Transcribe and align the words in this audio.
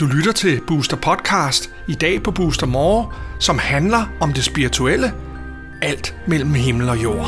Du 0.00 0.06
lytter 0.06 0.32
til 0.32 0.60
Booster 0.66 0.96
Podcast 0.96 1.70
i 1.88 1.94
dag 1.94 2.22
på 2.22 2.30
Booster 2.30 2.66
More, 2.66 3.06
som 3.40 3.58
handler 3.58 4.10
om 4.20 4.32
det 4.32 4.44
spirituelle. 4.44 5.12
Alt 5.82 6.16
mellem 6.26 6.54
himmel 6.54 6.88
og 6.88 7.02
jord. 7.02 7.26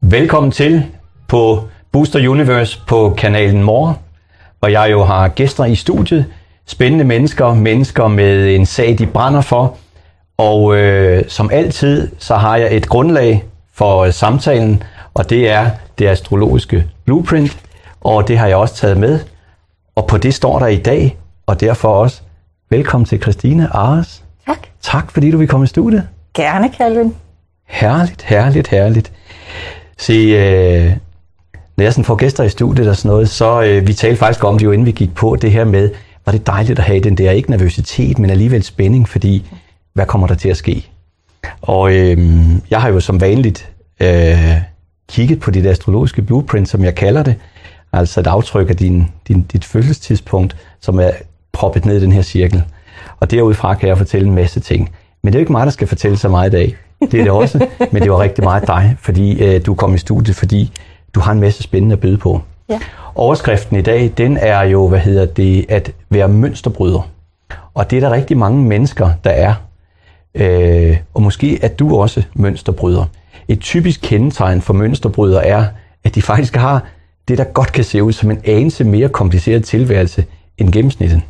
Velkommen 0.00 0.52
til 0.52 0.86
på 1.28 1.68
Booster 1.92 2.28
Universe 2.28 2.80
på 2.88 3.14
kanalen 3.18 3.62
More, 3.62 3.94
hvor 4.58 4.68
jeg 4.68 4.88
jo 4.90 5.04
har 5.04 5.28
gæster 5.28 5.64
i 5.64 5.74
studiet. 5.74 6.26
Spændende 6.66 7.04
mennesker, 7.04 7.54
mennesker 7.54 8.08
med 8.08 8.54
en 8.54 8.66
sag, 8.66 8.98
de 8.98 9.06
brænder 9.06 9.40
for. 9.40 9.76
Og 10.40 10.76
øh, 10.76 11.24
som 11.28 11.50
altid, 11.52 12.08
så 12.18 12.36
har 12.36 12.56
jeg 12.56 12.76
et 12.76 12.88
grundlag 12.88 13.44
for 13.74 14.04
øh, 14.04 14.12
samtalen, 14.12 14.82
og 15.14 15.30
det 15.30 15.50
er 15.50 15.70
det 15.98 16.06
astrologiske 16.08 16.86
blueprint, 17.04 17.58
og 18.00 18.28
det 18.28 18.38
har 18.38 18.46
jeg 18.46 18.56
også 18.56 18.74
taget 18.74 18.96
med. 18.96 19.20
Og 19.94 20.06
på 20.06 20.18
det 20.18 20.34
står 20.34 20.58
der 20.58 20.66
i 20.66 20.76
dag, 20.76 21.16
og 21.46 21.60
derfor 21.60 21.88
også 21.88 22.20
velkommen 22.70 23.04
til 23.04 23.20
Christine 23.22 23.68
Ares. 23.76 24.24
Tak. 24.46 24.58
Tak 24.82 25.10
fordi 25.10 25.30
du 25.30 25.38
vil 25.38 25.48
komme 25.48 25.64
i 25.64 25.66
studiet. 25.66 26.08
Gerne, 26.34 26.70
Calvin. 26.78 27.14
Herligt, 27.66 28.22
herligt, 28.22 28.68
herligt. 28.68 29.12
Se, 29.98 30.12
øh, 30.12 30.92
når 31.76 31.84
jeg 31.84 31.92
sådan 31.92 32.04
får 32.04 32.14
gæster 32.14 32.44
i 32.44 32.48
studiet 32.48 32.88
og 32.88 32.96
sådan 32.96 33.10
noget, 33.10 33.28
så 33.28 33.62
øh, 33.62 33.86
vi 33.86 33.92
talte 33.92 34.16
faktisk 34.16 34.44
om 34.44 34.58
det 34.58 34.64
jo, 34.64 34.72
inden 34.72 34.86
vi 34.86 34.92
gik 34.92 35.14
på, 35.14 35.36
det 35.36 35.52
her 35.52 35.64
med, 35.64 35.90
var 36.26 36.32
det 36.32 36.46
dejligt 36.46 36.78
at 36.78 36.84
have 36.84 37.00
den 37.00 37.14
der, 37.14 37.30
ikke 37.30 37.50
nervøsitet, 37.50 38.18
men 38.18 38.30
alligevel 38.30 38.62
spænding, 38.62 39.08
fordi 39.08 39.44
hvad 39.94 40.06
kommer 40.06 40.26
der 40.26 40.34
til 40.34 40.48
at 40.48 40.56
ske? 40.56 40.90
Og 41.62 41.94
øh, 41.94 42.18
jeg 42.70 42.80
har 42.80 42.88
jo 42.88 43.00
som 43.00 43.20
vanligt 43.20 43.72
øh, 44.00 44.54
kigget 45.08 45.40
på 45.40 45.50
dit 45.50 45.66
astrologiske 45.66 46.22
blueprint, 46.22 46.68
som 46.68 46.84
jeg 46.84 46.94
kalder 46.94 47.22
det, 47.22 47.34
altså 47.92 48.20
et 48.20 48.26
aftryk 48.26 48.70
af 48.70 48.76
din, 48.76 49.08
din, 49.28 49.42
dit 49.42 49.64
fødselstidspunkt, 49.64 50.56
som 50.80 51.00
er 51.00 51.10
proppet 51.52 51.84
ned 51.84 51.96
i 51.96 52.00
den 52.00 52.12
her 52.12 52.22
cirkel. 52.22 52.62
Og 53.20 53.30
derudfra 53.30 53.74
kan 53.74 53.88
jeg 53.88 53.98
fortælle 53.98 54.28
en 54.28 54.34
masse 54.34 54.60
ting. 54.60 54.90
Men 55.22 55.32
det 55.32 55.38
er 55.38 55.40
jo 55.40 55.42
ikke 55.42 55.52
mig, 55.52 55.66
der 55.66 55.72
skal 55.72 55.88
fortælle 55.88 56.16
så 56.16 56.28
meget 56.28 56.48
i 56.48 56.52
dag. 56.52 56.76
Det 57.00 57.20
er 57.20 57.24
det 57.24 57.30
også, 57.30 57.66
men 57.92 58.02
det 58.02 58.10
var 58.10 58.20
rigtig 58.20 58.44
meget 58.44 58.66
dig, 58.66 58.96
fordi 59.00 59.44
øh, 59.44 59.66
du 59.66 59.74
kom 59.74 59.94
i 59.94 59.98
studiet, 59.98 60.36
fordi 60.36 60.72
du 61.14 61.20
har 61.20 61.32
en 61.32 61.40
masse 61.40 61.62
spændende 61.62 61.92
at 61.92 62.00
byde 62.00 62.18
på. 62.18 62.40
Ja. 62.68 62.80
Overskriften 63.14 63.76
i 63.76 63.82
dag, 63.82 64.12
den 64.16 64.36
er 64.36 64.62
jo, 64.62 64.88
hvad 64.88 64.98
hedder 64.98 65.26
det, 65.26 65.66
at 65.68 65.92
være 66.10 66.28
mønsterbryder. 66.28 67.08
Og 67.74 67.90
det 67.90 67.96
er 67.96 68.00
der 68.00 68.10
rigtig 68.10 68.38
mange 68.38 68.62
mennesker, 68.62 69.10
der 69.24 69.30
er. 69.30 69.54
Øh, 70.34 70.96
og 71.14 71.22
måske 71.22 71.64
er 71.64 71.68
du 71.68 72.00
også 72.00 72.22
mønsterbryder. 72.34 73.04
Et 73.48 73.60
typisk 73.60 74.00
kendetegn 74.02 74.62
for 74.62 74.74
mønsterbryder 74.74 75.40
er, 75.40 75.64
at 76.04 76.14
de 76.14 76.22
faktisk 76.22 76.56
har 76.56 76.82
det, 77.28 77.38
der 77.38 77.44
godt 77.44 77.72
kan 77.72 77.84
se 77.84 78.02
ud 78.02 78.12
som 78.12 78.30
en 78.30 78.40
anelse 78.44 78.84
mere 78.84 79.08
kompliceret 79.08 79.64
tilværelse 79.64 80.24
end 80.58 80.72
gennemsnittet. 80.72 81.22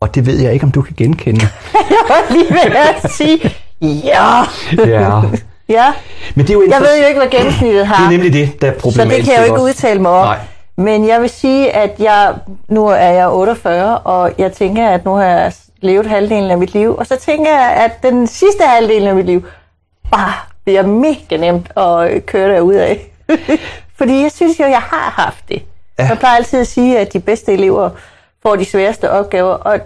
Og 0.00 0.14
det 0.14 0.26
ved 0.26 0.40
jeg 0.40 0.52
ikke, 0.52 0.64
om 0.64 0.70
du 0.70 0.82
kan 0.82 0.94
genkende. 0.96 1.40
Jeg 1.90 1.98
var 2.08 2.32
lige 2.32 2.50
ved 2.50 2.76
at 3.04 3.10
sige, 3.12 3.50
ja. 3.82 4.42
Ja. 4.86 5.22
ja. 5.68 5.92
Men 6.34 6.46
det 6.46 6.50
er 6.50 6.54
jo 6.54 6.64
Jeg 6.70 6.80
ved 6.80 7.00
jo 7.00 7.06
ikke, 7.06 7.20
hvad 7.20 7.30
gennemsnittet 7.30 7.86
har. 7.86 7.96
Det 7.96 8.04
er 8.04 8.10
nemlig 8.10 8.32
det, 8.32 8.62
der 8.62 8.68
er 8.68 8.74
så 8.74 8.80
problematisk. 8.80 9.16
det 9.16 9.24
kan 9.24 9.34
jeg 9.34 9.48
jo 9.48 9.54
ikke 9.54 9.64
udtale 9.64 10.00
mig 10.02 10.10
om. 10.10 10.26
Nej. 10.26 10.38
Men 10.76 11.08
jeg 11.08 11.20
vil 11.20 11.30
sige, 11.30 11.70
at 11.76 11.90
jeg, 11.98 12.34
nu 12.68 12.86
er 12.86 13.10
jeg 13.10 13.28
48, 13.30 13.98
og 13.98 14.32
jeg 14.38 14.52
tænker, 14.52 14.88
at 14.88 15.04
nu 15.04 15.14
har 15.14 15.24
jeg 15.24 15.52
levet 15.82 16.06
halvdelen 16.06 16.50
af 16.50 16.58
mit 16.58 16.72
liv. 16.74 16.96
Og 16.96 17.06
så 17.06 17.16
tænker 17.16 17.50
jeg, 17.50 17.72
at 17.84 18.02
den 18.02 18.26
sidste 18.26 18.62
halvdel 18.66 19.06
af 19.06 19.14
mit 19.14 19.26
liv 19.26 19.44
bare 20.10 20.32
bliver 20.64 20.82
mega 20.86 21.36
nemt 21.36 21.78
at 21.78 22.26
køre 22.26 22.54
derud 22.54 22.74
af. 22.74 23.10
Fordi 23.98 24.22
jeg 24.22 24.30
synes 24.34 24.60
jo, 24.60 24.64
jeg 24.64 24.80
har 24.80 25.22
haft 25.24 25.44
det. 25.48 25.62
Ja. 25.98 26.06
Jeg 26.08 26.18
plejer 26.18 26.36
altid 26.36 26.60
at 26.60 26.66
sige, 26.66 26.98
at 26.98 27.12
de 27.12 27.20
bedste 27.20 27.52
elever 27.52 27.90
får 28.42 28.56
de 28.56 28.64
sværeste 28.64 29.10
opgaver, 29.10 29.52
og 29.54 29.78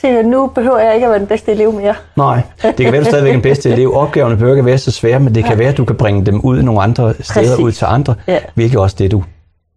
tænker, 0.00 0.22
nu 0.22 0.46
behøver 0.46 0.78
jeg 0.78 0.94
ikke 0.94 1.06
at 1.06 1.10
være 1.10 1.18
den 1.18 1.26
bedste 1.26 1.52
elev 1.52 1.72
mere. 1.72 1.94
Nej, 2.16 2.40
det 2.62 2.76
kan 2.76 2.92
være, 2.92 3.00
du 3.00 3.06
stadigvæk 3.06 3.32
den 3.32 3.42
bedste 3.42 3.70
elev. 3.70 3.94
Opgaverne 3.96 4.36
behøver 4.36 4.54
ikke 4.56 4.66
være 4.66 4.78
så 4.78 4.90
svære, 4.90 5.20
men 5.20 5.34
det 5.34 5.44
kan 5.44 5.58
være, 5.58 5.68
at 5.68 5.76
du 5.76 5.84
kan 5.84 5.96
bringe 5.96 6.26
dem 6.26 6.40
ud 6.40 6.62
nogle 6.62 6.82
andre 6.82 7.14
steder, 7.20 7.46
Præcis. 7.48 7.58
ud 7.58 7.72
til 7.72 7.84
andre, 7.84 8.14
Ja. 8.26 8.38
hvilket 8.54 8.80
også 8.80 8.96
det, 8.98 9.10
du 9.10 9.24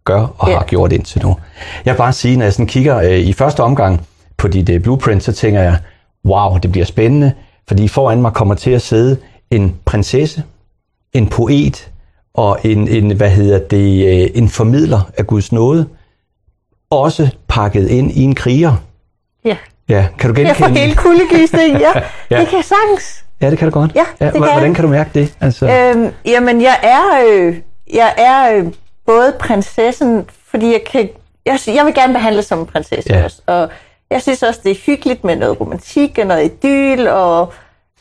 gør 0.04 0.26
og 0.38 0.48
Ja. 0.48 0.56
har 0.56 0.64
gjort 0.64 0.92
indtil 0.92 1.22
nu. 1.22 1.36
Jeg 1.84 1.92
vil 1.94 1.98
bare 1.98 2.12
sige, 2.12 2.36
når 2.36 2.44
jeg 2.44 2.52
sådan 2.52 2.66
kigger 2.66 2.96
øh, 2.98 3.10
i 3.10 3.32
første 3.32 3.60
omgang 3.62 4.06
på 4.40 4.48
dit 4.48 4.68
øh, 4.68 4.80
blueprint, 4.80 5.22
så 5.22 5.32
tænker 5.32 5.60
jeg, 5.60 5.76
wow, 6.26 6.56
det 6.58 6.72
bliver 6.72 6.84
spændende, 6.86 7.32
fordi 7.68 7.88
foran 7.88 8.22
mig 8.22 8.32
kommer 8.32 8.54
til 8.54 8.70
at 8.70 8.82
sidde 8.82 9.16
en 9.50 9.76
prinsesse, 9.84 10.42
en 11.12 11.26
poet 11.28 11.90
og 12.34 12.58
en, 12.64 12.88
en 12.88 13.16
hvad 13.16 13.30
hedder 13.30 13.58
det, 13.58 14.22
øh, 14.22 14.30
en 14.34 14.48
formidler 14.48 15.10
af 15.18 15.26
Guds 15.26 15.52
nåde, 15.52 15.86
også 16.90 17.28
pakket 17.48 17.88
ind 17.88 18.10
i 18.12 18.22
en 18.22 18.34
kriger. 18.34 18.72
Ja. 19.44 19.56
Ja, 19.88 20.06
kan 20.18 20.34
du 20.34 20.40
Jeg 20.40 20.56
får 20.56 20.64
genkende 20.64 20.86
helt 20.86 20.98
kuldegysning, 20.98 21.80
ja. 21.80 21.90
Ja. 21.94 22.02
ja. 22.30 22.40
Det 22.40 22.48
kan 22.48 22.56
jeg 22.56 22.64
sagtens. 22.64 23.24
Ja, 23.40 23.50
det 23.50 23.58
kan 23.58 23.68
du 23.68 23.72
godt. 23.72 23.92
Ja, 23.94 24.04
det 24.20 24.32
kan 24.32 24.42
Hvordan 24.42 24.74
kan 24.74 24.84
du 24.84 24.90
mærke 24.90 25.10
det? 25.14 25.34
Altså, 25.40 25.66
Øhm, 25.66 26.12
jamen, 26.26 26.62
jeg 26.62 26.76
er, 26.82 27.02
øh, 27.28 27.56
jeg 27.94 28.14
er 28.16 28.56
øh, 28.56 28.66
både 29.06 29.34
prinsessen, 29.40 30.24
fordi 30.50 30.66
jeg 30.66 30.80
kan, 30.92 31.08
jeg, 31.46 31.58
jeg 31.66 31.86
vil 31.86 31.94
gerne 31.94 32.12
behandles 32.12 32.46
som 32.46 32.58
en 32.58 32.66
prinsesse 32.66 33.14
Ja. 33.14 33.24
også, 33.24 33.42
og 33.46 33.68
jeg 34.10 34.22
synes 34.22 34.42
også, 34.42 34.60
det 34.64 34.70
er 34.70 34.76
hyggeligt 34.86 35.24
med 35.24 35.36
noget 35.36 35.60
romantik 35.60 36.18
og 36.18 36.26
noget 36.26 36.44
idyl, 36.44 37.06
og 37.08 37.52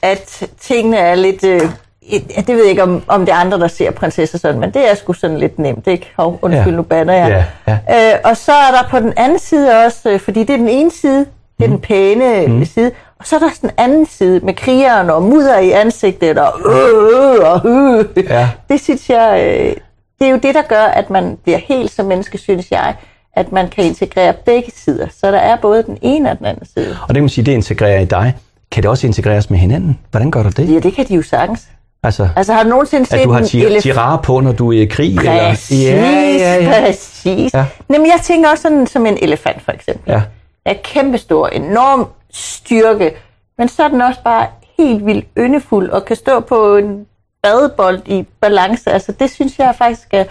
at 0.02 0.44
tingene 0.62 0.98
er 0.98 1.16
lidt, 1.16 1.44
øh, 1.44 1.62
et- 2.02 2.32
det 2.38 2.48
ved 2.48 2.62
jeg 2.62 2.70
ikke, 2.70 2.84
om, 2.84 3.04
om 3.08 3.26
det 3.26 3.32
er 3.32 3.36
andre, 3.38 3.60
der 3.60 3.68
ser 3.68 3.92
prinsesser 3.92 4.38
sådan, 4.38 4.60
men 4.60 4.72
det 4.72 4.90
er 4.92 4.96
sgu 4.96 5.14
sådan 5.14 5.38
lidt 5.38 5.60
nemt, 5.60 5.88
ikke? 5.88 6.12
Hov, 6.18 6.40
undskyld, 6.42 6.72
Ja. 6.72 6.76
nu 6.78 6.82
banner 6.84 7.14
jeg. 7.14 7.46
Ja, 7.68 7.78
ja. 7.88 8.14
Øh, 8.14 8.20
og 8.24 8.38
så 8.38 8.52
er 8.52 8.72
der 8.82 8.90
på 8.90 9.00
den 9.00 9.14
anden 9.18 9.40
side 9.40 9.86
også, 9.86 10.10
øh, 10.10 10.20
fordi 10.20 10.40
det 10.44 10.54
er 10.54 10.58
den 10.58 10.70
ene 10.70 10.92
side, 10.92 11.26
det 11.58 11.66
er 11.66 11.68
den 11.70 11.80
pæne 11.80 12.48
mm. 12.48 12.66
side, 12.66 12.92
og 13.20 13.26
så 13.28 13.36
er 13.36 13.40
der 13.40 13.50
sådan 13.56 13.70
en 13.70 13.76
anden 13.78 14.06
side 14.06 14.40
med 14.40 14.54
krigeren 14.54 15.10
og 15.10 15.24
mudder 15.24 15.60
i 15.60 15.72
ansigtet 15.72 16.38
og 16.40 16.60
øh, 16.66 17.52
og 17.54 17.62
øh. 17.70 18.06
Ja. 18.30 18.50
Det 18.70 18.82
synes 18.82 19.10
jeg, 19.10 19.42
øh, 19.44 19.76
det 20.20 20.28
er 20.28 20.32
jo 20.32 20.38
det, 20.38 20.56
der 20.56 20.62
gør, 20.62 20.84
at 20.84 21.10
man 21.10 21.38
bliver 21.44 21.58
helt 21.58 21.92
som 21.92 22.06
menneske, 22.06 22.38
synes 22.38 22.72
jeg, 22.72 22.96
at 23.40 23.52
man 23.52 23.70
kan 23.70 23.84
integrere 23.84 24.34
begge 24.46 24.72
sider. 24.76 25.08
Så 25.22 25.32
der 25.32 25.38
er 25.38 25.56
både 25.56 25.84
den 25.84 25.98
ene 26.02 26.32
og 26.32 26.38
den 26.38 26.46
anden 26.46 26.66
side. 26.66 26.98
Og 27.02 27.08
det 27.08 27.16
kan 27.16 27.24
man 27.24 27.30
sige, 27.30 27.46
det 27.46 27.52
integrerer 27.52 28.00
i 28.00 28.06
dig. 28.06 28.36
Kan 28.72 28.84
det 28.84 28.90
også 28.90 29.08
integreres 29.08 29.50
med 29.50 29.60
hinanden? 29.60 30.00
Hvordan 30.12 30.32
gør 30.32 30.44
du 30.44 30.50
det? 30.50 30.74
Ja, 30.74 30.80
det 30.80 30.94
kan 30.94 31.06
de 31.08 31.16
jo 31.16 31.22
sagtens. 31.22 31.68
Altså, 32.04 32.30
Altså 32.36 32.54
har 32.54 32.64
du 32.64 32.70
nogensinde 32.70 33.06
set 33.06 33.18
at 33.18 33.26
du 33.26 33.32
har 33.32 33.40
en 33.40 33.46
tir- 33.46 33.82
tirar 33.82 34.18
på, 34.18 34.40
når 34.40 34.52
du 34.52 34.72
er 34.74 34.82
i 34.82 34.86
krig? 34.86 35.16
Præcis, 35.18 35.88
Eller? 35.90 36.02
Ja, 36.02 36.22
ja, 36.38 36.56
ja. 36.64 36.82
præcis. 36.86 37.54
Ja. 37.54 37.66
Jamen, 37.94 38.08
jeg 38.08 38.20
tænker 38.24 38.50
også 38.50 38.62
sådan 38.62 38.88
som 38.88 39.06
en 39.06 39.18
elefant, 39.22 39.62
for 39.62 39.72
eksempel. 39.72 40.12
ja. 40.12 40.22
er 40.66 40.74
kæmpestor, 40.84 41.48
enorm 41.48 42.08
styrke, 42.34 43.12
men 43.58 43.68
så 43.70 43.84
er 43.84 43.88
den 43.88 44.02
også 44.02 44.20
bare 44.24 44.48
helt 44.78 45.06
vildt 45.06 45.26
yndefuld 45.38 45.90
og 45.90 46.06
kan 46.06 46.16
stå 46.16 46.40
på 46.40 46.76
en 46.78 47.06
badebold 47.44 48.02
i 48.06 48.26
balance. 48.42 48.92
Altså 48.92 49.12
det 49.12 49.32
synes 49.32 49.60
jeg 49.60 49.76
faktisk 49.78 50.08
er 50.12 50.24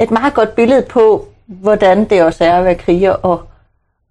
et 0.00 0.10
meget 0.10 0.34
godt 0.34 0.54
billede 0.54 0.82
på, 0.82 1.28
hvordan 1.46 2.04
det 2.04 2.22
også 2.22 2.44
er 2.44 2.52
at 2.52 2.64
være 2.64 2.74
kriger 2.74 3.10
og, 3.10 3.42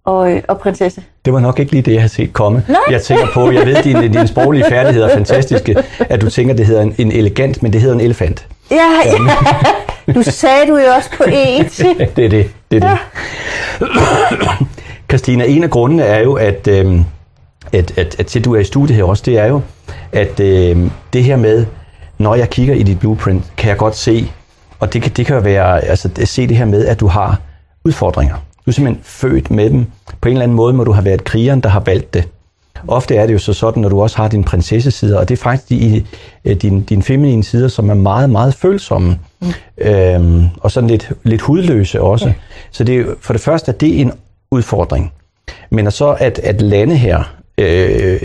og, 0.04 0.32
øh, 0.32 0.42
og 0.48 0.58
prinsesse. 0.58 1.02
Det 1.24 1.32
var 1.32 1.40
nok 1.40 1.58
ikke 1.58 1.72
lige 1.72 1.82
det, 1.82 1.92
jeg 1.92 2.00
havde 2.00 2.12
set 2.12 2.32
komme. 2.32 2.64
Nej. 2.68 2.80
Jeg 2.90 3.02
tænker 3.02 3.26
på, 3.34 3.50
jeg 3.50 3.66
ved, 3.66 3.82
dine, 3.82 4.02
dine 4.02 4.26
sproglige 4.26 4.64
færdigheder 4.68 5.08
er 5.08 5.14
fantastiske, 5.14 5.76
at 6.00 6.20
du 6.20 6.30
tænker, 6.30 6.54
det 6.54 6.66
hedder 6.66 6.82
en, 6.82 6.94
en 6.98 7.12
elegant, 7.12 7.62
men 7.62 7.72
det 7.72 7.80
hedder 7.80 7.94
en 7.94 8.00
elefant. 8.00 8.46
Ja, 8.70 8.90
ja. 9.04 10.12
Du 10.12 10.22
sagde 10.22 10.66
du 10.68 10.76
jo 10.76 10.86
også 10.96 11.10
på 11.16 11.24
et. 11.32 11.78
Det 12.16 12.24
er 12.24 12.28
det. 12.28 12.50
det, 12.70 12.84
er 12.84 12.88
det. 12.90 12.98
Christina, 15.10 15.44
en 15.44 15.64
af 15.64 15.70
grundene 15.70 16.02
er 16.02 16.22
jo, 16.22 16.34
at, 16.34 16.68
øhm, 16.68 17.04
at, 17.72 17.98
at, 17.98 18.16
at 18.18 18.26
til 18.26 18.44
du 18.44 18.54
er 18.54 18.60
i 18.60 18.64
studiet 18.64 18.96
her 18.96 19.04
også, 19.04 19.22
det 19.26 19.38
er 19.38 19.46
jo, 19.46 19.60
at 20.12 20.40
øhm, 20.40 20.90
det 21.12 21.24
her 21.24 21.36
med, 21.36 21.66
når 22.18 22.34
jeg 22.34 22.50
kigger 22.50 22.74
i 22.74 22.82
dit 22.82 23.00
blueprint, 23.00 23.44
kan 23.56 23.68
jeg 23.68 23.76
godt 23.76 23.96
se, 23.96 24.32
og 24.78 24.92
det 24.92 25.02
kan, 25.02 25.12
det 25.12 25.26
kan 25.26 25.36
jo 25.36 25.42
være, 25.42 25.84
altså 25.84 26.08
at 26.20 26.28
se 26.28 26.46
det 26.46 26.56
her 26.56 26.64
med, 26.64 26.86
at 26.86 27.00
du 27.00 27.06
har 27.06 27.40
udfordringer. 27.84 28.34
Du 28.34 28.70
er 28.70 28.72
simpelthen 28.72 29.04
født 29.04 29.50
med 29.50 29.70
dem. 29.70 29.86
På 30.20 30.28
en 30.28 30.32
eller 30.32 30.42
anden 30.42 30.56
måde 30.56 30.72
må 30.72 30.84
du 30.84 30.92
have 30.92 31.04
været 31.04 31.24
krigeren, 31.24 31.60
der 31.60 31.68
har 31.68 31.80
valgt 31.80 32.14
det. 32.14 32.28
Ofte 32.88 33.16
er 33.16 33.26
det 33.26 33.32
jo 33.32 33.38
så 33.38 33.52
sådan, 33.52 33.82
når 33.82 33.88
du 33.88 34.02
også 34.02 34.16
har 34.16 34.28
din 34.28 34.44
prinsessesider, 34.44 35.18
og 35.18 35.28
det 35.28 35.38
er 35.38 35.42
faktisk 35.42 35.68
de, 35.68 36.04
øh, 36.44 36.56
din, 36.56 36.82
din 36.82 37.02
feminine 37.02 37.44
sider, 37.44 37.68
som 37.68 37.90
er 37.90 37.94
meget, 37.94 38.30
meget 38.30 38.54
følsomme. 38.54 39.18
Mm. 39.40 39.48
Øhm, 39.78 40.44
og 40.60 40.70
sådan 40.70 40.90
lidt, 40.90 41.12
lidt 41.22 41.40
hudløse 41.40 42.00
også. 42.00 42.26
Ja. 42.26 42.32
Så 42.70 42.84
det 42.84 43.00
er 43.00 43.04
for 43.20 43.32
det 43.32 43.42
første, 43.42 43.72
at 43.72 43.80
det 43.80 43.96
er 43.96 44.00
en 44.00 44.12
udfordring. 44.50 45.12
Men 45.70 45.90
så 45.90 46.16
at, 46.20 46.38
at 46.38 46.62
lande 46.62 46.96
her, 46.96 47.34
øh, 47.58 48.20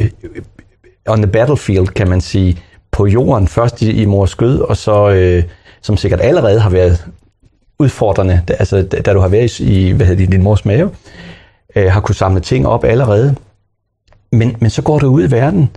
on 1.07 1.21
the 1.21 1.31
battlefield, 1.31 1.87
kan 1.87 2.09
man 2.09 2.21
sige, 2.21 2.57
på 2.91 3.07
jorden, 3.07 3.47
først 3.47 3.81
i, 3.81 3.91
i 3.91 4.05
mors 4.05 4.29
skød, 4.29 4.59
og 4.59 4.77
så, 4.77 5.09
øh, 5.09 5.43
som 5.81 5.97
sikkert 5.97 6.21
allerede 6.21 6.59
har 6.59 6.69
været 6.69 7.07
udfordrende, 7.79 8.41
altså 8.47 8.81
da, 8.81 9.13
du 9.13 9.19
har 9.19 9.27
været 9.27 9.59
i, 9.59 9.91
hvad 9.91 10.05
hedder 10.05 10.23
det, 10.23 10.31
din 10.31 10.43
mors 10.43 10.65
mave, 10.65 10.89
øh, 11.75 11.91
har 11.91 12.01
kunne 12.01 12.15
samle 12.15 12.41
ting 12.41 12.67
op 12.67 12.83
allerede. 12.83 13.35
Men, 14.31 14.55
men 14.59 14.69
så 14.69 14.81
går 14.81 14.99
du 14.99 15.07
ud 15.07 15.27
i 15.27 15.31
verden, 15.31 15.69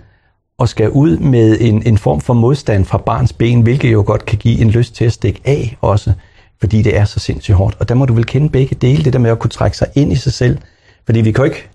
og 0.57 0.69
skal 0.69 0.89
ud 0.89 1.17
med 1.17 1.57
en, 1.61 1.87
en 1.87 1.97
form 1.97 2.21
for 2.21 2.33
modstand 2.33 2.85
fra 2.85 2.97
barns 2.97 3.33
ben, 3.33 3.61
hvilket 3.61 3.93
jo 3.93 4.03
godt 4.05 4.25
kan 4.25 4.37
give 4.37 4.61
en 4.61 4.69
lyst 4.69 4.95
til 4.95 5.05
at 5.05 5.13
stikke 5.13 5.41
af 5.45 5.77
også, 5.81 6.13
fordi 6.59 6.81
det 6.81 6.97
er 6.97 7.05
så 7.05 7.19
sindssygt 7.19 7.57
hårdt. 7.57 7.77
Og 7.79 7.89
der 7.89 7.95
må 7.95 8.05
du 8.05 8.13
vel 8.13 8.25
kende 8.25 8.49
begge 8.49 8.75
dele, 8.75 9.03
det 9.03 9.13
der 9.13 9.19
med 9.19 9.31
at 9.31 9.39
kunne 9.39 9.49
trække 9.49 9.77
sig 9.77 9.87
ind 9.95 10.11
i 10.11 10.15
sig 10.15 10.33
selv. 10.33 10.57
Fordi 11.05 11.21
vi 11.21 11.31
kan 11.31 11.45
jo 11.45 11.51
ikke 11.51 11.69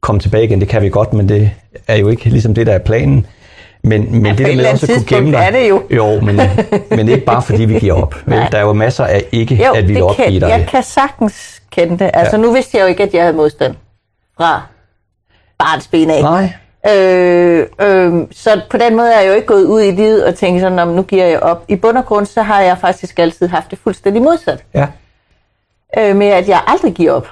komme 0.00 0.20
tilbage 0.20 0.44
igen, 0.44 0.60
det 0.60 0.68
kan 0.68 0.82
vi 0.82 0.88
godt, 0.88 1.12
men 1.12 1.28
det 1.28 1.50
er 1.88 1.96
jo 1.96 2.08
ikke 2.08 2.28
ligesom 2.28 2.54
det, 2.54 2.66
der 2.66 2.72
er 2.72 2.78
planen. 2.78 3.26
Men, 3.86 4.12
men 4.12 4.26
Ja, 4.26 4.32
det 4.32 4.46
der 4.46 4.56
med 4.56 4.72
også 4.72 4.86
at 4.92 4.92
kunne 4.98 5.06
gemme 5.16 5.32
dig... 5.32 5.38
er 5.38 5.50
det 5.50 5.68
jo. 5.68 5.82
Jo, 5.90 6.20
men, 6.20 6.40
men 6.90 7.08
ikke 7.08 7.24
bare 7.24 7.42
fordi 7.42 7.64
vi 7.64 7.78
giver 7.78 7.94
op. 8.02 8.14
Nej. 8.26 8.48
Der 8.52 8.58
er 8.58 8.62
jo 8.62 8.72
masser 8.72 9.04
af 9.04 9.24
ikke, 9.32 9.54
Jo, 9.66 9.72
at 9.72 9.88
vi 9.88 9.92
vil 9.92 10.02
opgive 10.02 10.26
kan, 10.26 10.40
dig. 10.40 10.48
jeg 10.48 10.66
kan 10.70 10.82
sagtens 10.82 11.62
kende 11.70 11.98
det. 11.98 12.10
Altså, 12.14 12.36
ja. 12.36 12.42
nu 12.42 12.52
vidste 12.52 12.76
jeg 12.76 12.82
jo 12.82 12.88
ikke, 12.88 13.02
at 13.02 13.14
jeg 13.14 13.22
havde 13.22 13.36
modstand 13.36 13.74
fra 14.36 14.62
barns 15.58 15.86
ben 15.88 16.10
af. 16.10 16.22
Nej, 16.22 16.52
Øh, 16.96 17.66
øh, 17.80 18.12
så 18.32 18.60
på 18.70 18.76
den 18.78 18.96
måde 18.96 19.12
er 19.12 19.20
jeg 19.20 19.28
jo 19.28 19.34
ikke 19.34 19.46
gået 19.46 19.64
ud 19.64 19.80
i 19.82 19.90
livet 19.90 20.24
og 20.24 20.34
tænkt 20.34 20.60
sådan, 20.60 20.78
om 20.78 20.88
nu 20.88 21.02
giver 21.02 21.24
jeg 21.24 21.40
op. 21.40 21.64
I 21.68 21.76
bund 21.76 21.96
og 21.98 22.06
grund, 22.06 22.26
så 22.26 22.42
har 22.42 22.60
jeg 22.60 22.78
faktisk 22.78 23.18
altid 23.18 23.48
haft 23.48 23.70
det 23.70 23.78
fuldstændig 23.82 24.22
modsat. 24.22 24.64
ja. 24.74 24.86
Øh, 25.98 26.16
med 26.16 26.26
at 26.26 26.48
jeg 26.48 26.60
aldrig 26.66 26.92
giver 26.94 27.12
op. 27.12 27.28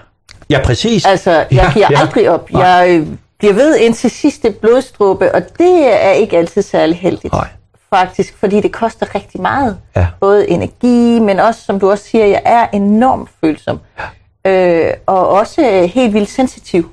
Ja, 0.50 0.60
præcis. 0.64 1.06
Altså, 1.06 1.30
jeg 1.30 1.46
Ja, 1.52 1.70
giver 1.74 1.86
ja. 1.90 2.00
aldrig 2.00 2.30
op. 2.30 2.52
Nej. 2.52 2.62
Jeg 2.62 2.90
øh, 3.00 3.06
bliver 3.38 3.54
ved 3.54 3.76
indtil 3.76 4.10
sidste 4.10 4.50
blodstruppe, 4.50 5.34
og 5.34 5.42
det 5.58 6.04
er 6.04 6.10
ikke 6.10 6.38
altid 6.38 6.62
særlig 6.62 6.96
heldigt. 6.96 7.32
Nej. 7.32 7.48
Faktisk, 7.90 8.36
fordi 8.38 8.60
det 8.60 8.72
koster 8.72 9.14
rigtig 9.14 9.40
meget. 9.40 9.78
Ja. 9.96 10.06
Både 10.20 10.50
energi, 10.50 11.18
men 11.20 11.40
også, 11.40 11.60
som 11.60 11.80
du 11.80 11.90
også 11.90 12.04
siger, 12.04 12.26
jeg 12.26 12.42
er 12.44 12.66
enormt 12.72 13.30
følsom. 13.40 13.80
Øh, 14.46 14.90
og 15.06 15.28
også 15.28 15.70
øh, 15.70 15.82
helt 15.82 16.14
vildt 16.14 16.30
sensitiv. 16.30 16.90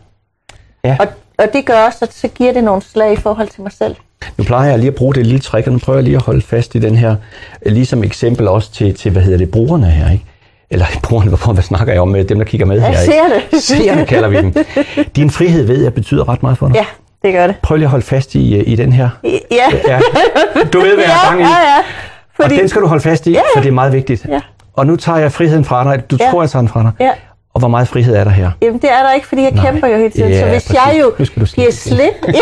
Ja. 0.84 0.98
Og, 1.00 1.08
og 1.38 1.54
det 1.54 1.66
gør 1.66 1.86
også, 1.86 2.06
at 2.06 2.14
så 2.14 2.28
giver 2.28 2.54
det 2.54 2.64
nogle 2.64 2.82
slag 2.82 3.14
i 3.14 3.16
forhold 3.16 3.48
til 3.48 3.62
mig 3.62 3.72
selv. 3.72 3.96
Nu 4.38 4.44
plejer 4.44 4.70
jeg 4.70 4.80
lige 4.80 4.88
at 4.90 4.96
bruge 4.96 5.16
det 5.16 5.26
lille 5.26 5.40
trick, 5.40 5.68
og 5.68 5.74
nu 5.74 5.80
prøver 5.80 5.98
jeg 5.98 6.04
lige 6.04 6.16
at 6.16 6.22
holde 6.22 6.42
fast 6.42 6.76
i 6.76 6.80
den 6.80 6.96
her, 6.96 7.16
øh, 7.66 7.74
ligesom 7.74 8.04
eksempel 8.04 8.48
også 8.48 8.72
til, 8.72 8.96
til 8.96 9.12
hvad 9.12 9.22
hedder 9.22 9.38
det, 9.38 9.52
brugerne 9.52 9.86
her, 9.86 10.12
ikke? 10.12 10.26
Eller 10.72 10.86
brugerne, 11.04 11.30
hvad, 11.30 11.54
hvad 11.54 11.64
snakker 11.64 11.94
jeg 11.94 12.02
om 12.02 12.08
med 12.08 12.24
dem, 12.24 12.38
der 12.38 12.46
kigger 12.46 12.66
med 12.68 12.76
Jeg 12.82 12.88
her, 12.88 12.96
ser 12.98 13.12
ikke? 13.36 13.46
det. 13.52 13.62
Seerne 13.64 14.06
kalder 14.06 14.30
vi 14.30 14.38
dem. 14.38 14.54
Din 15.16 15.30
frihed 15.30 15.66
ved 15.68 15.84
jeg 15.84 15.94
betyder 15.94 16.30
ret 16.30 16.44
meget 16.44 16.58
for 16.58 16.68
dig. 16.68 16.76
Ja, 16.76 16.86
det 17.24 17.34
gør 17.34 17.48
det. 17.48 17.56
Prøv 17.62 17.76
lige 17.78 17.86
at 17.86 17.92
holde 17.92 18.06
fast 18.06 18.36
i, 18.36 18.56
øh, 18.60 18.64
i 18.68 18.76
den 18.76 18.94
her. 18.94 19.10
Ja, 19.24 19.30
Ja. 19.88 20.00
Du 20.74 20.80
ved, 20.80 20.94
hvad 20.96 21.04
jeg 21.04 21.14
har 21.14 21.26
ja, 21.38 21.42
gang 21.42 21.42
i. 21.42 21.44
ja, 21.44 21.50
ja. 22.40 22.44
Og 22.44 22.50
den 22.50 22.68
skal 22.70 22.82
du 22.82 22.88
holde 22.88 23.04
fast 23.04 23.28
i, 23.28 23.32
Ja. 23.32 23.42
for 23.56 23.62
det 23.62 23.70
er 23.70 23.74
meget 23.74 23.94
vigtigt. 23.94 24.26
Ja. 24.30 24.40
Og 24.74 24.88
nu 24.88 24.96
tager 24.96 25.18
jeg 25.18 25.32
friheden 25.32 25.66
fra 25.66 25.84
dig. 25.84 26.04
Du 26.12 26.18
Ja. 26.20 26.30
tror, 26.32 26.42
jeg 26.42 26.50
tager 26.50 26.62
den 26.62 26.70
fra 26.70 26.82
dig. 26.82 26.92
Ja. 27.00 27.12
Og 27.54 27.60
hvor 27.60 27.68
meget 27.68 27.88
frihed 27.88 28.16
er 28.16 28.24
der 28.24 28.32
her? 28.32 28.52
Jamen, 28.62 28.82
det 28.82 28.92
er 28.92 29.04
der 29.04 29.12
ikke, 29.14 29.28
fordi 29.28 29.42
jeg 29.42 29.52
Nej. 29.52 29.66
kæmper 29.72 29.88
jo 29.88 29.98
hele 29.98 30.10
tiden. 30.10 30.32
Ja, 30.32 30.40
så 30.40 30.46
hvis 30.46 30.64
præcis. 30.68 30.74
jeg 30.74 30.98
jo 31.02 31.12
giver 31.56 31.72
slip... 31.72 32.14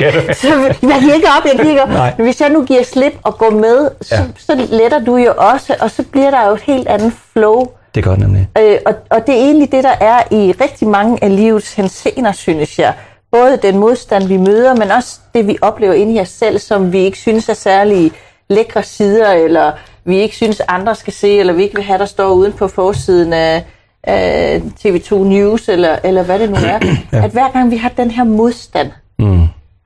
Ja, 0.00 0.32
så, 0.34 0.48
jeg 0.82 0.98
giver 1.00 1.14
ikke 1.14 1.26
op, 1.38 1.44
jeg 1.44 1.52
giver 1.52 1.68
ikke 1.70 1.82
op. 1.82 1.88
Nej. 1.88 2.12
Men 2.16 2.24
hvis 2.26 2.40
jeg 2.40 2.50
nu 2.50 2.64
giver 2.64 2.82
slip 2.82 3.12
og 3.22 3.38
går 3.38 3.50
med, 3.50 3.90
så, 4.00 4.14
Ja. 4.14 4.22
så 4.38 4.66
letter 4.70 4.98
du 5.04 5.16
jo 5.16 5.32
også, 5.36 5.76
og 5.80 5.90
så 5.90 6.02
bliver 6.12 6.30
der 6.30 6.48
jo 6.48 6.54
et 6.54 6.60
helt 6.60 6.88
andet 6.88 7.12
flow. 7.32 7.66
Det 7.94 8.04
gør 8.04 8.16
nemlig. 8.16 8.48
Øh, 8.58 8.78
og, 8.86 8.94
og 9.10 9.26
det 9.26 9.34
er 9.34 9.38
egentlig 9.38 9.72
det, 9.72 9.84
der 9.84 9.94
er 10.00 10.22
i 10.30 10.54
rigtig 10.60 10.88
mange 10.88 11.18
af 11.24 11.36
livets 11.36 11.74
hensener, 11.74 12.32
synes 12.32 12.78
jeg. 12.78 12.92
Både 13.32 13.58
den 13.62 13.78
modstand, 13.78 14.26
vi 14.28 14.36
møder, 14.36 14.74
men 14.76 14.90
også 14.90 15.18
det, 15.34 15.46
vi 15.46 15.58
oplever 15.60 15.94
inde 15.94 16.14
i 16.14 16.20
os 16.20 16.28
selv, 16.28 16.58
som 16.58 16.92
vi 16.92 16.98
ikke 16.98 17.18
synes 17.18 17.48
er 17.48 17.54
særlig 17.54 18.12
lækre 18.50 18.82
sider, 18.82 19.30
eller 19.32 19.72
vi 20.04 20.16
ikke 20.18 20.36
synes, 20.36 20.60
andre 20.68 20.94
skal 20.94 21.12
se, 21.12 21.38
eller 21.38 21.52
vi 21.52 21.62
ikke 21.62 21.74
vil 21.74 21.84
have, 21.84 21.98
der 21.98 22.06
står 22.06 22.28
uden 22.30 22.52
på 22.52 22.68
forsiden 22.68 23.32
af, 23.32 23.64
af 24.06 24.62
TV2 24.80 25.14
News, 25.14 25.68
eller, 25.68 25.96
eller 26.04 26.22
hvad 26.22 26.38
det 26.38 26.50
nu 26.50 26.56
er. 26.56 26.78
ja. 27.12 27.24
At 27.24 27.30
hver 27.30 27.52
gang 27.52 27.70
vi 27.70 27.76
har 27.76 27.88
den 27.88 28.10
her 28.10 28.24
modstand, 28.24 28.90
Mm. 29.18 29.42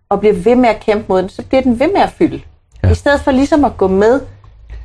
og 0.09 0.20
bliver 0.20 0.35
ved 0.35 0.55
med 0.56 0.69
at 0.69 0.81
kæmpe 0.81 1.05
mod 1.09 1.20
den, 1.23 1.29
så 1.29 1.43
bliver 1.43 1.62
den 1.62 1.81
ved 1.81 1.87
med 1.94 2.00
at 2.03 2.11
fylde. 2.19 2.41
Ja. 2.85 2.91
I 2.91 2.94
stedet 2.94 3.20
for 3.20 3.31
ligesom 3.31 3.65
at 3.65 3.76
gå 3.76 3.88
med, 3.88 4.20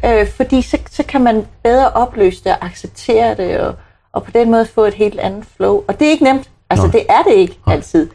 øh, 0.05 0.27
fordi 0.27 0.61
så, 0.61 0.77
så 0.91 1.03
kan 1.03 1.21
man 1.23 1.45
bedre 1.63 1.89
opløse 1.89 2.43
det 2.43 2.51
og 2.51 2.65
acceptere 2.65 3.35
det, 3.35 3.57
og, 3.59 3.75
og 4.13 4.23
på 4.23 4.31
den 4.31 4.51
måde 4.51 4.65
få 4.65 4.83
et 4.85 4.93
helt 4.93 5.19
andet 5.19 5.43
flow. 5.57 5.81
Og 5.87 5.99
det 5.99 6.07
er 6.07 6.11
ikke 6.11 6.23
nemt. 6.23 6.49
Altså, 6.69 6.85
Nej. 6.87 6.91
det 6.91 7.01
er 7.09 7.23
det 7.31 7.33
ikke 7.37 7.57
altid. 7.67 8.09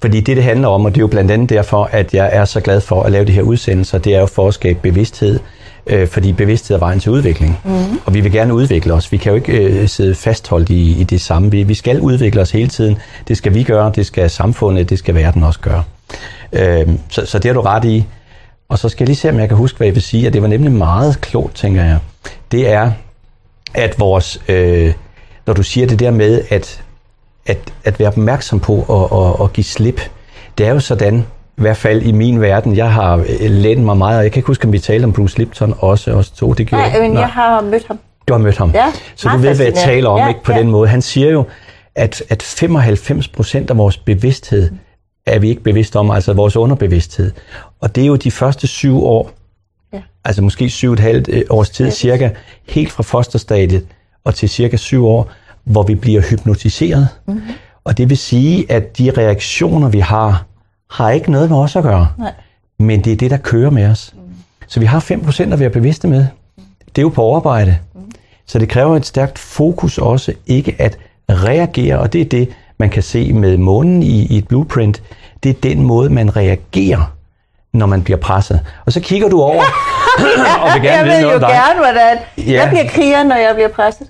Fordi 0.00 0.20
det, 0.20 0.36
det 0.36 0.44
handler 0.44 0.68
om, 0.68 0.84
og 0.84 0.90
det 0.90 0.96
er 0.96 1.00
jo 1.02 1.06
blandt 1.06 1.30
andet 1.30 1.50
derfor, 1.50 1.88
at 1.92 2.14
jeg 2.14 2.30
er 2.32 2.44
så 2.44 2.60
glad 2.60 2.80
for 2.80 3.02
at 3.02 3.12
lave 3.12 3.24
de 3.24 3.32
her 3.32 3.42
udsendelser, 3.42 3.98
det 3.98 4.14
er 4.14 4.20
jo 4.20 4.26
for 4.26 4.48
at 4.48 4.54
skabe 4.54 4.78
bevidsthed, 4.82 5.40
øh, 5.86 6.08
fordi 6.08 6.32
bevidsthed 6.32 6.76
er 6.76 6.80
vejen 6.80 7.00
til 7.00 7.12
udvikling. 7.12 7.58
Mm. 7.64 8.00
Og 8.04 8.14
vi 8.14 8.20
vil 8.20 8.32
gerne 8.32 8.54
udvikle 8.54 8.92
os. 8.92 9.12
Vi 9.12 9.16
kan 9.16 9.30
jo 9.30 9.36
ikke 9.36 9.52
øh, 9.52 9.88
sidde 9.88 10.14
fastholdt 10.14 10.70
i, 10.70 11.00
i 11.00 11.04
det 11.04 11.20
samme. 11.20 11.50
Vi, 11.50 11.62
vi 11.62 11.74
skal 11.74 12.00
udvikle 12.00 12.40
os 12.40 12.50
hele 12.50 12.68
tiden. 12.68 12.98
Det 13.28 13.36
skal 13.36 13.54
vi 13.54 13.62
gøre, 13.62 13.92
det 13.94 14.06
skal 14.06 14.30
samfundet, 14.30 14.90
det 14.90 14.98
skal 14.98 15.14
verden 15.14 15.42
også 15.42 15.60
gøre. 15.60 15.82
Øh, 16.52 16.88
så, 17.08 17.26
så 17.26 17.38
det 17.38 17.48
har 17.48 17.54
du 17.54 17.60
ret 17.60 17.84
i. 17.84 18.04
Og 18.68 18.78
så 18.78 18.88
skal 18.88 19.04
jeg 19.04 19.08
lige 19.08 19.16
se, 19.16 19.28
om 19.28 19.38
jeg 19.38 19.48
kan 19.48 19.56
huske, 19.56 19.76
hvad 19.76 19.86
jeg 19.86 19.94
vil 19.94 20.02
sige, 20.02 20.26
og 20.26 20.32
det 20.32 20.42
var 20.42 20.48
nemlig 20.48 20.72
meget 20.72 21.20
klogt, 21.20 21.56
tænker 21.56 21.84
jeg. 21.84 21.98
Det 22.52 22.68
er, 22.68 22.90
at 23.74 24.00
vores, 24.00 24.40
øh, 24.48 24.92
når 25.46 25.54
du 25.54 25.62
siger 25.62 25.86
det 25.86 26.00
der 26.00 26.10
med, 26.10 26.42
at 26.50 26.84
at, 27.46 27.58
at 27.84 27.98
være 27.98 28.08
opmærksom 28.08 28.60
på 28.60 28.74
at, 28.82 29.18
at, 29.18 29.44
at 29.44 29.52
give 29.52 29.64
slip. 29.64 30.00
Det 30.58 30.66
er 30.66 30.70
jo 30.70 30.80
sådan, 30.80 31.26
i 31.58 31.60
hvert 31.60 31.76
fald 31.76 32.02
i 32.02 32.12
min 32.12 32.40
verden, 32.40 32.76
jeg 32.76 32.92
har 32.92 33.16
øh, 33.16 33.50
lænet 33.50 33.84
mig 33.84 33.96
meget, 33.96 34.18
og 34.18 34.24
jeg 34.24 34.32
kan 34.32 34.38
ikke 34.38 34.46
huske, 34.46 34.66
om 34.66 34.72
vi 34.72 34.78
talte 34.78 35.04
om 35.04 35.12
Bruce 35.12 35.38
Lipton 35.38 35.74
også, 35.78 36.12
os 36.12 36.30
to, 36.30 36.52
det 36.52 36.66
gjorde 36.66 36.90
Nej, 36.90 37.00
men 37.00 37.14
jeg 37.14 37.28
har 37.28 37.60
mødt 37.60 37.86
ham. 37.88 37.98
Du 38.28 38.34
har 38.34 38.38
mødt 38.38 38.56
ham. 38.56 38.70
Ja, 38.74 38.92
så 39.16 39.28
du 39.28 39.36
ved, 39.36 39.56
hvad 39.56 39.66
jeg 39.66 39.74
taler 39.74 40.08
om 40.08 40.18
Ja, 40.18 40.28
ikke 40.28 40.42
på 40.42 40.52
ja. 40.52 40.58
den 40.58 40.70
måde. 40.70 40.88
Han 40.88 41.02
siger 41.02 41.30
jo, 41.30 41.44
at, 41.94 42.22
at 42.28 42.42
95 42.42 43.28
procent 43.28 43.70
af 43.70 43.76
vores 43.78 43.96
bevidsthed 43.96 44.70
er 45.26 45.38
vi 45.38 45.48
ikke 45.48 45.62
bevidste 45.62 45.98
om, 45.98 46.10
altså 46.10 46.32
vores 46.32 46.56
underbevidsthed. 46.56 47.32
Og 47.80 47.94
det 47.94 48.02
er 48.02 48.06
jo 48.06 48.16
de 48.16 48.30
første 48.30 48.66
syv 48.66 49.04
år, 49.04 49.30
Ja. 49.92 50.00
altså 50.24 50.42
måske 50.42 50.70
syv 50.70 50.88
og 50.88 50.92
et 50.94 51.00
halvt 51.00 51.28
øh, 51.28 51.42
års 51.50 51.70
tid 51.70 51.90
cirka, 51.90 52.30
helt 52.68 52.92
fra 52.92 53.02
fosterstadiet 53.02 53.86
og 54.24 54.34
til 54.34 54.48
cirka 54.48 54.76
syv 54.76 55.06
år, 55.06 55.30
hvor 55.64 55.82
vi 55.82 55.94
bliver 55.94 56.20
hypnotiseret. 56.20 57.08
Mhm. 57.26 57.36
Mm-hmm. 57.36 57.52
Og 57.84 57.98
det 57.98 58.10
vil 58.10 58.18
sige, 58.18 58.72
at 58.72 58.98
de 58.98 59.10
reaktioner, 59.18 59.88
vi 59.88 59.98
har, 60.00 60.44
har 60.94 61.10
ikke 61.10 61.30
noget 61.30 61.50
med 61.50 61.58
os 61.58 61.76
at 61.76 61.82
gøre. 61.82 62.08
Nej. 62.18 62.32
Men 62.78 63.00
det 63.04 63.12
er 63.12 63.16
det, 63.16 63.30
der 63.30 63.36
kører 63.36 63.70
med 63.70 63.86
os. 63.86 64.12
Mm. 64.14 64.20
Så 64.66 64.80
vi 64.80 64.86
har 64.86 65.00
5% 65.00 65.52
at 65.52 65.60
være 65.60 65.70
bevidste 65.70 66.08
med. 66.08 66.26
Det 66.86 66.98
er 66.98 67.02
jo 67.02 67.08
på 67.08 67.22
overarbejde. 67.22 67.78
Mm. 67.94 68.00
Så 68.46 68.58
det 68.58 68.68
kræver 68.68 68.96
et 68.96 69.06
stærkt 69.06 69.38
fokus 69.38 69.98
også, 69.98 70.32
ikke 70.46 70.76
at 70.78 70.98
reagere, 71.30 71.98
og 71.98 72.12
det 72.12 72.20
er 72.20 72.24
det, 72.24 72.48
man 72.78 72.90
kan 72.90 73.02
se 73.02 73.32
med 73.32 73.56
månen 73.56 74.02
i, 74.02 74.26
i 74.26 74.38
et 74.38 74.48
blueprint. 74.48 75.02
Det 75.42 75.48
er 75.50 75.54
den 75.62 75.82
måde, 75.82 76.10
man 76.10 76.36
reagerer, 76.36 77.12
når 77.72 77.86
man 77.86 78.02
bliver 78.04 78.18
presset. 78.18 78.60
Og 78.86 78.92
så 78.92 79.00
kigger 79.00 79.28
du 79.28 79.42
over 79.42 79.62
og 80.62 80.74
vil 80.74 80.82
gerne 80.82 80.96
jeg 80.96 81.04
vide 81.04 81.14
ved 81.16 81.22
noget 81.22 81.32
jo 81.32 81.34
om 81.34 81.40
dig. 81.40 81.48
gerne, 81.50 81.80
hvordan... 81.80 82.18
Ja. 82.52 82.60
Jeg 82.60 82.68
bliver 82.68 82.88
kriger, 82.88 83.22
når 83.22 83.36
jeg 83.36 83.54
bliver 83.54 83.68
presset. 83.68 84.06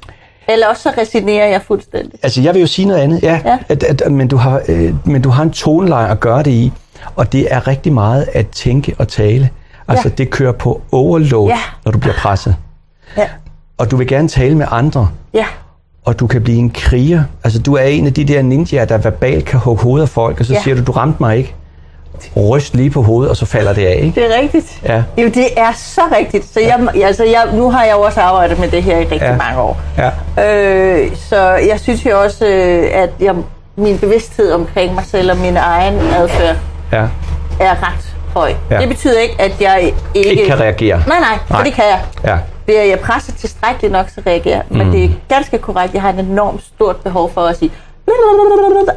Eller 0.48 0.66
også 0.66 0.82
så 0.82 0.92
resignerer 0.98 1.46
jeg 1.48 1.62
fuldstændig. 1.62 2.18
Altså, 2.22 2.42
jeg 2.42 2.54
vil 2.54 2.60
jo 2.60 2.66
sige 2.66 2.88
noget 2.88 3.00
andet, 3.00 3.22
ja. 3.22 3.40
Ja. 3.44 3.58
At, 3.68 3.82
at, 4.02 4.12
men, 4.12 4.28
du 4.28 4.36
har, 4.36 4.62
øh, 4.68 4.94
men 5.06 5.22
du 5.22 5.28
har 5.28 5.42
en 5.42 5.50
toneleje 5.50 6.10
at 6.10 6.20
gøre 6.20 6.42
det 6.42 6.50
i, 6.50 6.72
og 7.16 7.32
det 7.32 7.46
er 7.54 7.68
rigtig 7.68 7.92
meget 7.92 8.28
at 8.32 8.48
tænke 8.48 8.94
og 8.98 9.08
tale. 9.08 9.50
Altså, 9.88 10.08
Ja. 10.08 10.14
det 10.14 10.30
kører 10.30 10.52
på 10.52 10.80
overload, 10.92 11.48
Ja. 11.48 11.58
når 11.84 11.92
du 11.92 11.98
bliver 11.98 12.14
presset. 12.14 12.56
Ja. 13.16 13.28
Og 13.78 13.90
du 13.90 13.96
vil 13.96 14.06
gerne 14.06 14.28
tale 14.28 14.54
med 14.54 14.66
andre, 14.70 15.08
Ja. 15.34 15.46
og 16.04 16.20
du 16.20 16.26
kan 16.26 16.42
blive 16.42 16.58
en 16.58 16.70
kriger. 16.70 17.22
Altså, 17.44 17.58
du 17.62 17.74
er 17.74 17.82
en 17.82 18.06
af 18.06 18.14
de 18.14 18.24
der 18.24 18.42
ninjaer, 18.42 18.84
der 18.84 18.98
verbalt 18.98 19.44
kan 19.44 19.60
hugge 19.60 19.82
hovedet 19.82 20.02
af 20.02 20.08
folk, 20.08 20.40
og 20.40 20.46
så. 20.46 20.52
Ja. 20.52 20.62
siger 20.62 20.74
du, 20.74 20.82
du 20.84 20.92
ramte 20.92 21.16
mig 21.20 21.36
ikke. 21.38 21.54
Ryst 22.36 22.74
lige 22.74 22.90
på 22.90 23.02
hovedet, 23.02 23.30
og 23.30 23.36
så 23.36 23.46
falder 23.46 23.72
det 23.72 23.86
af, 23.86 23.96
ikke? 24.02 24.20
Det 24.20 24.34
er 24.36 24.40
rigtigt. 24.40 24.80
Ja. 24.84 25.02
Jo, 25.18 25.24
det 25.28 25.46
er 25.56 25.72
så 25.76 26.00
rigtigt. 26.18 26.44
Så 26.54 26.60
jeg, 26.60 26.88
altså 27.04 27.24
jeg, 27.24 27.42
nu 27.52 27.70
har 27.70 27.84
jeg 27.84 27.92
jo 27.92 28.00
også 28.00 28.20
arbejdet 28.20 28.58
med 28.58 28.68
det 28.68 28.82
her 28.82 28.96
i 28.96 29.00
rigtig 29.00 29.20
Ja. 29.20 29.36
mange 29.36 29.60
år. 29.60 29.80
Ja. 29.98 30.10
Øh, 30.48 31.16
så 31.16 31.40
jeg 31.50 31.80
synes 31.80 32.06
jo 32.06 32.20
også, 32.22 32.46
øh, 32.46 32.90
at 32.92 33.10
jeg, 33.20 33.34
min 33.76 33.98
bevidsthed 33.98 34.52
omkring 34.52 34.94
mig 34.94 35.04
selv 35.04 35.30
og 35.30 35.36
min 35.36 35.56
egen 35.56 35.94
adfærd 35.98 36.56
ja. 36.92 37.02
er 37.60 37.70
ret 37.88 38.14
høj. 38.34 38.52
Ja. 38.70 38.80
Det 38.80 38.88
betyder 38.88 39.20
ikke, 39.20 39.34
at 39.38 39.60
jeg 39.60 39.80
ikke... 40.14 40.30
Ikke 40.30 40.46
kan 40.46 40.60
reagere. 40.60 41.02
Nej, 41.06 41.18
nej, 41.20 41.38
for 41.46 41.54
Nej. 41.54 41.62
det 41.64 41.72
kan 41.74 41.84
jeg. 41.84 42.00
Ja. 42.24 42.36
Bliver 42.64 42.82
jeg 42.82 42.98
presset 43.00 43.34
tilstrækkeligt 43.34 43.92
nok, 43.92 44.06
så 44.14 44.20
reagerer. 44.26 44.62
Men 44.68 44.86
Mm. 44.86 44.92
det 44.92 45.04
er 45.04 45.08
ganske 45.28 45.58
korrekt. 45.58 45.94
Jeg 45.94 46.02
har 46.02 46.08
et 46.12 46.18
enormt 46.18 46.62
stort 46.74 46.96
behov 46.96 47.30
for 47.34 47.40
at 47.40 47.58
sige... 47.58 47.70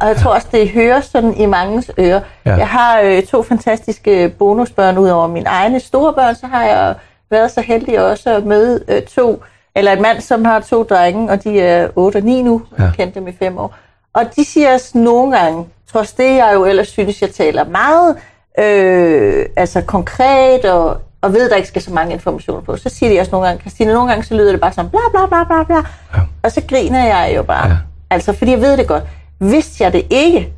Og 0.00 0.08
jeg 0.08 0.16
tror 0.16 0.34
også, 0.34 0.48
det 0.52 0.68
høres 0.68 1.04
sådan 1.04 1.36
i 1.36 1.46
mangens 1.46 1.90
ører. 1.98 2.20
Ja. 2.46 2.54
Jeg 2.56 2.68
har 2.68 3.00
øh, 3.00 3.22
to 3.22 3.42
fantastiske 3.42 4.28
bonusbørn 4.38 4.98
ud 4.98 5.08
over 5.08 5.26
mine 5.26 5.46
egne 5.48 5.80
store 5.80 6.12
børn. 6.12 6.34
Så 6.34 6.46
har 6.46 6.64
jeg 6.64 6.94
været 7.30 7.50
så 7.50 7.60
heldig 7.60 8.04
også 8.04 8.30
at 8.36 8.44
møde 8.44 8.84
øh, 8.88 9.02
to, 9.02 9.42
eller 9.74 9.92
en 9.92 10.02
mand, 10.02 10.20
som 10.20 10.44
har 10.44 10.60
to 10.60 10.82
drenge, 10.82 11.30
og 11.30 11.44
de 11.44 11.60
er 11.60 11.88
8 11.96 12.16
og 12.16 12.22
9 12.22 12.42
nu. 12.42 12.62
Ja. 12.78 12.82
Jeg 12.82 12.92
kendte 12.96 13.20
dem 13.20 13.28
i 13.28 13.32
fem 13.38 13.58
år. 13.58 13.74
Og 14.14 14.36
de 14.36 14.44
siger 14.44 14.74
os 14.74 14.94
nogle 14.94 15.38
gange, 15.38 15.66
trods 15.92 16.12
det 16.12 16.36
jeg 16.36 16.50
jo 16.54 16.64
ellers 16.64 16.88
synes, 16.88 17.22
jeg 17.22 17.30
taler 17.30 17.64
meget 17.64 18.16
øh, 18.58 19.46
altså 19.56 19.80
konkret 19.80 20.64
og, 20.64 20.96
og 21.22 21.34
ved, 21.34 21.50
der 21.50 21.56
ikke 21.56 21.68
skal 21.68 21.82
så 21.82 21.92
mange 21.92 22.12
informationer 22.12 22.60
på, 22.60 22.76
så 22.76 22.88
siger 22.88 23.12
de 23.12 23.20
også 23.20 23.32
nogle 23.32 23.46
gange, 23.46 23.60
Christine, 23.60 23.92
nogle 23.92 24.08
gange 24.08 24.24
så 24.24 24.34
lyder 24.34 24.52
det 24.52 24.60
bare 24.60 24.72
sådan 24.72 24.90
bla 24.90 25.00
bla 25.10 25.26
bla 25.26 25.44
bla 25.44 25.62
bla. 25.62 25.76
Ja. 26.14 26.20
Og 26.42 26.52
så 26.52 26.62
griner 26.68 27.04
jeg 27.04 27.32
jo 27.36 27.42
bare. 27.42 27.68
Ja. 27.68 27.76
Altså, 28.10 28.32
fordi 28.32 28.50
jeg 28.50 28.60
ved 28.60 28.76
det 28.76 28.86
godt. 28.86 29.02
Vidste 29.40 29.84
jeg 29.84 29.92
det 29.92 30.02
ikke, 30.10 30.52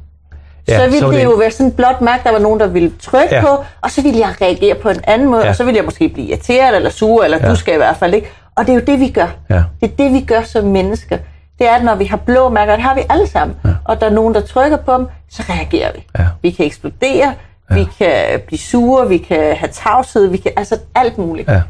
Ja, 0.68 0.76
så 0.78 0.84
ville 0.84 0.98
så 0.98 1.06
det 1.10 1.14
det- 1.14 1.24
jo 1.24 1.30
være 1.30 1.50
sådan 1.50 1.72
blot 1.72 2.00
mærke, 2.00 2.24
der 2.24 2.32
var 2.32 2.38
nogen, 2.38 2.60
der 2.60 2.66
ville 2.66 2.92
trykke 3.02 3.34
Ja. 3.34 3.40
på, 3.40 3.64
og 3.80 3.90
så 3.90 4.02
ville 4.02 4.18
jeg 4.18 4.34
reagere 4.40 4.74
på 4.74 4.88
en 4.88 5.00
anden 5.04 5.28
måde, 5.28 5.42
Ja. 5.42 5.48
og 5.48 5.56
så 5.56 5.64
ville 5.64 5.76
jeg 5.76 5.84
måske 5.84 6.08
blive 6.08 6.26
irriteret 6.26 6.76
eller 6.76 6.90
sur, 6.90 7.24
eller 7.24 7.38
Ja. 7.42 7.48
du 7.50 7.56
skal 7.56 7.74
i 7.74 7.76
hvert 7.76 7.96
fald 7.96 8.14
ikke. 8.14 8.28
Og 8.56 8.66
det 8.66 8.72
er 8.72 8.74
jo 8.74 8.82
det, 8.86 9.00
vi 9.00 9.08
gør. 9.08 9.26
Ja. 9.50 9.62
Det 9.80 9.90
er 9.92 9.96
det, 9.96 10.12
vi 10.12 10.20
gør 10.20 10.42
som 10.42 10.64
mennesker. 10.64 11.18
Det 11.58 11.68
er, 11.68 11.74
at 11.74 11.84
når 11.84 11.94
vi 11.94 12.04
har 12.04 12.16
blå 12.16 12.48
mærker, 12.48 12.72
det 12.74 12.82
har 12.82 12.94
vi 12.94 13.00
alle 13.10 13.26
sammen, 13.26 13.56
ja. 13.64 13.70
og 13.84 14.00
der 14.00 14.06
er 14.06 14.10
nogen, 14.10 14.34
der 14.34 14.40
trykker 14.40 14.76
på 14.76 14.94
dem, 14.96 15.06
så 15.30 15.42
reagerer 15.48 15.92
vi. 15.94 16.06
Ja. 16.18 16.24
Vi 16.42 16.50
kan 16.50 16.66
eksplodere, 16.66 17.34
ja. 17.70 17.74
vi 17.74 17.86
kan 17.98 18.40
blive 18.46 18.58
sure, 18.58 19.08
vi 19.08 19.18
kan 19.18 19.56
have 19.56 19.68
tavshed, 19.72 20.26
vi 20.26 20.36
kan, 20.36 20.52
altså 20.56 20.78
alt 20.94 21.18
muligt. 21.18 21.48
Ja. 21.48 21.60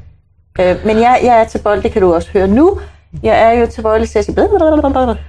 Øh, 0.61 0.77
men 0.87 0.97
jeg, 0.99 1.21
jeg 1.23 1.41
er 1.41 1.45
til 1.45 1.59
bold, 1.59 1.83
det 1.83 1.93
kan 1.93 2.03
du 2.03 2.15
også 2.15 2.29
høre 2.33 2.49
nu. 2.49 2.79
Jeg 3.23 3.43
er 3.43 3.61
jo 3.61 3.67
til 3.67 3.83
bold 3.83 4.07
til 4.07 4.19
at 4.19 4.25
sige. 4.25 4.35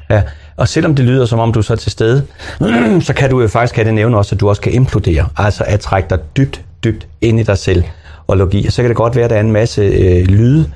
Ja, 0.09 0.21
og 0.57 0.67
selvom 0.67 0.95
det 0.95 1.05
lyder 1.05 1.25
som 1.25 1.39
om 1.39 1.53
du 1.53 1.59
er 1.59 1.63
så 1.63 1.75
til 1.75 1.91
stede, 1.91 2.25
så 3.07 3.13
kan 3.17 3.29
du 3.29 3.41
jo 3.41 3.47
faktisk 3.47 3.75
have 3.75 3.85
det 3.85 3.93
nævne 3.93 4.17
også, 4.17 4.35
at 4.35 4.39
du 4.39 4.49
også 4.49 4.61
kan 4.61 4.71
implodere. 4.73 5.27
Altså 5.37 5.63
at 5.67 5.79
trække 5.79 6.09
dig 6.09 6.19
dybt, 6.37 6.61
dybt 6.83 7.07
ind 7.21 7.39
i 7.39 7.43
dig 7.43 7.57
selv 7.57 7.83
og 8.27 8.37
logi. 8.37 8.65
Og 8.67 8.73
så 8.73 8.81
kan 8.81 8.89
det 8.89 8.97
godt 8.97 9.15
være, 9.15 9.23
at 9.25 9.29
der 9.29 9.35
er 9.35 9.39
en 9.39 9.51
masse 9.51 9.81
øh, 9.81 10.25
lyde, 10.25 10.71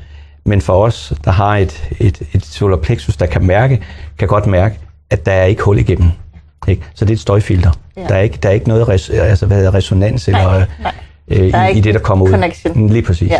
men 0.45 0.61
for 0.61 0.85
os, 0.85 1.13
der 1.25 1.31
har 1.31 1.57
et, 1.57 1.83
et, 1.99 2.21
et 2.33 2.45
solar 2.45 2.77
plexus, 2.77 3.17
der 3.17 3.25
kan 3.25 3.45
mærke, 3.45 3.81
kan 4.19 4.27
godt 4.27 4.47
mærke, 4.47 4.79
at 5.09 5.25
der 5.25 5.31
er 5.31 5.43
ikke 5.45 5.63
hul 5.63 5.77
igennem. 5.79 6.09
Ikke? 6.67 6.81
Så 6.95 7.05
det 7.05 7.11
er 7.11 7.15
et 7.15 7.19
støjfilter. 7.19 7.71
Ja. 7.97 8.01
Der, 8.01 8.15
er 8.15 8.21
ikke, 8.21 8.39
der 8.43 8.49
er 8.49 8.53
ikke 8.53 8.67
noget 8.67 8.87
res, 8.89 9.09
altså, 9.09 9.45
hvad 9.45 9.57
hedder, 9.57 9.73
resonans 9.73 10.27
eller, 10.27 10.65
nej. 10.81 10.91
øh, 11.27 11.51
Der 11.51 11.57
er 11.57 11.67
i, 11.67 11.77
i 11.77 11.81
det, 11.81 11.93
der 11.93 11.99
kommer 11.99 12.25
ud. 12.25 12.31
connection. 12.31 12.89
Lige 12.89 13.01
præcis. 13.01 13.29
Ja. 13.31 13.39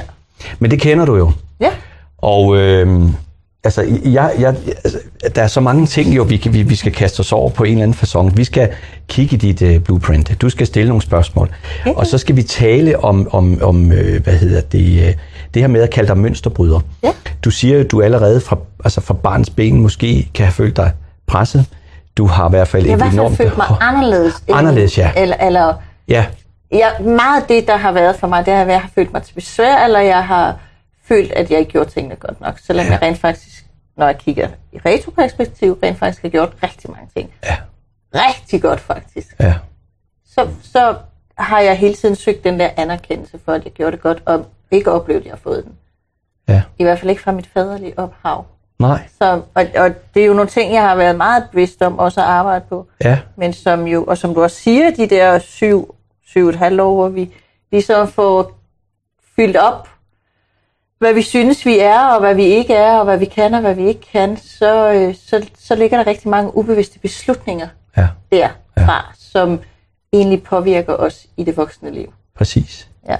Men 0.60 0.72
det 0.72 0.82
kender 0.82 1.06
du 1.06 1.16
jo. 1.18 1.32
Ja, 1.62 1.70
Og 2.18 2.58
øh, 2.58 3.02
altså, 3.66 4.00
jeg, 4.06 4.32
jeg, 4.40 4.56
altså, 4.84 5.00
der 5.36 5.44
er 5.44 5.48
så 5.48 5.60
mange 5.62 5.86
ting, 5.86 6.16
jo, 6.16 6.24
vi, 6.24 6.42
vi, 6.52 6.64
vi 6.64 6.76
skal 6.76 6.92
kaste 6.92 7.20
os 7.20 7.32
over 7.32 7.50
på 7.50 7.64
en 7.64 7.72
eller 7.72 7.84
anden 7.84 7.98
façon. 7.98 8.36
Vi 8.36 8.44
skal 8.44 8.70
kigge 9.08 9.36
i 9.36 9.38
dit 9.40 9.62
øh, 9.62 9.80
blueprint. 9.80 10.42
Du 10.42 10.50
skal 10.50 10.68
stille 10.68 10.88
nogle 10.88 11.02
spørgsmål. 11.02 11.50
Ja. 11.86 11.92
Og 11.92 12.08
så 12.08 12.18
skal 12.18 12.36
vi 12.36 12.44
tale 12.44 13.04
om, 13.04 13.28
om, 13.32 13.62
om 13.62 13.92
øh, 13.92 14.24
hvad 14.24 14.34
hedder 14.34 14.62
det, 14.62 15.08
øh, 15.08 15.14
det 15.54 15.62
her 15.62 15.68
med 15.68 15.82
at 15.82 15.90
kalde 15.90 16.08
dig 16.08 16.18
mønsterbryder. 16.18 16.80
Ja. 17.04 17.12
Du 17.44 17.52
siger, 17.52 17.80
at 17.80 17.92
du 17.92 18.02
allerede 18.02 18.42
fra, 18.42 18.58
altså 18.84 19.02
fra 19.02 19.14
barns 19.14 19.50
ben 19.50 19.80
måske 19.82 20.30
kan 20.34 20.46
have 20.46 20.54
følt 20.54 20.76
dig 20.78 20.92
presset. 21.28 21.66
Du 22.18 22.26
har 22.28 22.48
i 22.48 22.50
hvert 22.50 22.68
fald 22.68 22.86
jeg 22.86 22.92
har 22.92 22.96
et 22.96 23.00
hvert 23.02 23.10
fald 23.12 23.20
enormt... 23.20 23.38
følt 23.38 23.58
mig 23.58 23.68
anderledes. 23.82 24.44
Anderledes, 24.54 24.98
ja. 24.98 25.12
Eller, 25.18 25.36
eller 25.42 25.74
Ja, 26.08 26.26
ja, 26.72 26.88
meget 27.00 27.42
af 27.42 27.48
det, 27.48 27.68
der 27.68 27.78
har 27.78 27.92
været 27.92 28.16
for 28.16 28.28
mig, 28.28 28.46
det 28.46 28.54
har 28.54 28.60
været, 28.66 28.68
at 28.70 28.74
jeg 28.74 28.82
har 28.82 28.90
følt 28.96 29.14
mig 29.14 29.24
til 29.24 29.34
besvær, 29.34 29.84
eller 29.86 30.00
jeg 30.00 30.24
har 30.28 30.56
følt, 31.08 31.32
at 31.32 31.52
jeg 31.52 31.60
ikke 31.60 31.72
gjorde 31.72 31.90
tingene 31.90 32.16
godt 32.16 32.42
nok. 32.42 32.60
Selvom 32.68 32.86
Ja. 32.86 32.92
jeg 32.92 33.02
rent 33.02 33.20
faktisk, 33.20 33.55
når 33.98 34.06
jeg 34.06 34.18
kigger 34.18 34.50
i 34.72 34.78
retroperspektiv, 34.86 35.80
rent 35.84 35.98
faktisk 35.98 36.22
har 36.22 36.30
gjort 36.30 36.54
rigtig 36.64 36.92
mange 36.92 37.10
ting. 37.16 37.34
Ja. 37.44 37.58
Rigtig 38.16 38.62
godt 38.62 38.80
faktisk. 38.80 39.36
ja, 39.40 39.54
Så, 40.28 40.48
så 40.64 40.96
har 41.38 41.60
jeg 41.60 41.78
hele 41.78 41.94
tiden 41.94 42.16
søgt 42.16 42.44
den 42.44 42.60
der 42.60 42.70
anerkendelse 42.78 43.40
for, 43.46 43.52
at 43.54 43.64
jeg 43.66 43.72
gjorde 43.74 43.92
det 43.92 44.02
godt, 44.02 44.24
og 44.26 44.46
ikke 44.72 44.92
oplevet, 44.92 45.20
at 45.20 45.26
jeg 45.26 45.32
har 45.32 45.38
fået 45.44 45.64
den. 45.64 45.74
ja. 46.48 46.62
I 46.78 46.84
hvert 46.84 47.00
fald 47.00 47.10
ikke 47.10 47.22
fra 47.22 47.32
mit 47.32 47.48
faderlige 47.54 48.00
ophav. 48.00 48.46
Nej, 48.80 49.08
Så, 49.22 49.42
og, 49.54 49.66
og 49.78 49.90
det 50.14 50.22
er 50.22 50.26
jo 50.26 50.34
nogle 50.34 50.50
ting, 50.50 50.74
jeg 50.74 50.82
har 50.82 50.96
været 50.96 51.16
meget 51.16 51.44
bevidst 51.52 51.82
om 51.82 52.00
også 52.00 52.22
at 52.22 52.28
arbejde 52.28 52.66
på. 52.70 52.88
ja, 53.04 53.20
Men 53.36 53.54
som 53.54 53.88
jo, 53.88 54.04
og 54.04 54.18
som 54.18 54.34
du 54.34 54.44
også 54.44 54.56
siger, 54.58 54.92
de 54.96 55.10
der 55.10 55.40
syv, 55.40 55.96
syv 56.26 56.44
og 56.44 56.50
et 56.50 56.56
halvt 56.56 56.82
år, 56.82 56.96
hvor 56.96 57.10
vi 57.10 57.34
ligesom 57.72 58.08
får 58.08 58.52
fyldt 59.36 59.58
op, 59.58 59.90
hvad 61.00 61.14
vi 61.14 61.22
synes, 61.22 61.66
vi 61.66 61.80
er, 61.80 62.00
og 62.00 62.20
hvad 62.20 62.36
vi 62.36 62.44
ikke 62.44 62.74
er, 62.74 62.98
og 62.98 63.06
hvad 63.06 63.18
vi 63.18 63.26
kan, 63.26 63.54
og 63.54 63.62
hvad 63.62 63.76
vi 63.76 63.88
ikke 63.88 64.08
kan, 64.12 64.38
så, 64.38 64.94
øh, 64.94 65.16
så, 65.26 65.46
så 65.60 65.76
ligger 65.76 65.98
der 65.98 66.08
rigtig 66.08 66.30
mange 66.30 66.58
ubevidste 66.58 67.00
beslutninger 67.00 67.68
ja, 67.98 68.08
derfra, 68.32 68.96
ja. 68.96 69.02
som 69.20 69.60
egentlig 70.14 70.44
påvirker 70.44 70.94
os 70.94 71.28
i 71.38 71.44
det 71.44 71.58
voksne 71.58 71.92
liv. 71.92 72.14
præcis. 72.38 72.88
Ja. 73.10 73.16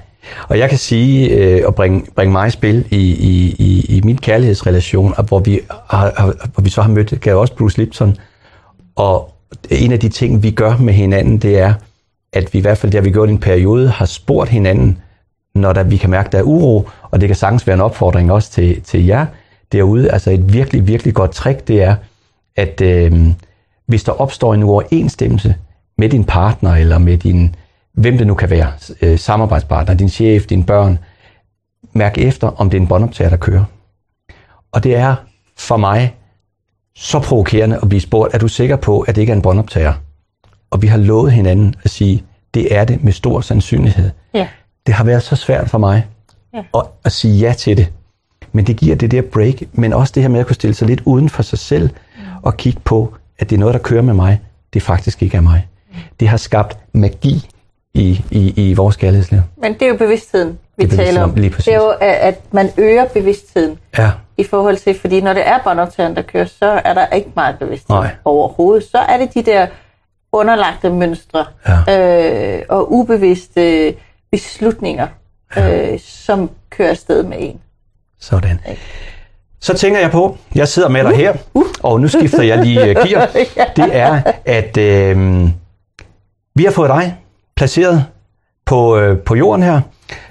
Og 0.48 0.60
jeg 0.60 0.70
kan 0.70 0.78
sige, 0.78 1.30
øh, 1.30 1.68
og 1.68 1.76
bringe, 1.76 2.06
bringe 2.16 2.32
mig 2.32 2.48
i 2.48 2.52
spil 2.52 2.88
i, 2.92 3.12
i, 3.12 3.56
i, 3.60 3.98
i 3.98 4.02
min 4.02 4.18
kærlighedsrelation, 4.18 5.14
hvor 5.28 5.40
vi, 5.40 5.60
har, 5.90 6.14
har, 6.18 6.48
hvor 6.54 6.62
vi 6.64 6.70
så 6.70 6.82
har 6.82 6.90
mødt, 6.90 7.22
gav 7.22 7.38
også 7.38 7.56
Bruce 7.56 7.78
Lipton, 7.78 8.18
og 8.96 9.34
en 9.70 9.92
af 9.92 10.00
de 10.00 10.10
ting, 10.10 10.44
vi 10.44 10.52
gør 10.52 10.78
med 10.78 10.94
hinanden, 10.94 11.38
det 11.38 11.60
er, 11.60 11.74
at 12.34 12.54
vi 12.54 12.60
i 12.60 12.62
hvert 12.62 12.78
fald, 12.78 12.92
det 12.92 12.98
har 13.00 13.04
vi 13.04 13.12
gjort 13.12 13.30
i 13.30 13.32
en 13.32 13.40
periode, 13.40 13.90
har 13.90 14.06
spurgt 14.06 14.50
hinanden, 14.50 15.02
når 15.56 15.74
der, 15.74 15.84
vi 15.84 15.98
kan 15.98 16.10
mærke, 16.10 16.30
der 16.32 16.38
er 16.38 16.44
uro, 16.44 16.90
og 17.02 17.22
det 17.22 17.30
kan 17.30 17.36
sagtens 17.36 17.68
være 17.68 17.74
en 17.74 17.82
opfordring 17.82 18.32
også 18.32 18.52
til, 18.52 18.82
til 18.82 19.06
jer 19.06 19.26
derude. 19.72 20.12
Altså 20.12 20.32
et 20.32 20.54
virkelig, 20.54 20.88
virkelig 20.88 21.14
godt 21.14 21.32
trick, 21.32 21.68
det 21.68 21.84
er, 21.84 21.96
at 22.56 22.82
øh, 22.82 23.28
hvis 23.86 24.04
der 24.04 24.12
opstår 24.12 24.54
en 24.54 24.64
uoverensstemmelse 24.64 25.56
med 25.98 26.10
din 26.10 26.24
partner, 26.24 26.76
eller 26.76 26.98
med 26.98 27.18
din, 27.18 27.56
hvem 27.94 28.18
det 28.18 28.28
nu 28.28 28.34
kan 28.34 28.50
være, 28.50 28.72
øh, 29.02 29.20
samarbejdspartner, 29.20 29.94
din 29.94 30.10
chef, 30.10 30.46
dine 30.46 30.64
børn, 30.64 31.00
mærk 31.94 32.18
efter, 32.18 32.48
om 32.48 32.70
det 32.70 32.78
er 32.78 32.82
en 32.82 32.88
båndoptager, 32.88 33.30
der 33.30 33.38
kører. 33.38 33.64
Og 34.72 34.84
det 34.84 34.96
er 34.96 35.16
for 35.58 35.78
mig 35.78 36.16
så 36.96 37.20
provokerende 37.20 37.80
at 37.82 37.90
blive 37.90 38.02
spurgt, 38.02 38.34
er 38.34 38.38
du 38.38 38.48
sikker 38.48 38.76
på, 38.76 39.00
at 39.00 39.16
det 39.16 39.22
ikke 39.22 39.32
er 39.32 39.36
en 39.36 39.42
båndoptager? 39.42 39.94
Og 40.72 40.82
vi 40.82 40.88
har 40.88 40.98
lovet 40.98 41.32
hinanden 41.32 41.76
at 41.84 41.90
sige, 41.90 42.24
det 42.54 42.76
er 42.76 42.86
det 42.86 43.04
med 43.04 43.14
stor 43.14 43.42
sandsynlighed. 43.42 44.12
Ja. 44.34 44.48
Det 44.88 44.96
har 44.96 45.04
været 45.04 45.24
så 45.24 45.36
svært 45.36 45.70
for 45.70 45.78
mig 45.78 46.08
Ja. 46.54 46.60
at, 46.76 46.82
at 47.06 47.12
sige 47.12 47.40
ja 47.48 47.54
til 47.54 47.78
det. 47.78 47.88
Men 48.52 48.68
det 48.68 48.76
giver 48.78 48.96
det 48.96 49.12
der 49.12 49.22
break, 49.22 49.56
men 49.74 49.94
også 49.94 50.12
det 50.16 50.24
her 50.24 50.30
med 50.30 50.40
at 50.40 50.46
kunne 50.46 50.56
stille 50.56 50.74
sig 50.74 50.88
lidt 50.88 51.02
uden 51.06 51.30
for 51.30 51.44
sig 51.44 51.60
selv 51.60 51.90
og 52.44 52.58
kigge 52.58 52.80
på, 52.84 53.14
at 53.40 53.50
det 53.50 53.56
er 53.56 53.60
noget, 53.60 53.74
der 53.74 53.80
kører 53.80 54.02
med 54.02 54.14
mig. 54.14 54.42
Det 54.74 54.82
faktisk 54.82 55.24
ikke 55.24 55.38
er 55.38 55.42
mig. 55.42 55.68
Det 56.20 56.28
har 56.28 56.38
skabt 56.38 56.78
magi 56.94 57.50
i, 57.94 58.26
i, 58.32 58.70
i 58.70 58.74
vores 58.74 58.96
kærlighedsliv. 58.96 59.40
Men 59.58 59.74
det 59.74 59.82
er 59.82 59.88
jo 59.88 59.98
bevidstheden, 59.98 60.58
vi 60.78 60.86
Det 60.86 60.94
er 61.00 61.04
taler 61.06 61.24
om. 61.24 61.34
lige 61.36 61.50
præcis. 61.50 61.66
Det 61.66 61.74
er 61.74 61.78
jo, 61.78 61.94
at 62.02 62.42
man 62.52 62.70
øger 62.78 63.06
bevidstheden 63.06 63.78
Ja, 63.98 64.12
i 64.38 64.44
forhold 64.44 64.78
til, 64.78 65.00
fordi 65.00 65.22
når 65.22 65.34
det 65.34 65.48
er 65.48 65.60
båndoptageren, 65.64 66.16
der 66.16 66.22
kører, 66.22 66.46
så 66.46 66.66
er 66.86 66.94
der 66.94 67.08
ikke 67.08 67.30
meget 67.36 67.60
bevidsthed 67.60 67.96
Nej. 67.96 68.16
overhovedet. 68.26 68.84
Så 68.92 68.98
er 68.98 69.18
det 69.18 69.34
de 69.34 69.42
der 69.44 69.68
underlagte 70.32 70.90
mønstre 70.90 71.46
øh, 71.90 72.62
og 72.70 72.92
ubevidste 72.94 73.94
beslutninger, 74.32 75.08
øh, 75.58 76.00
som 76.00 76.50
kører 76.70 76.90
afsted 76.90 77.24
med 77.24 77.38
en. 77.40 77.60
sådan. 78.20 78.60
Så 79.60 79.74
tænker 79.78 80.00
jeg 80.00 80.12
på, 80.12 80.38
jeg 80.56 80.68
sidder 80.68 80.90
med 80.90 81.04
dig 81.04 81.16
her, 81.16 81.34
og 81.84 82.02
nu 82.02 82.08
skifter 82.08 82.44
jeg 82.44 82.66
lige 82.66 82.80
uh, 82.82 83.08
gear. 83.08 83.30
Det 83.76 83.96
er, 83.96 84.22
at 84.46 84.78
øh, 84.78 85.44
vi 86.56 86.64
har 86.64 86.72
fået 86.72 86.90
dig 86.90 87.18
placeret 87.56 88.06
på, 88.66 88.98
øh, 88.98 89.20
på 89.20 89.36
jorden 89.36 89.64
her. 89.64 89.82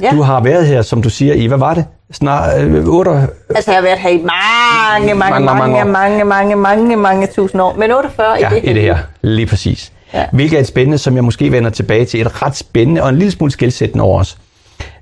Ja. 0.02 0.10
Du 0.10 0.22
har 0.22 0.40
været 0.40 0.66
her, 0.66 0.82
som 0.82 1.02
du 1.02 1.10
siger, 1.10 1.34
i, 1.34 1.46
hvad 1.46 1.58
var 1.58 1.74
det? 1.74 1.84
Snart 2.12 2.62
øh, 2.62 2.84
8, 2.86 3.10
Altså, 3.10 3.70
jeg 3.70 3.78
har 3.78 3.82
været 3.82 3.98
her 3.98 4.10
i 4.10 4.22
mange, 4.22 5.14
mange, 5.14 5.14
Mange, 5.14 5.44
mange, 5.44 5.44
mange, 5.44 5.84
mange 5.84 6.24
mange, 6.24 6.24
mange, 6.24 6.56
mange, 6.56 6.96
mange 6.96 7.26
tusind 7.26 7.62
år. 7.62 7.74
Men 7.74 7.90
48 7.90 8.36
ja, 8.40 8.50
i 8.50 8.54
det 8.54 8.70
i 8.70 8.72
det 8.72 8.82
her. 8.82 8.98
Lige 9.22 9.46
præcis. 9.46 9.92
Ja. 10.14 10.26
Hvilket 10.33 10.56
er 10.56 10.61
et 10.61 10.66
spændende, 10.66 10.99
som 10.99 11.16
jeg 11.16 11.25
måske 11.25 11.52
vender 11.52 11.71
tilbage 11.71 12.04
til. 12.04 12.21
Et 12.21 12.42
ret 12.42 12.56
spændende 12.56 13.02
og 13.02 13.09
en 13.09 13.16
lille 13.16 13.30
smule 13.30 13.52
skældsættende 13.52 14.04
over 14.04 14.21
os. 14.21 14.38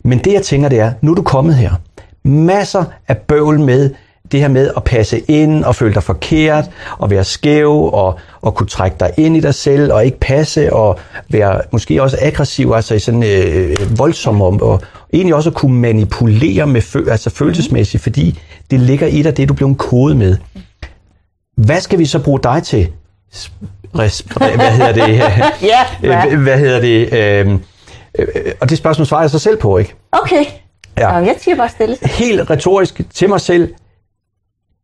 Men 0.04 0.19
det 0.19 0.33
jeg 0.33 0.42
tænker, 0.42 0.69
det 0.69 0.81
er, 0.81 0.92
nu 1.00 1.11
er 1.11 1.14
du 1.14 1.23
kommet 1.23 1.54
her. 1.54 1.73
Masser 2.25 2.85
af 3.09 3.16
bøvl 3.16 3.61
med 3.61 3.90
det 4.33 4.40
her 4.40 4.49
med 4.49 4.71
at 4.76 4.85
passe 4.85 5.19
ind 5.19 5.64
og 5.64 5.75
føle 5.75 5.95
dig 5.95 6.02
forkert 6.02 6.71
og 6.99 7.11
være 7.11 7.25
skæv 7.25 7.71
og, 7.92 8.19
og 8.42 8.54
kunne 8.54 8.66
trække 8.66 8.97
dig 9.00 9.11
ind 9.16 9.37
i 9.37 9.40
dig 9.40 9.54
selv 9.54 9.92
og 9.92 10.04
ikke 10.04 10.21
passe 10.21 10.73
og 10.73 10.99
være 11.28 11.61
måske 11.73 12.02
også 12.02 12.19
aggressiv, 12.21 12.73
altså 12.75 12.95
i 12.95 12.99
sådan 12.99 13.23
øh, 13.23 13.99
voldsom 13.99 14.42
og, 14.42 14.59
og 14.62 14.81
egentlig 15.12 15.35
også 15.35 15.50
at 15.50 15.54
kunne 15.54 15.81
manipulere 15.81 16.66
med 16.66 16.81
fø, 16.81 17.11
altså 17.11 17.31
følelsesmæssigt, 17.31 18.02
fordi 18.02 18.38
det 18.71 18.81
ligger 18.81 19.07
i 19.07 19.23
dig, 19.23 19.37
det 19.37 19.49
du 19.49 19.52
du 19.52 19.57
blevet 19.57 19.78
kodet 19.78 20.16
med. 20.16 20.37
Hvad 21.57 21.81
skal 21.81 21.99
vi 21.99 22.07
så 22.07 22.19
bruge 22.19 22.40
dig 22.42 22.62
til? 22.62 22.88
S- 23.34 23.52
Res, 23.98 24.20
hvad 24.20 24.70
hedder 24.70 24.92
det? 24.92 25.08
Ja, 25.62 25.78
hvad? 26.00 26.32
Øh, 26.32 26.42
hvad 26.42 26.58
hedder 26.58 26.80
det? 26.80 27.12
Øh, 27.12 27.58
øh, 28.18 28.52
og 28.60 28.70
det 28.70 28.78
spørgsmål 28.78 29.06
svarer 29.06 29.22
jeg 29.22 29.30
så 29.30 29.38
selv 29.38 29.56
på, 29.56 29.78
ikke? 29.78 29.94
Okay. 30.12 30.44
Ja. 30.98 31.08
Ja. 31.08 31.14
jeg 31.16 31.36
siger 31.40 31.56
bare 31.56 31.68
stille. 31.68 31.96
Helt 32.02 32.50
retorisk 32.50 33.00
til 33.14 33.28
mig 33.28 33.40
selv. 33.40 33.74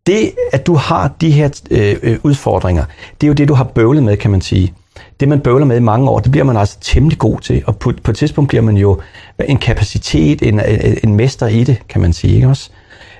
Det, 0.06 0.32
at 0.52 0.66
du 0.66 0.74
har 0.74 1.10
de 1.20 1.30
her 1.30 1.50
øh, 1.70 1.96
øh, 2.02 2.18
udfordringer, 2.22 2.84
det 3.20 3.26
er 3.26 3.28
jo 3.28 3.34
det, 3.34 3.48
du 3.48 3.54
har 3.54 3.64
bøvlet 3.64 4.02
med, 4.02 4.16
kan 4.16 4.30
man 4.30 4.40
sige. 4.40 4.74
Det, 5.20 5.28
man 5.28 5.40
bøvler 5.40 5.66
med 5.66 5.76
i 5.76 5.80
mange 5.80 6.10
år, 6.10 6.18
det 6.18 6.30
bliver 6.30 6.44
man 6.44 6.56
altså 6.56 6.76
temmelig 6.80 7.18
god 7.18 7.40
til. 7.40 7.62
Og 7.66 7.76
på, 7.78 7.92
på 8.02 8.10
et 8.10 8.16
tidspunkt 8.16 8.48
bliver 8.48 8.62
man 8.62 8.76
jo 8.76 9.00
en 9.48 9.58
kapacitet, 9.58 10.42
en, 10.42 10.60
en, 10.60 10.98
en 11.04 11.14
mester 11.16 11.46
i 11.46 11.64
det, 11.64 11.76
kan 11.88 12.00
man 12.00 12.12
sige. 12.12 12.34
Ikke 12.34 12.48
også? 12.48 12.70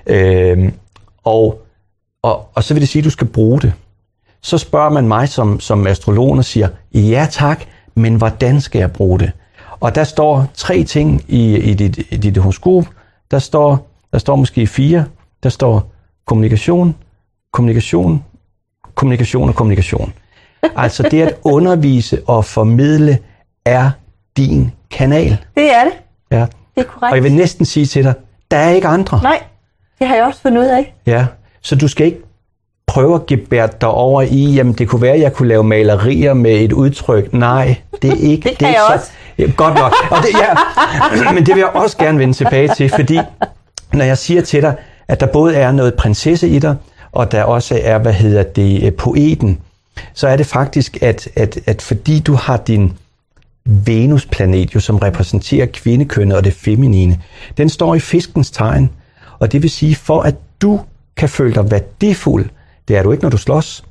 Øh, 0.07 0.71
og, 1.23 1.61
og, 2.23 2.49
og 2.55 2.63
så 2.63 2.73
vil 2.73 2.81
det 2.81 2.89
sige, 2.89 2.99
at 2.99 3.05
du 3.05 3.09
skal 3.09 3.27
bruge 3.27 3.61
det. 3.61 3.73
Så 4.41 4.57
spørger 4.57 4.89
man 4.89 5.07
mig 5.07 5.29
som, 5.29 5.59
som 5.59 5.87
astrolog 5.87 6.31
og 6.31 6.45
siger, 6.45 6.67
ja 6.93 7.27
tak, 7.31 7.63
men 7.95 8.15
hvordan 8.15 8.61
skal 8.61 8.79
jeg 8.79 8.91
bruge 8.91 9.19
det? 9.19 9.31
Og 9.79 9.95
der 9.95 10.03
står 10.03 10.45
tre 10.53 10.83
ting 10.83 11.23
i, 11.27 11.57
i, 11.57 11.73
dit, 11.73 11.97
i 11.97 12.17
dit 12.17 12.37
horoskop. 12.37 12.85
Der 13.31 13.39
står, 13.39 13.87
der 14.11 14.19
står 14.19 14.35
måske 14.35 14.67
fire. 14.67 15.05
Der 15.43 15.49
står 15.49 15.91
kommunikation, 16.27 16.95
kommunikation, 17.53 18.23
kommunikation 18.95 19.49
og 19.49 19.55
kommunikation. 19.55 20.13
Altså 20.75 21.03
det 21.03 21.21
at 21.21 21.35
undervise 21.43 22.21
og 22.27 22.45
formidle 22.45 23.17
er 23.65 23.91
din 24.37 24.71
kanal. 24.91 25.37
Det 25.55 25.73
er 25.73 25.83
det. 25.83 25.93
Ja. 26.31 26.45
Det 26.75 26.81
er 26.81 26.83
korrekt. 26.83 27.11
Og 27.11 27.15
jeg 27.15 27.23
vil 27.23 27.33
næsten 27.33 27.65
sige 27.65 27.85
til 27.85 28.03
dig, 28.03 28.13
der 28.51 28.57
er 28.57 28.69
ikke 28.69 28.87
andre. 28.87 29.19
Nej, 29.23 29.43
det 29.99 30.07
har 30.07 30.15
jeg 30.15 30.25
også 30.25 30.41
fundet 30.41 30.61
ud 30.61 30.65
af. 30.65 30.95
Ja. 31.05 31.25
Så 31.61 31.75
du 31.75 31.87
skal 31.87 32.05
ikke 32.05 32.21
prøve 32.89 33.15
at 33.15 33.25
gebære 33.25 33.69
dig 33.81 33.89
over 33.89 34.21
i, 34.21 34.53
jamen 34.53 34.73
det 34.73 34.87
kunne 34.87 35.01
være, 35.01 35.13
at 35.13 35.21
jeg 35.21 35.33
kunne 35.33 35.47
lave 35.47 35.63
malerier 35.63 36.33
med 36.33 36.51
et 36.51 36.73
udtryk. 36.73 37.33
Nej, 37.33 37.75
det 38.01 38.11
er 38.11 38.15
ikke 38.15 38.49
Det 38.49 38.57
kan 38.57 38.67
er 38.67 38.71
jeg 38.71 38.83
så, 38.87 38.93
også. 38.93 39.11
Ja, 39.37 39.51
godt 39.57 39.75
nok. 39.75 39.93
Og 40.11 40.17
det, 40.17 40.29
ja, 40.39 41.31
men 41.35 41.45
det 41.45 41.55
vil 41.55 41.59
jeg 41.59 41.69
også 41.73 41.97
gerne 41.97 42.19
vende 42.19 42.33
tilbage 42.33 42.69
til, 42.77 42.89
fordi 42.89 43.19
når 43.93 44.05
jeg 44.05 44.17
siger 44.17 44.41
til 44.41 44.61
dig, 44.61 44.75
at 45.07 45.19
der 45.19 45.25
både 45.25 45.55
er 45.55 45.71
noget 45.71 45.93
prinsesse 45.93 46.49
i 46.49 46.59
dig, 46.59 46.75
og 47.11 47.31
der 47.31 47.43
også 47.43 47.79
er, 47.83 47.97
hvad 47.97 48.13
hedder 48.13 48.43
det, 48.43 48.83
øh, 48.83 48.93
poeten, 48.93 49.59
så 50.13 50.27
er 50.27 50.37
det 50.37 50.45
faktisk, 50.45 50.97
at, 51.01 51.27
at, 51.35 51.59
at 51.65 51.81
fordi 51.81 52.19
du 52.19 52.33
har 52.33 52.57
din 52.57 52.93
Venusplanet, 53.65 54.75
jo, 54.75 54.79
som 54.79 54.97
repræsenterer 54.97 55.65
kvindekønnet 55.65 56.37
og 56.37 56.43
det 56.43 56.53
feminine, 56.53 57.19
den 57.57 57.69
står 57.69 57.95
i 57.95 57.99
fiskens 57.99 58.51
tegn. 58.51 58.89
Og 59.39 59.51
det 59.51 59.61
vil 59.61 59.69
sige, 59.69 59.95
for 59.95 60.21
at 60.21 60.35
du 60.61 60.79
kan 61.17 61.29
føle 61.29 61.55
dig 61.55 61.71
værdifuld, 61.71 62.45
det 62.89 62.97
er 62.97 63.03
du 63.03 63.11
ikke, 63.11 63.23
når 63.23 63.29
du 63.29 63.37
slås, 63.37 63.83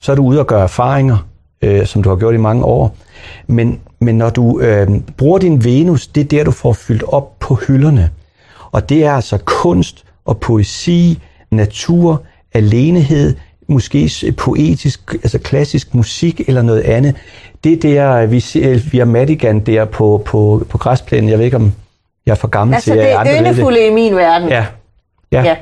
så 0.00 0.12
er 0.12 0.16
du 0.16 0.24
ude 0.24 0.40
og 0.40 0.46
gøre 0.46 0.62
erfaringer, 0.62 1.26
øh, 1.62 1.86
som 1.86 2.02
du 2.02 2.08
har 2.08 2.16
gjort 2.16 2.34
i 2.34 2.38
mange 2.38 2.64
år. 2.64 2.96
Men, 3.46 3.80
men 4.00 4.18
når 4.18 4.30
du 4.30 4.60
øh, 4.60 4.88
bruger 5.16 5.38
din 5.38 5.64
Venus, 5.64 6.06
det 6.06 6.20
er 6.20 6.24
der, 6.24 6.44
du 6.44 6.50
får 6.50 6.72
fyldt 6.72 7.02
op 7.02 7.38
på 7.38 7.54
hylderne. 7.54 8.10
Og 8.72 8.88
det 8.88 9.04
er 9.04 9.12
altså 9.12 9.38
kunst 9.44 10.04
og 10.24 10.38
poesi, 10.40 11.18
natur, 11.50 12.22
alenehed, 12.54 13.34
måske 13.68 14.10
poetisk, 14.38 15.14
altså 15.14 15.38
klassisk 15.38 15.94
musik 15.94 16.40
eller 16.48 16.62
noget 16.62 16.80
andet. 16.80 17.16
Det 17.64 17.72
er 17.72 17.76
der, 17.80 18.26
vi 18.26 18.40
ser 18.40 18.90
via 18.90 19.04
Madigan 19.04 19.60
der 19.60 19.84
på, 19.84 20.22
på, 20.24 20.66
på 20.68 20.78
græsplænen. 20.78 21.30
Jeg 21.30 21.38
ved 21.38 21.44
ikke, 21.44 21.56
om 21.56 21.72
jeg 22.26 22.32
er 22.32 22.36
for 22.36 22.48
gammel 22.48 22.74
Altså, 22.74 22.90
til, 22.90 22.98
det 22.98 23.04
at 23.04 23.12
er 23.14 23.18
andre 23.18 23.32
ved 23.32 23.38
det. 23.38 23.46
yndefulde 23.46 23.86
i 23.86 23.90
min 23.90 24.16
verden. 24.16 24.48
Ja, 24.48 24.66
ja. 25.32 25.42
ja. 25.42 25.56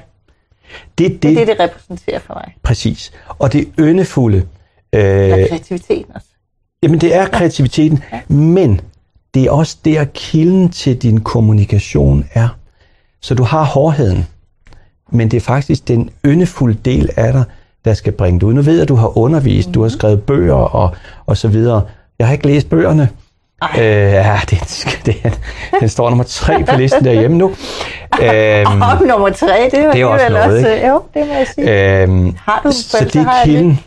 Det, 0.99 1.23
Det 1.23 1.31
er 1.31 1.35
det, 1.35 1.37
det, 1.37 1.47
det 1.47 1.57
repræsenterer 1.61 2.19
for 2.19 2.35
mig. 2.35 2.55
præcis. 2.63 3.13
Og 3.29 3.53
det 3.53 3.69
yndefulde, 3.79 4.47
Eller 4.93 5.39
øh, 5.39 5.49
kreativiteten 5.49 6.13
også. 6.15 6.27
jamen 6.83 6.99
det 7.01 7.15
er 7.15 7.27
kreativiteten, 7.27 8.03
men 8.29 8.81
det 9.35 9.43
er 9.45 9.51
også 9.51 9.77
der 9.85 10.05
kilden 10.15 10.69
til 10.69 10.99
din 11.03 11.21
kommunikation 11.21 12.25
er. 12.35 12.49
Så 13.21 13.35
du 13.35 13.43
har 13.43 13.65
hårdheden, 13.65 14.27
men 15.13 15.31
det 15.31 15.37
er 15.37 15.41
faktisk 15.41 15.89
den 15.89 16.11
yndefulde 16.27 16.79
del 16.85 17.11
af 17.17 17.33
dig, 17.33 17.45
der 17.85 17.95
skal 17.95 18.13
bringe 18.13 18.41
dig 18.41 18.49
ud. 18.49 18.55
Nu 18.55 18.63
ved 18.63 18.73
jeg, 18.73 18.83
at 18.83 18.89
du 18.89 18.95
har 18.95 19.19
undervist, 19.19 19.69
mm-hmm. 19.69 19.75
du 19.75 19.83
har 19.83 19.89
skrevet 19.89 20.23
bøger 20.23 20.55
og, 20.55 20.97
og 21.27 21.37
så 21.37 21.49
videre. 21.49 21.83
Jeg 22.19 22.27
har 22.27 22.33
ikke 22.33 22.47
læst 22.47 22.69
bøgerne. 22.71 23.09
Øh, 23.79 23.85
ja, 23.85 24.41
det, 24.51 24.85
det, 25.07 25.39
den 25.81 25.89
står 25.89 26.09
nummer 26.11 26.25
tre 26.25 26.65
på 26.65 26.77
listen 26.77 27.05
derhjemme 27.05 27.37
nu. 27.37 27.53
Øhm, 28.23 28.83
Om 28.83 29.03
nummer 29.07 29.31
tre, 29.31 29.69
det 29.73 29.87
var 29.87 29.93
det 29.93 30.01
er 30.01 30.05
også 30.07 30.29
noget, 30.29 30.45
også, 30.57 30.69
ikke? 30.75 30.89
jo, 30.89 31.03
det 31.15 31.27
må 31.27 31.33
jeg 31.35 31.47
sige. 31.55 32.01
øhm, 32.03 32.35
Har 32.45 32.61
du 32.65 32.73
så 32.73 33.05
det 33.05 33.17
er 33.17 33.45
kilden. 33.45 33.81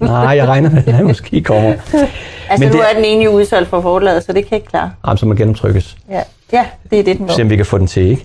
Nej, 0.00 0.12
jeg 0.36 0.48
regner 0.48 0.70
med, 0.70 0.78
at 0.78 0.86
den 0.86 1.06
måske 1.06 1.40
kommer. 1.42 1.70
altså, 1.72 2.06
men 2.58 2.68
nu 2.68 2.72
det- 2.72 2.80
er 2.90 2.94
den 2.94 3.04
ene 3.04 3.24
jo 3.24 3.30
udsolgt 3.30 3.68
for 3.70 3.80
forlaget, 3.80 4.24
så 4.24 4.32
det 4.32 4.48
kan 4.48 4.56
ikke 4.56 4.68
klare. 4.68 4.90
Jamen, 5.06 5.18
så 5.18 5.26
må 5.26 5.34
genoptrykkes. 5.34 5.96
Ja, 6.10 6.20
ja 6.52 6.64
det 6.90 6.98
er 6.98 7.04
det, 7.04 7.18
den 7.18 7.28
Se 7.28 7.38
må. 7.42 7.44
om 7.46 7.50
vi 7.50 7.56
kan 7.56 7.66
få 7.66 7.78
den 7.78 7.86
til, 7.86 8.02
ikke? 8.10 8.24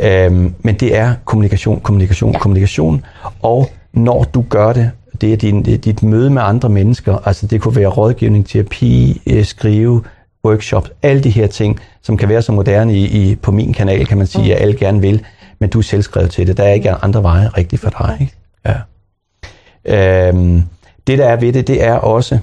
Ja. 0.00 0.26
Øhm, 0.26 0.54
men 0.62 0.74
det 0.74 0.96
er 0.96 1.14
kommunikation, 1.24 1.80
kommunikation, 1.80 2.32
ja. 2.32 2.38
Kommunikation. 2.38 3.04
Og 3.42 3.70
når 3.92 4.24
du 4.34 4.44
gør 4.48 4.72
det, 4.72 4.90
det 5.20 5.32
er, 5.32 5.36
din, 5.36 5.62
dit 5.62 6.02
møde 6.02 6.30
med 6.30 6.42
andre 6.42 6.68
mennesker, 6.68 7.16
altså 7.24 7.46
det 7.46 7.60
kunne 7.60 7.76
være 7.76 7.86
rådgivning, 7.88 8.48
terapi, 8.48 9.22
øh, 9.26 9.44
skrive, 9.44 10.02
workshops, 10.44 10.90
alle 11.02 11.22
de 11.22 11.30
her 11.30 11.46
ting, 11.46 11.80
som 12.02 12.16
kan 12.16 12.28
være 12.28 12.42
så 12.42 12.52
moderne 12.52 12.94
i, 12.94 13.04
i, 13.04 13.36
på 13.36 13.50
min 13.50 13.72
kanal, 13.72 14.06
kan 14.06 14.18
man 14.18 14.26
sige, 14.26 14.44
mm. 14.44 14.50
at 14.50 14.62
alle 14.62 14.76
gerne 14.76 15.00
vil, 15.00 15.24
men 15.58 15.70
du 15.70 15.78
er 15.78 15.82
selvskrevet 15.82 16.30
til 16.30 16.46
det. 16.46 16.56
Der 16.56 16.64
er 16.64 16.72
ikke 16.72 16.90
andre 16.90 17.22
veje 17.22 17.48
rigtigt 17.48 17.82
for 17.82 17.90
dig. 17.90 18.18
Ikke? 18.20 18.34
Ja. 18.66 20.28
Øhm, 20.28 20.62
det, 21.06 21.18
der 21.18 21.26
er 21.28 21.36
ved 21.36 21.52
det, 21.52 21.66
det 21.66 21.84
er 21.84 21.94
også, 21.94 22.38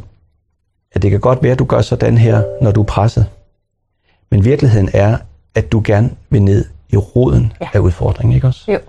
at 0.91 1.01
det 1.01 1.11
kan 1.11 1.19
godt 1.19 1.43
være, 1.43 1.51
at 1.51 1.59
du 1.59 1.65
gør 1.65 1.81
sådan 1.81 2.17
her, 2.17 2.43
når 2.61 2.71
du 2.71 2.81
er 2.81 2.85
presset. 2.85 3.25
Men 4.31 4.45
virkeligheden 4.45 4.89
er, 4.93 5.17
at 5.55 5.71
du 5.71 5.81
gerne 5.85 6.09
vil 6.29 6.41
ned 6.41 6.65
i 6.89 6.97
roden 6.97 7.53
ja. 7.61 7.67
Af 7.73 7.79
udfordringen, 7.79 8.35
ikke 8.35 8.47
også? 8.47 8.71
Jo. 8.71 8.79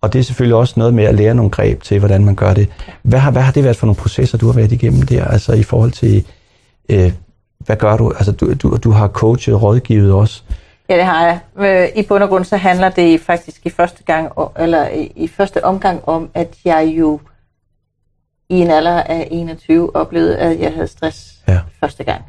Og 0.00 0.12
det 0.12 0.18
er 0.18 0.22
selvfølgelig 0.22 0.56
også 0.56 0.74
noget 0.76 0.94
med 0.94 1.04
at 1.04 1.14
lære 1.14 1.34
nogle 1.34 1.50
greb 1.50 1.82
til, 1.82 1.98
hvordan 1.98 2.24
man 2.24 2.34
gør 2.34 2.54
det. 2.54 2.68
Hvad 3.02 3.18
har, 3.18 3.30
hvad 3.30 3.42
har 3.42 3.52
det 3.52 3.64
været 3.64 3.76
for 3.76 3.86
nogle 3.86 3.96
processer, 3.96 4.38
du 4.38 4.46
har 4.46 4.52
været 4.52 4.72
igennem 4.72 5.02
der? 5.02 5.24
Altså 5.24 5.52
i 5.52 5.62
forhold 5.62 5.90
til, 5.90 6.24
øh, 6.88 7.12
hvad 7.64 7.76
gør 7.76 7.96
du? 7.96 8.10
Altså 8.10 8.32
du, 8.32 8.54
du, 8.54 8.76
du 8.76 8.90
har 8.90 9.08
coachet 9.08 9.54
og 9.54 9.62
rådgivet 9.62 10.12
også. 10.12 10.42
Ja, 10.88 10.96
det 10.96 11.04
har 11.04 11.26
jeg. 11.26 11.40
Øh, 11.96 12.02
I 12.02 12.06
bund 12.06 12.22
og 12.22 12.28
grund 12.28 12.44
så 12.44 12.56
handler 12.56 12.88
det 12.88 13.20
faktisk 13.20 13.66
i 13.66 13.70
første 13.70 14.02
gang, 14.04 14.32
eller 14.58 14.88
i- 15.16 15.28
første 15.28 15.64
omgang 15.64 16.08
om, 16.08 16.30
at 16.34 16.54
jeg 16.64 16.94
jo 16.98 17.20
i 18.48 18.54
en 18.60 18.70
alder 18.70 19.02
af 19.02 19.28
21 19.30 19.96
oplevede, 19.96 20.38
at 20.38 20.60
jeg 20.60 20.72
havde 20.74 20.86
stress 20.88 21.34
Ja. 21.48 21.58
første 21.80 22.04
gang. 22.04 22.22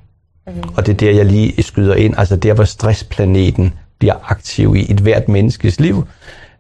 Og 0.78 0.86
det 0.86 0.94
er 0.94 0.98
der, 0.98 1.12
jeg 1.12 1.26
lige 1.26 1.64
skyder 1.64 1.96
ind. 1.96 2.16
Altså 2.18 2.36
der, 2.36 2.54
hvor 2.54 2.64
stressplaneten 2.64 3.74
bliver 4.00 4.16
aktiv 4.32 4.76
i 4.76 4.92
et 4.92 5.00
hvert 5.00 5.30
menneskes 5.30 5.80
liv, 5.80 6.08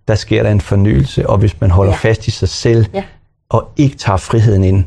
der 0.08 0.16
sker 0.16 0.44
der 0.44 0.52
en 0.52 0.62
fornyelse, 0.62 1.30
og 1.30 1.38
hvis 1.38 1.62
man 1.62 1.72
holder. 1.72 1.92
Ja. 1.92 1.98
fast 1.98 2.28
i 2.28 2.32
sig 2.32 2.50
selv, 2.50 2.86
Ja. 2.94 3.04
og 3.50 3.70
ikke 3.78 3.98
tager 3.98 4.18
friheden 4.18 4.64
ind, 4.64 4.86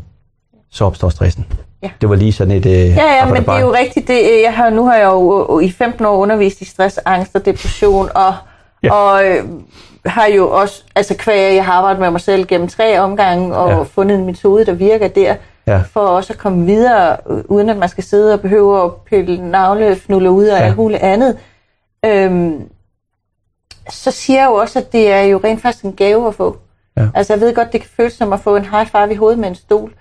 så 0.71 0.85
opstår 0.85 1.09
stressen. 1.09 1.47
Ja. 1.85 1.91
Det 2.01 2.09
var 2.09 2.15
lige 2.15 2.33
sådan 2.33 2.51
et... 2.57 2.67
Øh, 2.67 2.73
Ja, 2.73 3.15
ja, 3.15 3.25
men 3.27 3.37
det 3.37 3.49
er 3.49 3.61
jo 3.61 3.73
rigtigt. 3.75 4.09
Det, 4.09 4.15
øh, 4.35 4.43
jeg 4.43 4.55
har, 4.55 4.71
nu 4.71 4.87
har 4.87 4.95
jeg 4.97 5.05
jo 5.05 5.59
øh, 5.61 5.65
i 5.65 5.71
15 5.73 6.05
år 6.07 6.17
undervist 6.17 6.61
i 6.61 6.65
stress, 6.65 6.99
angst 7.05 7.35
og 7.37 7.45
depression, 7.47 8.09
og, 8.15 8.35
Ja. 8.83 8.93
og 8.93 9.27
øh, 9.27 9.45
har 10.07 10.27
jo 10.27 10.51
også, 10.51 10.83
altså 10.95 11.15
kvæg, 11.17 11.55
jeg 11.55 11.65
har 11.65 11.73
arbejdet 11.73 12.01
med 12.01 12.11
mig 12.11 12.21
selv 12.21 12.47
gennem 12.47 12.69
tre 12.69 13.01
omgange, 13.01 13.55
og 13.57 13.71
Ja. 13.71 13.83
fundet 13.83 14.19
en 14.19 14.27
metode, 14.27 14.67
der 14.67 14.73
virker 14.73 15.09
der, 15.09 15.35
Ja. 15.67 15.81
for 15.93 16.01
også 16.01 16.33
at 16.33 16.39
komme 16.39 16.67
videre, 16.67 17.17
øh, 17.31 17.39
uden 17.49 17.69
at 17.71 17.77
man 17.77 17.89
skal 17.89 18.05
sidde 18.05 18.33
og 18.35 18.41
behøve 18.41 18.85
at 18.85 18.91
pille 18.95 19.51
navlefnuller 19.51 20.31
ud 20.31 20.47
og 20.49 20.59
ja. 20.59 20.65
alt 20.65 20.77
muligt 20.77 21.03
andet. 21.03 21.37
Øhm, 22.07 22.63
så 23.91 24.11
siger 24.11 24.41
jeg 24.41 24.47
jo 24.49 24.55
også, 24.55 24.79
at 24.79 24.93
det 24.93 25.13
er 25.13 25.21
jo 25.21 25.41
rent 25.45 25.63
faktisk 25.63 25.85
en 25.85 25.93
gave 25.93 26.29
at 26.29 26.35
få. 26.35 26.57
Ja. 26.97 27.03
Altså 27.15 27.33
jeg 27.33 27.41
ved 27.41 27.55
godt, 27.55 27.73
det 27.73 27.81
kan 27.81 27.91
føles 27.97 28.13
som 28.13 28.33
at 28.33 28.41
få 28.41 28.57
en 28.57 28.65
high 28.65 28.87
five 28.87 29.13
i 29.13 29.17
hovedet 29.17 29.39
med 29.39 29.49
en 29.49 29.55
stol. 29.55 29.93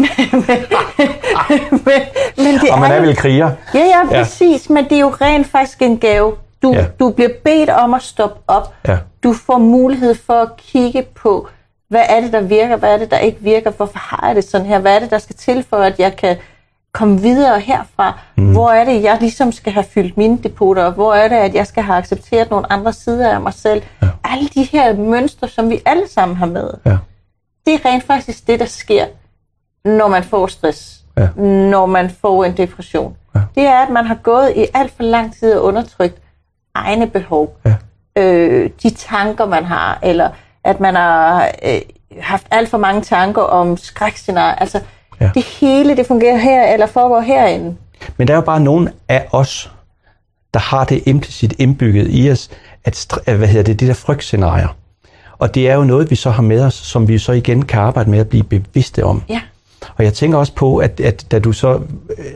men, 1.70 2.02
men, 2.36 2.54
det 2.60 2.70
Og 2.72 2.78
man 2.78 2.90
er 2.92 2.96
jo- 2.96 3.02
vel 3.02 3.16
kriger. 3.16 3.50
Ja, 3.74 3.78
ja, 3.78 3.84
Ja. 4.10 4.22
præcis, 4.22 4.70
men 4.70 4.84
det 4.84 4.92
er 4.92 5.00
jo 5.00 5.08
rent 5.20 5.46
faktisk 5.46 5.82
en 5.82 5.98
gave. 5.98 6.34
Du, 6.62 6.72
Ja. 6.72 6.78
ja. 6.78 6.84
du 7.00 7.10
bliver 7.10 7.30
bedt 7.44 7.70
om 7.70 7.94
at 7.94 8.02
stoppe 8.02 8.40
op. 8.48 8.74
Ja. 8.88 8.98
Du 9.22 9.32
får 9.32 9.58
mulighed 9.58 10.14
for 10.26 10.34
at 10.42 10.56
kigge 10.56 11.02
på, 11.14 11.48
hvad 11.88 12.02
er 12.08 12.20
det, 12.20 12.32
der 12.32 12.40
virker, 12.40 12.76
hvad 12.76 12.94
er 12.94 12.98
det, 12.98 13.10
der 13.10 13.18
ikke 13.18 13.38
virker, 13.40 13.70
hvorfor 13.70 13.98
har 13.98 14.26
jeg 14.26 14.36
det 14.36 14.44
sådan 14.44 14.66
her, 14.66 14.78
hvad 14.78 14.94
er 14.94 14.98
det, 14.98 15.10
der 15.10 15.18
skal 15.18 15.36
til 15.36 15.64
for, 15.70 15.76
at 15.76 15.98
jeg 15.98 16.16
kan 16.16 16.36
komme 16.94 17.20
videre 17.20 17.60
herfra, 17.60 18.18
mm. 18.36 18.52
hvor 18.52 18.70
er 18.70 18.84
det, 18.84 19.02
jeg 19.02 19.16
ligesom 19.20 19.52
skal 19.52 19.72
have 19.72 19.84
fyldt 19.94 20.16
mine 20.16 20.38
depoter 20.42 20.84
op, 20.84 20.94
hvor 20.94 21.14
er 21.14 21.28
det, 21.28 21.36
at 21.36 21.54
jeg 21.54 21.66
skal 21.66 21.82
have 21.82 21.98
accepteret 21.98 22.50
nogle 22.50 22.72
andre 22.72 22.92
sider 22.92 23.30
af 23.30 23.40
mig 23.40 23.54
selv. 23.54 23.82
Ja. 24.02 24.06
Alle 24.24 24.48
de 24.54 24.62
her 24.62 24.94
mønstre, 24.96 25.48
som 25.48 25.70
vi 25.70 25.80
alle 25.86 26.08
sammen 26.08 26.36
har 26.36 26.46
med, 26.46 26.70
Ja. 26.86 26.96
det 27.66 27.74
er 27.74 27.88
rent 27.88 28.04
faktisk 28.06 28.46
det, 28.46 28.60
der 28.60 28.66
sker, 28.66 29.04
når 29.84 30.08
man 30.08 30.24
får 30.24 30.46
stress, 30.46 30.96
Ja. 31.18 31.28
når 31.42 31.86
man 31.86 32.10
får 32.20 32.44
en 32.44 32.56
depression. 32.56 33.16
Ja. 33.34 33.40
Det 33.54 33.62
er, 33.62 33.78
at 33.78 33.90
man 33.90 34.06
har 34.06 34.14
gået 34.14 34.52
i 34.56 34.66
alt 34.74 34.92
for 34.96 35.02
lang 35.02 35.34
tid 35.38 35.54
og 35.54 35.64
undertrykt 35.64 36.16
egne 36.74 37.06
behov. 37.06 37.56
Ja. 37.64 37.74
Øh, 38.16 38.70
de 38.82 38.90
tanker, 38.90 39.46
man 39.46 39.64
har, 39.64 39.98
eller 40.02 40.30
at 40.64 40.80
man 40.80 40.94
har 40.94 41.48
øh, 41.64 41.80
haft 42.20 42.46
alt 42.50 42.68
for 42.68 42.78
mange 42.78 43.02
tanker 43.02 43.42
om 43.42 43.76
skrækscenarier. 43.76 44.54
Altså, 44.54 44.80
Ja. 45.20 45.30
det 45.34 45.42
hele, 45.44 45.96
det 45.96 46.06
fungerer 46.06 46.36
her, 46.36 46.72
eller 46.72 46.86
foregår 46.86 47.20
herinde. 47.20 47.76
Men 48.16 48.28
der 48.28 48.34
er 48.34 48.36
jo 48.38 48.42
bare 48.44 48.60
nogen 48.60 48.88
af 49.08 49.26
os, 49.32 49.70
der 50.54 50.60
har 50.60 50.84
det 50.84 51.02
implicit 51.06 51.54
indbygget 51.58 52.06
i 52.10 52.30
os, 52.30 52.50
at, 52.84 53.08
hvad 53.26 53.48
hedder 53.48 53.62
det, 53.62 53.80
det 53.80 53.88
der 53.88 53.94
frygtscenarier. 53.94 54.76
Og 55.38 55.54
det 55.54 55.68
er 55.70 55.74
jo 55.74 55.84
noget, 55.84 56.10
vi 56.10 56.14
så 56.16 56.30
har 56.30 56.42
med 56.42 56.64
os, 56.64 56.74
som 56.74 57.08
vi 57.08 57.18
så 57.18 57.32
igen 57.32 57.64
kan 57.64 57.80
arbejde 57.80 58.10
med 58.10 58.18
at 58.18 58.28
blive 58.28 58.42
bevidste 58.44 59.04
om. 59.04 59.22
Ja. 59.28 59.40
Og 59.96 60.04
jeg 60.04 60.14
tænker 60.14 60.38
også 60.38 60.54
på, 60.54 60.76
at, 60.76 61.00
at 61.00 61.26
da 61.30 61.38
du 61.38 61.52
så, 61.52 61.80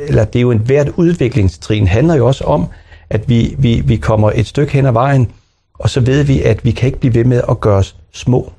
eller 0.08 0.24
det 0.24 0.38
er 0.38 0.42
jo 0.42 0.50
en 0.50 0.58
hvert 0.58 0.88
udviklingstrin, 0.88 1.86
handler 1.86 2.14
jo 2.14 2.26
også 2.26 2.44
om, 2.44 2.66
at 3.10 3.28
vi, 3.28 3.54
vi, 3.58 3.82
vi 3.84 3.96
kommer 3.96 4.30
et 4.34 4.46
stykke 4.46 4.72
hen 4.72 4.86
ad 4.86 4.92
vejen, 4.92 5.32
og 5.78 5.90
så 5.90 6.00
ved 6.00 6.22
vi, 6.22 6.42
at 6.42 6.64
vi 6.64 6.70
kan 6.70 6.86
ikke 6.86 6.98
blive 6.98 7.14
ved 7.14 7.24
med 7.24 7.42
at 7.48 7.60
gøre 7.60 7.76
os 7.76 7.96
små. 8.12 8.52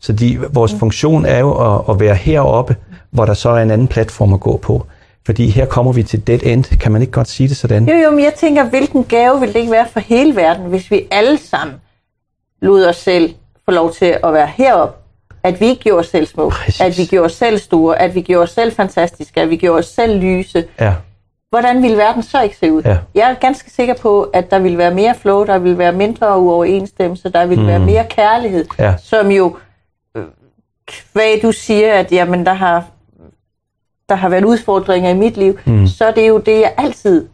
Så 0.00 0.12
de, 0.12 0.40
vores 0.50 0.72
mm. 0.72 0.78
funktion 0.78 1.26
er 1.26 1.38
jo 1.38 1.74
at, 1.74 1.82
at 1.90 2.00
være 2.00 2.14
heroppe, 2.14 2.76
hvor 3.10 3.24
der 3.24 3.34
så 3.34 3.50
er 3.50 3.62
en 3.62 3.70
anden 3.70 3.88
platform 3.88 4.32
at 4.32 4.40
gå 4.40 4.56
på. 4.56 4.86
Fordi 5.26 5.50
her 5.50 5.66
kommer 5.66 5.92
vi 5.92 6.02
til 6.02 6.26
dead 6.26 6.40
end. 6.42 6.64
Kan 6.64 6.92
man 6.92 7.00
ikke 7.00 7.12
godt 7.12 7.28
sige 7.28 7.48
det 7.48 7.56
sådan? 7.56 7.88
Jo, 7.88 7.94
jo, 7.94 8.10
men 8.10 8.24
jeg 8.24 8.34
tænker, 8.36 8.64
hvilken 8.64 9.04
gave 9.04 9.40
vil 9.40 9.48
det 9.48 9.56
ikke 9.56 9.72
være 9.72 9.88
for 9.92 10.00
hele 10.00 10.36
verden, 10.36 10.66
hvis 10.66 10.90
vi 10.90 11.06
alle 11.10 11.38
sammen 11.38 11.76
lod 12.62 12.84
os 12.84 12.96
selv 12.96 13.34
få 13.64 13.70
lov 13.70 13.92
til 13.92 14.16
at 14.24 14.32
være 14.32 14.50
heroppe, 14.56 15.03
at 15.44 15.60
vi 15.60 15.66
ikke 15.66 15.82
gjorde 15.82 15.98
os 16.00 16.06
selv 16.08 16.26
små, 16.26 16.50
Præcis. 16.50 16.80
at 16.80 16.98
vi 16.98 17.04
gjorde 17.04 17.24
os 17.24 17.32
selv 17.32 17.58
store, 17.58 17.98
at 17.98 18.14
vi 18.14 18.20
gjorde 18.20 18.42
os 18.42 18.50
selv 18.50 18.72
fantastiske, 18.72 19.40
at 19.40 19.50
vi 19.50 19.56
gjorde 19.56 19.78
os 19.78 19.86
selv 19.86 20.18
lyse, 20.20 20.64
Ja. 20.80 20.92
hvordan 21.50 21.82
ville 21.82 21.96
verden 21.96 22.22
så 22.22 22.42
ikke 22.42 22.56
se 22.56 22.72
ud? 22.72 22.82
Ja. 22.82 22.98
Jeg 23.14 23.30
er 23.30 23.34
ganske 23.34 23.70
sikker 23.70 23.94
på, 23.94 24.22
at 24.22 24.50
der 24.50 24.58
ville 24.58 24.78
være 24.78 24.94
mere 24.94 25.14
flow, 25.14 25.44
der 25.44 25.58
ville 25.58 25.78
være 25.78 25.92
mindre 25.92 26.38
uoverensstemmelse, 26.38 27.28
der 27.28 27.46
ville 27.46 27.62
mm. 27.62 27.68
være 27.68 27.78
mere 27.78 28.06
kærlighed, 28.10 28.64
Ja. 28.78 28.94
som 29.02 29.30
jo, 29.30 29.56
øh, 30.16 30.24
hvad 31.12 31.40
du 31.42 31.52
siger, 31.52 31.92
at 31.92 32.12
jamen, 32.12 32.46
der 32.46 32.54
har 32.54 32.84
der 34.08 34.14
har 34.14 34.28
været 34.28 34.44
udfordringer 34.44 35.10
i 35.10 35.14
mit 35.14 35.36
liv, 35.36 35.58
mm. 35.64 35.86
så 35.86 36.04
er 36.04 36.10
det 36.12 36.28
jo 36.28 36.38
det, 36.38 36.60
jeg 36.60 36.74
altid 36.76 37.28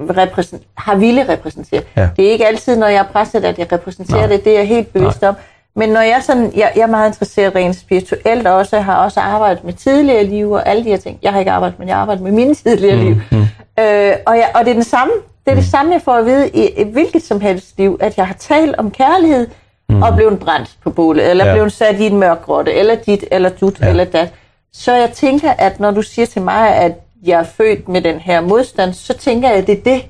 repræsent- 0.00 0.66
har 0.76 0.94
ville 0.96 1.28
repræsentere. 1.28 1.82
Ja. 1.96 2.08
Det 2.16 2.26
er 2.26 2.30
ikke 2.32 2.46
altid, 2.46 2.76
når 2.76 2.86
jeg 2.86 2.98
er 2.98 3.12
presset, 3.12 3.44
at 3.44 3.58
jeg 3.58 3.72
repræsenterer 3.72 4.18
Nej. 4.20 4.26
det. 4.26 4.44
Det 4.44 4.52
er 4.52 4.58
jeg 4.58 4.68
helt 4.68 4.92
bevidst 4.92 5.22
om. 5.22 5.34
Men 5.76 5.88
når 5.88 6.00
jeg 6.00 6.20
sådan, 6.22 6.52
jeg, 6.56 6.72
jeg 6.76 6.82
er 6.82 6.86
meget 6.86 7.08
interesseret 7.08 7.54
rent 7.54 7.76
spirituelt, 7.76 8.46
og 8.46 8.54
også 8.54 8.80
har 8.80 8.96
også 9.04 9.20
arbejdet 9.20 9.64
med 9.64 9.72
tidligere 9.72 10.24
liv 10.24 10.50
og 10.50 10.68
alle 10.68 10.84
de 10.84 10.88
her 10.88 10.96
ting. 10.96 11.18
Jeg 11.22 11.32
har 11.32 11.38
ikke 11.38 11.50
arbejdet, 11.50 11.78
men 11.78 11.88
jeg 11.88 11.96
har 11.96 12.00
arbejdet 12.02 12.24
med 12.24 12.32
mine 12.32 12.54
tidligere 12.54 12.96
mm, 12.96 13.02
liv. 13.02 13.14
Mm. 13.30 13.38
Øh, 13.78 14.12
og, 14.26 14.36
jeg, 14.36 14.50
og 14.54 14.64
det 14.64 14.70
er 14.70 14.74
den 14.74 14.84
samme. 14.84 15.12
Det 15.44 15.50
er 15.50 15.54
det 15.54 15.64
samme, 15.64 15.92
jeg 15.92 16.02
får 16.02 16.12
at 16.12 16.26
vide 16.26 16.48
i 16.48 16.70
et 16.76 16.86
hvilket 16.86 17.22
som 17.22 17.40
helst 17.40 17.78
liv, 17.78 17.96
at 18.00 18.16
jeg 18.16 18.26
har 18.26 18.34
talt 18.38 18.74
om 18.78 18.90
kærlighed, 18.90 19.46
mm. 19.88 20.02
og 20.02 20.14
blevet 20.16 20.38
brændt 20.38 20.70
på 20.84 20.90
bålet, 20.90 21.30
eller 21.30 21.46
Ja. 21.46 21.52
blevet 21.54 21.72
sat 21.72 22.00
i 22.00 22.06
en 22.06 22.16
mørk 22.18 22.42
grotte, 22.42 22.72
eller 22.72 22.94
dit, 22.94 23.24
eller 23.30 23.48
dut, 23.48 23.80
Ja. 23.80 23.88
eller 23.88 24.04
dat. 24.04 24.28
Så 24.72 24.94
jeg 24.94 25.10
tænker, 25.10 25.50
at 25.58 25.80
når 25.80 25.90
du 25.90 26.02
siger 26.02 26.26
til 26.26 26.42
mig, 26.42 26.68
at 26.76 26.92
jeg 27.24 27.40
er 27.40 27.44
født 27.44 27.88
med 27.88 28.00
den 28.02 28.18
her 28.18 28.40
modstand, 28.40 28.92
så 28.92 29.14
tænker 29.18 29.48
jeg, 29.48 29.58
at 29.58 29.66
det 29.66 29.78
er 29.78 29.82
det. 29.82 30.02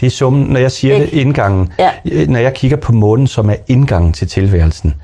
Det 0.00 0.06
er 0.06 0.10
summen, 0.10 0.46
når 0.46 0.60
jeg 0.60 0.70
siger 0.72 0.98
det, 0.98 1.04
Ikke? 1.04 1.16
indgangen. 1.20 1.72
Ja. 1.78 1.90
Når 2.28 2.38
jeg 2.38 2.54
kigger 2.54 2.76
på 2.76 2.92
månen, 2.92 3.26
som 3.26 3.50
er 3.50 3.54
indgangen 3.68 4.12
til 4.12 4.28
tilværelsen, 4.28 4.94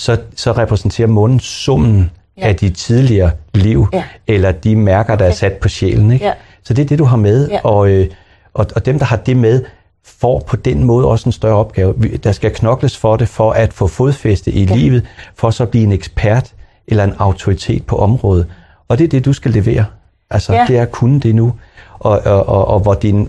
så, 0.00 0.16
så 0.36 0.52
repræsenterer 0.52 1.08
månen 1.08 1.40
summen 1.40 2.10
Ja. 2.38 2.48
af 2.48 2.56
de 2.56 2.70
tidligere 2.70 3.30
liv, 3.54 3.86
Ja. 3.92 4.04
eller 4.26 4.52
de 4.52 4.76
mærker, 4.76 5.16
der 5.16 5.24
er 5.24 5.28
Okay. 5.28 5.36
sat 5.38 5.52
på 5.52 5.68
sjælen. 5.68 6.12
Ikke? 6.12 6.24
Ja. 6.24 6.32
Så 6.64 6.74
det 6.74 6.82
er 6.82 6.86
det, 6.86 6.98
du 6.98 7.04
har 7.04 7.16
med, 7.16 7.48
Ja. 7.48 7.60
og, 7.64 7.88
øh, 7.90 8.06
og, 8.54 8.66
og 8.76 8.86
dem, 8.86 8.98
der 8.98 9.06
har 9.06 9.16
det 9.16 9.36
med, 9.36 9.62
får 10.06 10.38
på 10.46 10.56
den 10.56 10.84
måde 10.84 11.06
også 11.06 11.28
en 11.28 11.32
større 11.32 11.56
opgave. 11.56 11.94
Der 12.24 12.32
skal 12.32 12.50
knokles 12.50 12.96
for 12.96 13.16
det, 13.16 13.28
for 13.28 13.52
at 13.52 13.72
få 13.72 13.86
fodfæste 13.86 14.50
i 14.52 14.64
Ja. 14.64 14.74
livet, 14.74 15.06
for 15.36 15.50
så 15.50 15.62
at 15.62 15.68
blive 15.68 15.84
en 15.84 15.92
ekspert 15.92 16.52
eller 16.88 17.04
en 17.04 17.14
autoritet 17.18 17.86
på 17.86 17.96
området. 17.96 18.46
Og 18.88 18.98
det 18.98 19.04
er 19.04 19.08
det, 19.08 19.24
du 19.24 19.32
skal 19.32 19.50
levere. 19.50 19.84
Altså, 20.30 20.54
Ja. 20.54 20.64
det 20.68 20.78
er 20.78 20.82
at 20.82 20.90
kunne 20.92 21.20
det 21.20 21.34
nu. 21.34 21.52
Og, 21.98 22.20
og, 22.24 22.48
og, 22.48 22.68
og 22.68 22.80
hvor 22.80 22.94
din 22.94 23.28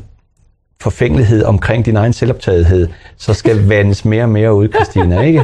forfængelighed 0.81 1.43
omkring 1.43 1.85
din 1.85 1.95
egen 1.97 2.13
selvoptagethed, 2.13 2.87
så 3.17 3.33
skal 3.33 3.67
vandes 3.69 4.05
mere 4.05 4.23
og 4.23 4.29
mere 4.29 4.53
ud, 4.53 4.67
Christina, 4.75 5.21
ikke? 5.21 5.43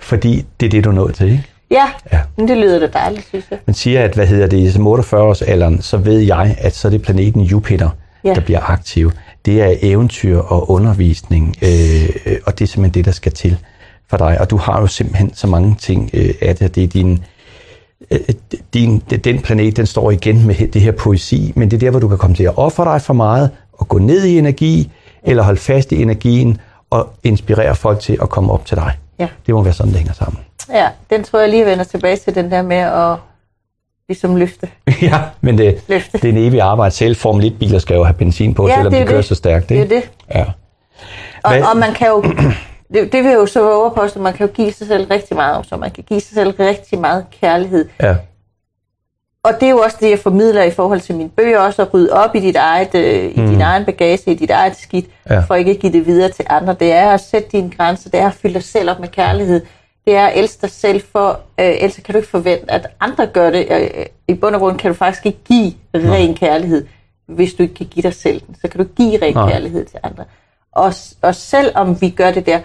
Fordi 0.00 0.44
det 0.60 0.66
er 0.66 0.70
det, 0.70 0.84
du 0.84 0.88
er 0.90 0.94
nået 0.94 1.14
til, 1.14 1.26
ikke? 1.26 1.44
Ja, 1.70 1.84
Ja. 2.12 2.20
men 2.36 2.48
det 2.48 2.56
lyder 2.56 2.78
da 2.78 2.86
dejligt, 2.86 3.26
synes 3.28 3.44
jeg. 3.50 3.58
Man 3.66 3.74
siger, 3.74 4.04
at 4.04 4.14
hvad 4.14 4.26
hedder 4.26 4.46
det, 4.46 4.56
i 4.58 4.68
48-årsalderen, 4.68 5.82
så 5.82 5.96
ved 5.96 6.18
jeg, 6.18 6.56
at 6.60 6.74
så 6.74 6.88
er 6.88 6.90
det 6.90 7.02
planeten 7.02 7.42
Jupiter, 7.42 7.90
ja. 8.24 8.34
Der 8.34 8.40
bliver 8.40 8.70
aktiv. 8.70 9.12
Det 9.46 9.62
er 9.62 9.74
eventyr 9.82 10.38
og 10.38 10.70
undervisning, 10.70 11.56
øh, 11.62 12.08
og 12.46 12.58
det 12.58 12.64
er 12.64 12.68
simpelthen 12.68 12.94
det, 12.94 13.04
der 13.04 13.10
skal 13.10 13.32
til 13.32 13.56
for 14.10 14.16
dig. 14.16 14.40
Og 14.40 14.50
du 14.50 14.56
har 14.56 14.80
jo 14.80 14.86
simpelthen 14.86 15.34
så 15.34 15.46
mange 15.46 15.76
ting 15.80 16.10
øh, 16.14 16.34
af 16.42 16.56
det. 16.56 16.74
Det 16.74 16.82
er 16.84 16.88
din, 16.88 17.24
øh, 18.10 18.18
din, 18.74 18.98
den 19.24 19.38
planet, 19.38 19.76
den 19.76 19.86
står 19.86 20.10
igen 20.10 20.46
med 20.46 20.54
det 20.68 20.82
her 20.82 20.92
poesi, 20.92 21.52
men 21.56 21.70
det 21.70 21.76
er 21.76 21.80
der, 21.80 21.90
hvor 21.90 22.00
du 22.00 22.08
kan 22.08 22.18
komme 22.18 22.36
til 22.36 22.44
at 22.44 22.58
ofre 22.58 22.84
dig 22.84 23.02
for 23.02 23.14
meget, 23.14 23.50
og 23.72 23.88
gå 23.88 23.98
ned 23.98 24.24
i 24.24 24.38
energi, 24.38 24.90
eller 25.24 25.42
holde 25.42 25.60
fast 25.60 25.92
i 25.92 26.02
energien, 26.02 26.58
og 26.90 27.08
inspirere 27.24 27.74
folk 27.74 28.00
til 28.00 28.18
at 28.22 28.28
komme 28.28 28.52
op 28.52 28.66
til 28.66 28.76
dig. 28.76 28.92
Ja. 29.18 29.28
Det 29.46 29.54
må 29.54 29.62
være 29.62 29.72
sådan, 29.72 29.90
det 29.92 29.98
hænger 29.98 30.14
sammen. 30.14 30.42
Ja, 30.72 30.88
den 31.10 31.24
tror 31.24 31.38
jeg 31.40 31.48
lige 31.48 31.66
vender 31.66 31.84
tilbage 31.84 32.16
til 32.16 32.34
den 32.34 32.50
der 32.50 32.62
med 32.62 32.76
at 32.76 33.16
ligesom 34.08 34.36
løfte. 34.36 34.68
ja, 35.02 35.20
men 35.40 35.58
det, 35.58 35.84
Løfte. 35.88 36.18
det 36.18 36.24
er 36.24 36.28
en 36.32 36.36
evig 36.38 36.60
arbejde. 36.60 36.94
Selv 36.94 37.16
Formel 37.16 37.52
1-biler 37.56 37.78
skal 37.78 37.94
jo 37.96 38.04
have 38.04 38.14
benzin 38.14 38.54
på, 38.54 38.68
Ja, 38.68 38.74
selvom 38.74 38.92
de 38.92 39.04
kører 39.06 39.16
det. 39.16 39.24
så 39.24 39.34
stærkt. 39.34 39.68
Det 39.68 39.78
er 39.78 39.82
Ikke? 39.82 39.94
det. 39.94 40.10
Ja. 40.34 40.44
Og, 41.44 41.50
Hvad- 41.52 41.62
og 41.62 41.76
man 41.76 41.94
kan 41.94 42.08
jo, 42.08 42.22
det, 42.94 43.12
det 43.12 43.24
vil 43.24 43.32
jo 43.32 43.46
så 43.46 43.84
at 44.02 44.16
man 44.16 44.32
kan 44.32 44.46
jo 44.46 44.52
give 44.52 44.72
sig 44.72 44.86
selv 44.86 45.06
rigtig 45.10 45.36
meget, 45.36 45.66
så 45.66 45.76
man 45.76 45.90
kan 45.90 46.04
give 46.08 46.20
sig 46.20 46.34
selv 46.34 46.50
rigtig 46.60 46.98
meget 46.98 47.24
kærlighed. 47.40 47.88
ja. 48.02 48.16
Og 49.46 49.52
det 49.60 49.66
er 49.66 49.70
jo 49.70 49.78
også 49.78 49.96
det, 50.00 50.10
jeg 50.10 50.18
formidler 50.18 50.62
i 50.62 50.70
forhold 50.70 51.00
til 51.00 51.14
mine 51.16 51.28
bøger, 51.28 51.58
også 51.58 51.82
at 51.82 51.94
rydde 51.94 52.12
op 52.12 52.34
i 52.34 52.40
dit 52.40 52.56
eget, 52.56 52.94
øh, 52.94 53.24
i 53.24 53.32
din 53.50 53.60
egen 53.60 53.84
bagage, 53.84 54.30
i 54.30 54.34
dit 54.34 54.50
eget 54.50 54.76
skidt, 54.76 55.06
Ja. 55.30 55.38
for 55.40 55.54
ikke 55.54 55.70
at 55.70 55.78
give 55.78 55.92
det 55.92 56.06
videre 56.06 56.28
til 56.28 56.44
andre. 56.48 56.74
Det 56.80 56.92
er 56.92 57.10
at 57.10 57.20
sætte 57.20 57.48
dine 57.52 57.70
grænser, 57.70 58.10
det 58.10 58.20
er 58.20 58.26
at 58.26 58.34
fylde 58.34 58.54
dig 58.54 58.62
selv 58.62 58.90
op 58.90 59.00
med 59.00 59.08
kærlighed. 59.08 59.60
Det 60.04 60.16
er 60.16 60.26
at 60.26 60.38
elske 60.38 60.60
dig 60.62 60.70
selv, 60.70 61.02
for 61.12 61.28
øh, 61.60 61.66
ellers 61.66 61.94
kan 62.04 62.12
du 62.12 62.16
ikke 62.18 62.28
forvente, 62.30 62.70
at 62.72 62.86
andre 63.00 63.26
gør 63.26 63.50
det. 63.50 63.66
Øh, 63.70 64.06
I 64.28 64.34
bund 64.34 64.54
og 64.54 64.60
grund 64.60 64.78
kan 64.78 64.90
du 64.90 64.94
faktisk 64.94 65.26
ikke 65.26 65.38
give 65.48 65.72
ren 65.94 66.34
kærlighed, 66.34 66.86
hvis 67.28 67.54
du 67.54 67.62
ikke 67.62 67.74
kan 67.74 67.86
give 67.86 68.02
dig 68.02 68.14
selv 68.14 68.40
den. 68.46 68.54
Så 68.62 68.68
kan 68.68 68.80
du 68.80 68.86
give 68.96 69.22
ren 69.22 69.34
Nej. 69.34 69.50
kærlighed 69.50 69.84
til 69.84 69.98
andre. 70.02 70.24
Og, 70.72 70.92
og 71.22 71.34
selvom 71.34 72.00
vi 72.00 72.10
gør 72.10 72.30
det 72.30 72.46
der, 72.46 72.60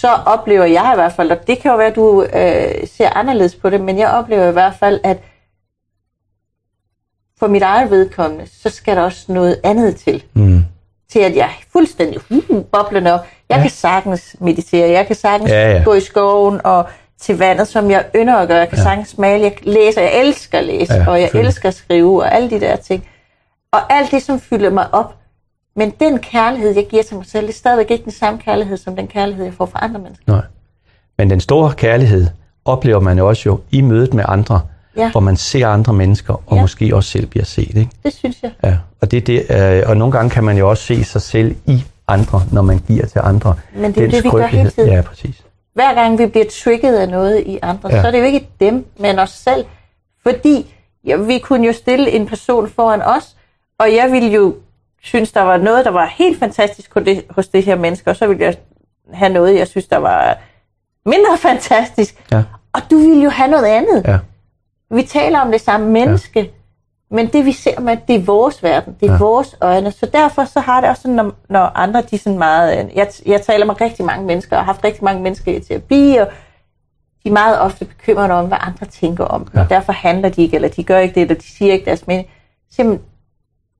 så 0.00 0.08
oplever 0.26 0.64
jeg 0.64 0.90
i 0.94 0.96
hvert 0.96 1.12
fald, 1.12 1.30
og 1.30 1.46
det 1.46 1.58
kan 1.58 1.70
jo 1.70 1.76
være, 1.76 1.86
at 1.86 1.96
du 1.96 2.22
øh, 2.22 2.86
ser 2.96 3.10
anderledes 3.16 3.54
på 3.54 3.70
det, 3.70 3.80
men 3.80 3.98
jeg 3.98 4.08
oplever 4.10 4.48
i 4.48 4.52
hvert 4.52 4.74
fald, 4.80 5.00
at 5.04 5.16
for 7.40 7.46
mit 7.46 7.62
eget 7.62 7.90
vedkommende, 7.90 8.44
så 8.62 8.70
skal 8.70 8.96
der 8.96 9.02
også 9.02 9.24
noget 9.28 9.60
andet 9.64 9.96
til. 9.96 10.22
Mm. 10.34 10.64
Til 11.12 11.18
at 11.18 11.36
jeg 11.36 11.44
er 11.44 11.62
fuldstændig 11.72 12.18
uh, 12.30 12.64
boblende 12.64 13.12
op. 13.14 13.20
Jeg 13.48 13.56
Ja. 13.56 13.62
kan 13.62 13.70
sagtens 13.70 14.36
meditere, 14.40 14.90
jeg 14.90 15.06
kan 15.06 15.16
sagtens 15.16 15.50
Ja, 15.50 15.72
ja. 15.76 15.82
gå 15.84 15.94
i 15.94 16.00
skoven 16.00 16.60
og 16.64 16.84
til 17.20 17.38
vandet, 17.38 17.68
som 17.68 17.90
jeg 17.90 18.04
ynder 18.16 18.36
at 18.36 18.48
gøre. 18.48 18.58
Jeg 18.58 18.68
kan 18.68 18.78
ja. 18.78 18.82
sagtens 18.84 19.18
male, 19.18 19.42
jeg 19.44 19.54
læser, 19.62 20.00
jeg 20.02 20.20
elsker 20.20 20.58
at 20.58 20.64
læse, 20.64 20.94
Ja, 20.94 21.10
og 21.10 21.20
jeg 21.20 21.30
elsker 21.34 21.68
at 21.68 21.74
skrive, 21.74 22.22
og 22.22 22.34
alle 22.34 22.50
de 22.50 22.60
der 22.60 22.76
ting. 22.76 23.04
Og 23.72 23.92
alt 23.92 24.10
det, 24.10 24.22
som 24.22 24.40
fylder 24.40 24.70
mig 24.70 24.86
op. 24.94 25.14
Men 25.76 25.90
den 26.00 26.18
kærlighed, 26.18 26.74
jeg 26.74 26.86
giver 26.90 27.02
til 27.02 27.16
mig 27.16 27.26
selv, 27.26 27.46
det 27.46 27.52
er 27.52 27.56
stadigvæk 27.58 27.90
ikke 27.90 28.04
den 28.04 28.12
samme 28.12 28.38
kærlighed, 28.38 28.76
som 28.76 28.96
den 28.96 29.06
kærlighed, 29.06 29.44
jeg 29.44 29.54
får 29.54 29.66
fra 29.66 29.78
andre 29.82 30.00
mennesker. 30.00 30.32
Nej. 30.32 30.42
Men 31.18 31.30
den 31.30 31.40
store 31.40 31.72
kærlighed 31.72 32.26
oplever 32.64 33.00
man 33.00 33.18
jo 33.18 33.28
også 33.28 33.42
jo 33.46 33.60
i 33.70 33.80
mødet 33.80 34.14
med 34.14 34.24
andre, 34.28 34.60
Ja. 34.96 35.10
hvor 35.10 35.20
man 35.20 35.36
ser 35.36 35.66
andre 35.68 35.92
mennesker, 35.92 36.42
og 36.46 36.56
Ja. 36.56 36.60
måske 36.60 36.96
også 36.96 37.10
selv 37.10 37.26
bliver 37.26 37.44
set. 37.44 37.76
Ikke? 37.76 37.90
Det 38.02 38.12
synes 38.14 38.36
jeg. 38.42 38.50
Ja. 38.64 38.76
Og, 39.00 39.10
det, 39.10 39.26
det, 39.26 39.46
øh, 39.50 39.82
og 39.86 39.96
nogle 39.96 40.12
gange 40.12 40.30
kan 40.30 40.44
man 40.44 40.56
jo 40.58 40.70
også 40.70 40.84
se 40.84 41.04
sig 41.04 41.22
selv 41.22 41.56
i 41.66 41.84
andre, 42.08 42.42
når 42.52 42.62
man 42.62 42.78
giver 42.78 43.06
til 43.06 43.20
andre. 43.24 43.54
Men 43.74 43.92
det 43.94 43.98
er 43.98 44.02
Den 44.02 44.10
det, 44.10 44.24
vi 44.24 44.30
gør 44.30 44.46
hele 44.46 44.70
tiden. 44.70 44.92
Ja, 44.92 45.00
præcis. 45.02 45.42
hver 45.74 45.94
gang 45.94 46.18
vi 46.18 46.26
bliver 46.26 46.46
trigget 46.64 46.96
af 46.96 47.08
noget 47.08 47.42
i 47.46 47.58
andre, 47.62 47.88
Ja. 47.94 48.00
så 48.00 48.06
er 48.06 48.10
det 48.10 48.18
jo 48.18 48.24
ikke 48.24 48.48
dem, 48.60 48.86
men 48.98 49.18
os 49.18 49.30
selv. 49.30 49.64
Fordi 50.22 50.74
ja, 51.06 51.16
vi 51.16 51.38
kunne 51.38 51.66
jo 51.66 51.72
stille 51.72 52.10
en 52.10 52.26
person 52.26 52.68
foran 52.68 53.02
os, 53.02 53.36
og 53.78 53.94
jeg 53.94 54.12
ville 54.12 54.28
jo 54.30 54.54
synes, 55.02 55.32
der 55.32 55.40
var 55.42 55.56
noget, 55.56 55.84
der 55.84 55.90
var 55.90 56.12
helt 56.18 56.38
fantastisk 56.38 56.94
hos 56.94 57.02
det, 57.04 57.24
hos 57.30 57.48
det 57.48 57.62
her 57.64 57.76
menneske, 57.76 58.10
og 58.10 58.16
så 58.16 58.26
ville 58.26 58.44
jeg 58.44 58.54
have 59.12 59.32
noget, 59.32 59.58
jeg 59.58 59.66
synes, 59.68 59.86
der 59.86 59.96
var 59.96 60.38
mindre 61.06 61.38
fantastisk. 61.48 62.24
Ja. 62.32 62.42
Og 62.72 62.80
du 62.90 62.96
ville 62.98 63.22
jo 63.24 63.30
have 63.30 63.50
noget 63.50 63.64
andet. 63.66 64.02
Ja. 64.06 64.18
Vi 64.90 65.02
taler 65.02 65.40
om 65.40 65.50
det 65.50 65.60
samme 65.60 65.90
menneske, 65.90 66.40
ja. 66.40 66.46
men 67.10 67.26
det 67.26 67.44
vi 67.44 67.52
ser 67.52 67.80
med, 67.80 67.96
det 68.08 68.14
er 68.16 68.20
vores 68.24 68.62
verden, 68.62 68.96
det 69.00 69.08
er 69.08 69.12
Ja. 69.12 69.18
vores 69.18 69.56
øjne. 69.60 69.92
Så 69.92 70.06
derfor 70.06 70.44
så 70.44 70.60
har 70.60 70.80
det 70.80 70.90
også 70.90 71.02
sådan, 71.02 71.16
når, 71.16 71.32
når 71.48 71.60
andre, 71.74 72.02
de 72.02 72.18
sådan 72.18 72.38
meget... 72.38 72.78
øh, 72.84 72.96
Jeg, 72.96 73.08
jeg 73.26 73.42
taler 73.42 73.66
med 73.66 73.80
rigtig 73.80 74.04
mange 74.04 74.26
mennesker, 74.26 74.56
og 74.56 74.62
har 74.64 74.72
haft 74.72 74.84
rigtig 74.84 75.04
mange 75.04 75.22
mennesker 75.22 75.52
i 75.56 75.60
terapi, 75.60 76.16
og 76.20 76.26
de 77.24 77.28
er 77.28 77.32
meget 77.32 77.58
ofte 77.60 77.84
bekymrede 77.84 78.30
om, 78.32 78.46
hvad 78.46 78.58
andre 78.60 78.86
tænker 78.86 79.24
om 79.24 79.44
dem, 79.44 79.50
Ja. 79.54 79.60
og 79.60 79.70
derfor 79.70 79.92
handler 79.92 80.28
de 80.28 80.42
ikke, 80.42 80.54
eller 80.54 80.68
de 80.68 80.84
gør 80.84 80.98
ikke 80.98 81.14
det, 81.14 81.20
eller 81.20 81.34
de 81.34 81.56
siger 81.58 81.72
ikke 81.72 81.84
deres 81.84 82.06
mening. 82.06 82.28
Simpelthen, 82.76 83.06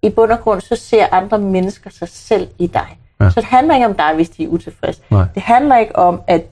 i 0.02 0.10
bund 0.10 0.32
og 0.32 0.40
grund, 0.40 0.60
så 0.60 0.76
ser 0.76 1.06
andre 1.12 1.38
mennesker 1.38 1.90
sig 1.90 2.08
selv 2.08 2.48
i 2.58 2.66
dig. 2.66 2.98
Ja. 3.20 3.30
Så 3.30 3.40
det 3.40 3.48
handler 3.48 3.74
ikke 3.74 3.86
om 3.86 3.94
dig, 3.94 4.12
hvis 4.14 4.28
de 4.30 4.44
er 4.44 4.48
utilfredse. 4.48 5.00
Nej. 5.10 5.24
Det 5.34 5.42
handler 5.42 5.76
ikke 5.78 5.96
om, 5.96 6.20
at 6.26 6.42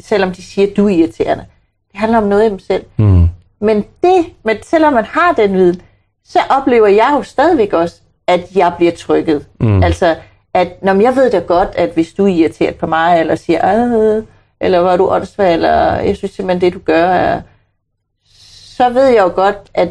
selvom 0.00 0.32
de 0.32 0.42
siger, 0.42 0.70
at 0.70 0.76
du 0.76 0.86
er 0.86 0.90
irriterende. 0.90 1.44
Det 1.92 2.00
handler 2.00 2.18
om 2.18 2.24
noget 2.24 2.46
i 2.46 2.48
dem 2.50 2.58
selv. 2.58 2.84
Mm. 2.96 3.28
Men 3.60 3.84
det, 4.02 4.26
men 4.42 4.56
selvom 4.62 4.92
man 4.92 5.04
har 5.04 5.32
den 5.32 5.52
viden, 5.52 5.82
så 6.24 6.38
oplever 6.50 6.86
jeg 6.86 7.10
jo 7.12 7.22
stadigvæk 7.22 7.72
også, 7.72 7.94
at 8.26 8.40
jeg 8.54 8.72
bliver 8.76 8.92
trykket. 8.92 9.46
Mm. 9.60 9.82
Altså, 9.82 10.16
at 10.54 10.82
når 10.82 11.00
jeg 11.00 11.16
ved 11.16 11.30
da 11.30 11.38
godt, 11.38 11.68
at 11.74 11.90
hvis 11.90 12.12
du 12.12 12.24
er 12.24 12.28
irriteret 12.28 12.76
på 12.76 12.86
mig, 12.86 13.20
eller 13.20 13.34
siger, 13.34 14.22
eller 14.60 14.80
hvor 14.80 14.90
er 14.90 14.96
du 14.96 15.08
åndssvag, 15.08 15.52
eller 15.54 15.94
jeg 15.94 16.16
synes 16.16 16.32
simpelthen, 16.32 16.60
det 16.60 16.74
du 16.74 16.78
gør 16.84 17.04
er... 17.04 17.40
Så 18.76 18.88
ved 18.90 19.06
jeg 19.06 19.22
jo 19.22 19.32
godt, 19.34 19.56
at 19.74 19.88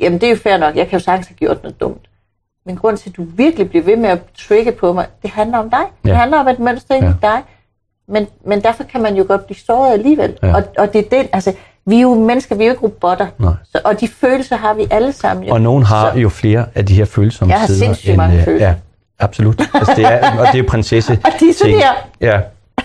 jamen, 0.00 0.20
det 0.20 0.26
er 0.26 0.30
jo 0.30 0.36
fair 0.36 0.56
nok, 0.56 0.76
jeg 0.76 0.88
kan 0.88 0.98
jo 0.98 1.04
sagtens 1.04 1.26
have 1.28 1.36
gjort 1.36 1.62
noget 1.62 1.80
dumt. 1.80 2.08
Men 2.66 2.76
grund 2.76 2.96
til, 2.96 3.10
at 3.10 3.16
du 3.16 3.22
virkelig 3.24 3.68
bliver 3.70 3.84
ved 3.84 3.96
med 3.96 4.10
at 4.10 4.18
trigge 4.38 4.72
på 4.72 4.92
mig, 4.92 5.06
det 5.22 5.30
handler 5.30 5.58
om 5.58 5.70
dig. 5.70 5.84
Ja. 6.04 6.08
Det 6.08 6.16
handler 6.18 6.38
om 6.38 6.48
et 6.48 6.58
mønster 6.58 6.94
Ja. 6.94 7.10
i 7.10 7.12
dig. 7.22 7.42
Men, 8.08 8.26
men 8.46 8.62
derfor 8.62 8.84
kan 8.84 9.02
man 9.02 9.16
jo 9.16 9.24
godt 9.28 9.46
blive 9.46 9.56
såret 9.56 9.92
alligevel. 9.92 10.38
Ja. 10.42 10.56
Og, 10.56 10.62
og 10.78 10.92
det 10.92 10.98
er 11.06 11.08
den, 11.10 11.28
altså, 11.32 11.54
vi 11.86 11.96
er 11.96 12.00
jo 12.00 12.14
mennesker, 12.14 12.54
vi 12.54 12.62
er 12.62 12.66
jo 12.66 12.72
ikke 12.72 12.82
robotter. 12.82 13.26
Nej. 13.38 13.52
Så, 13.72 13.80
og 13.84 14.00
de 14.00 14.08
følelser 14.08 14.56
har 14.56 14.74
vi 14.74 14.86
alle 14.90 15.12
sammen. 15.12 15.46
Jo. 15.46 15.54
Og 15.54 15.60
nogen 15.60 15.82
har 15.82 16.12
så, 16.12 16.18
jo 16.18 16.28
flere 16.28 16.64
af 16.74 16.86
de 16.86 16.94
her 16.94 17.04
følsomme 17.04 17.52
Jeg 17.54 17.60
har 17.60 17.66
sindssygt 17.66 18.16
mange 18.16 18.38
øh, 18.38 18.44
følelser. 18.44 18.68
Ja, 18.68 18.74
absolut. 19.18 19.60
Altså, 19.74 19.92
det 19.96 20.04
er, 20.04 20.38
og 20.38 20.46
det 20.46 20.54
er 20.54 20.58
jo 20.58 20.64
prinsesse 20.68 21.12
Og 21.24 21.30
de 21.40 21.48
er 21.48 21.54
sådan 21.54 21.74
her. 21.74 21.92
Ja, 22.20 22.40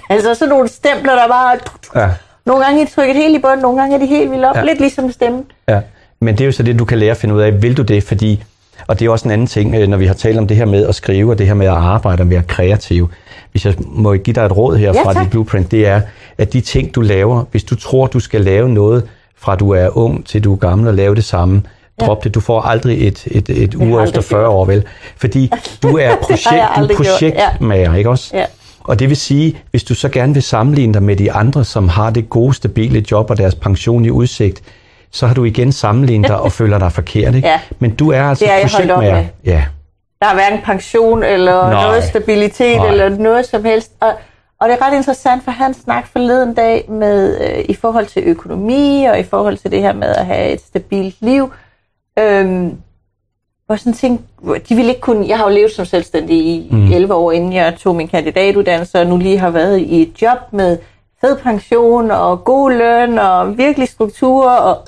Altså 0.09 0.33
sådan 0.33 0.49
nogle 0.49 0.67
stempler, 0.67 1.15
der 1.15 1.27
bare... 1.27 1.57
ja. 2.01 2.09
Nogle 2.45 2.65
gange 2.65 2.81
er 2.81 2.85
de 2.85 2.91
trykket 2.91 3.15
helt 3.15 3.35
i 3.35 3.39
bunden, 3.39 3.59
nogle 3.59 3.79
gange 3.79 3.95
er 3.95 3.99
de 3.99 4.05
helt 4.05 4.31
vildt 4.31 4.45
op. 4.45 4.55
Ja. 4.55 4.63
Lidt 4.63 4.79
ligesom 4.79 5.11
stemmen. 5.11 5.45
Ja, 5.69 5.81
men 6.19 6.33
det 6.35 6.41
er 6.41 6.45
jo 6.45 6.51
så 6.51 6.63
det, 6.63 6.79
du 6.79 6.85
kan 6.85 6.97
lære 6.97 7.11
at 7.11 7.17
finde 7.17 7.35
ud 7.35 7.41
af. 7.41 7.61
Vil 7.61 7.77
du 7.77 7.81
det? 7.81 8.03
Fordi, 8.03 8.43
og 8.87 8.99
det 8.99 9.05
er 9.05 9.09
også 9.09 9.25
en 9.27 9.31
anden 9.31 9.47
ting, 9.47 9.75
øh, 9.75 9.87
når 9.87 9.97
vi 9.97 10.05
har 10.05 10.13
talt 10.13 10.37
om 10.37 10.47
det 10.47 10.57
her 10.57 10.65
med 10.65 10.85
at 10.87 10.95
skrive, 10.95 11.31
og 11.31 11.37
det 11.37 11.47
her 11.47 11.53
med 11.53 11.65
at 11.67 11.73
arbejde 11.73 12.21
og 12.21 12.29
være 12.29 12.43
kreativ. 12.47 13.09
Hvis 13.51 13.65
jeg 13.65 13.73
må 13.79 14.13
give 14.13 14.33
dig 14.33 14.41
et 14.45 14.57
råd 14.57 14.75
her 14.77 14.91
Ja, 14.93 15.03
fra 15.03 15.13
tak. 15.13 15.23
dit 15.23 15.31
blueprint, 15.31 15.71
det 15.71 15.87
er, 15.87 16.01
at 16.37 16.53
de 16.53 16.61
ting, 16.61 16.95
du 16.95 17.01
laver, 17.01 17.43
hvis 17.51 17.63
du 17.63 17.75
tror, 17.75 18.07
du 18.07 18.19
skal 18.19 18.41
lave 18.41 18.69
noget, 18.69 19.03
fra 19.37 19.55
du 19.55 19.69
er 19.71 19.97
ung 19.97 20.25
til 20.25 20.43
du 20.43 20.53
er 20.53 20.57
gammel, 20.57 20.87
og 20.87 20.93
lave 20.93 21.15
det 21.15 21.23
samme, 21.23 21.61
Ja. 22.01 22.05
drop 22.05 22.23
det. 22.23 22.35
Du 22.35 22.39
får 22.39 22.61
aldrig 22.61 23.07
et, 23.07 23.27
et, 23.31 23.49
et 23.49 23.75
aldrig 23.81 24.03
efter 24.03 24.21
40 24.21 24.47
år, 24.47 24.65
vel? 24.65 24.83
Fordi 25.17 25.51
du 25.83 25.97
er, 25.97 26.15
projekt, 26.27 26.45
du 26.77 26.83
er 26.83 26.87
gjort, 26.87 27.21
ja. 27.21 27.29
projektmager, 27.29 27.95
ikke 27.95 28.09
også? 28.09 28.31
Ja. 28.37 28.45
Og 28.79 28.99
det 28.99 29.09
vil 29.09 29.17
sige, 29.17 29.57
hvis 29.71 29.83
du 29.83 29.93
så 29.95 30.09
gerne 30.09 30.33
vil 30.33 30.43
sammenligne 30.43 30.93
dig 30.93 31.03
med 31.03 31.15
de 31.15 31.31
andre, 31.31 31.63
som 31.65 31.87
har 31.87 32.09
det 32.09 32.29
gode, 32.29 32.53
stabile 32.53 33.05
job 33.11 33.29
og 33.29 33.37
deres 33.37 33.55
pension 33.55 34.05
i 34.05 34.09
udsigt, 34.09 34.61
så 35.11 35.27
har 35.27 35.33
du 35.33 35.43
igen 35.43 35.71
sammenlignet 35.71 36.27
dig 36.27 36.39
og 36.39 36.51
føler 36.51 36.79
dig 36.79 36.91
forkert. 36.91 37.35
Ikke? 37.35 37.47
Ja. 37.53 37.59
Men 37.79 37.95
du 37.95 38.11
er 38.11 38.23
altså 38.23 38.45
Det 38.45 38.53
er 38.53 38.61
projektmager. 38.61 39.15
med. 39.15 39.25
Ja. 39.45 39.63
Der 40.21 40.27
er 40.27 40.33
hverken 40.33 40.59
pension 40.65 41.23
eller 41.23 41.69
Nej. 41.69 41.83
noget 41.83 42.03
stabilitet 42.03 42.77
Nej. 42.77 42.87
eller 42.91 43.09
noget 43.09 43.45
som 43.45 43.65
helst. 43.65 43.91
Og, 43.99 44.13
og 44.61 44.69
det 44.69 44.77
er 44.81 44.87
ret 44.87 44.97
interessant, 44.97 45.43
for 45.43 45.51
han 45.51 45.73
snak 45.73 46.07
forleden 46.07 46.53
dag 46.53 46.85
med 46.89 47.41
øh, 47.41 47.65
i 47.69 47.73
forhold 47.73 48.05
til 48.05 48.23
økonomi 48.25 49.05
og 49.05 49.19
i 49.19 49.23
forhold 49.23 49.57
til 49.57 49.71
det 49.71 49.81
her 49.81 49.93
med 49.93 50.07
at 50.15 50.25
have 50.25 50.49
et 50.49 50.61
stabilt 50.61 51.15
liv. 51.21 51.51
Øhm, 52.19 52.77
hvor 53.65 53.75
sådan 53.75 53.93
ting, 53.93 54.21
de 54.69 54.75
ville 54.75 54.89
ikke 54.89 55.01
kunne, 55.01 55.27
jeg 55.27 55.37
har 55.37 55.49
jo 55.49 55.55
levet 55.55 55.71
som 55.71 55.85
selvstændig 55.85 56.37
i 56.37 56.67
mm. 56.71 56.91
11 56.91 57.13
år, 57.13 57.31
inden 57.31 57.53
jeg 57.53 57.75
tog 57.79 57.95
min 57.95 58.07
kandidatuddannelse, 58.07 58.99
og 59.01 59.07
nu 59.07 59.17
lige 59.17 59.37
har 59.37 59.49
været 59.49 59.79
i 59.79 60.01
et 60.01 60.21
job 60.21 60.37
med 60.51 60.77
fed 61.21 61.37
pension 61.37 62.11
og 62.11 62.43
god 62.43 62.71
løn 62.71 63.17
og 63.19 63.57
virkelig 63.57 63.87
struktur 63.87 64.49
og 64.49 64.87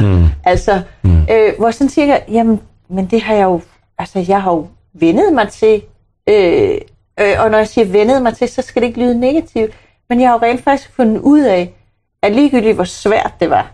Mm. 0.00 0.24
Altså, 0.44 0.82
mm. 1.02 1.20
øh, 1.30 1.52
hvor 1.58 1.70
sådan 1.70 1.88
tænker, 1.88 2.18
jamen, 2.28 2.60
men 2.88 3.06
det 3.06 3.20
har 3.22 3.34
jeg 3.34 3.44
jo, 3.44 3.60
altså 3.98 4.24
jeg 4.28 4.42
har 4.42 4.50
jo 4.52 4.66
vendet 4.92 5.32
mig 5.32 5.48
til, 5.48 5.82
øh, 6.28 6.78
øh, 7.20 7.34
og 7.38 7.50
når 7.50 7.58
jeg 7.58 7.68
siger 7.68 7.84
vendet 7.84 8.22
mig 8.22 8.36
til, 8.36 8.48
så 8.48 8.62
skal 8.62 8.82
det 8.82 8.88
ikke 8.88 9.00
lyde 9.00 9.20
negativt, 9.20 9.70
men 10.08 10.20
jeg 10.20 10.28
har 10.28 10.34
jo 10.34 10.42
rent 10.42 10.64
faktisk 10.64 10.90
fundet 10.96 11.20
ud 11.20 11.40
af, 11.40 11.74
at 12.22 12.32
ligegyldigt 12.32 12.74
hvor 12.74 12.84
svært 12.84 13.32
det 13.40 13.50
var, 13.50 13.70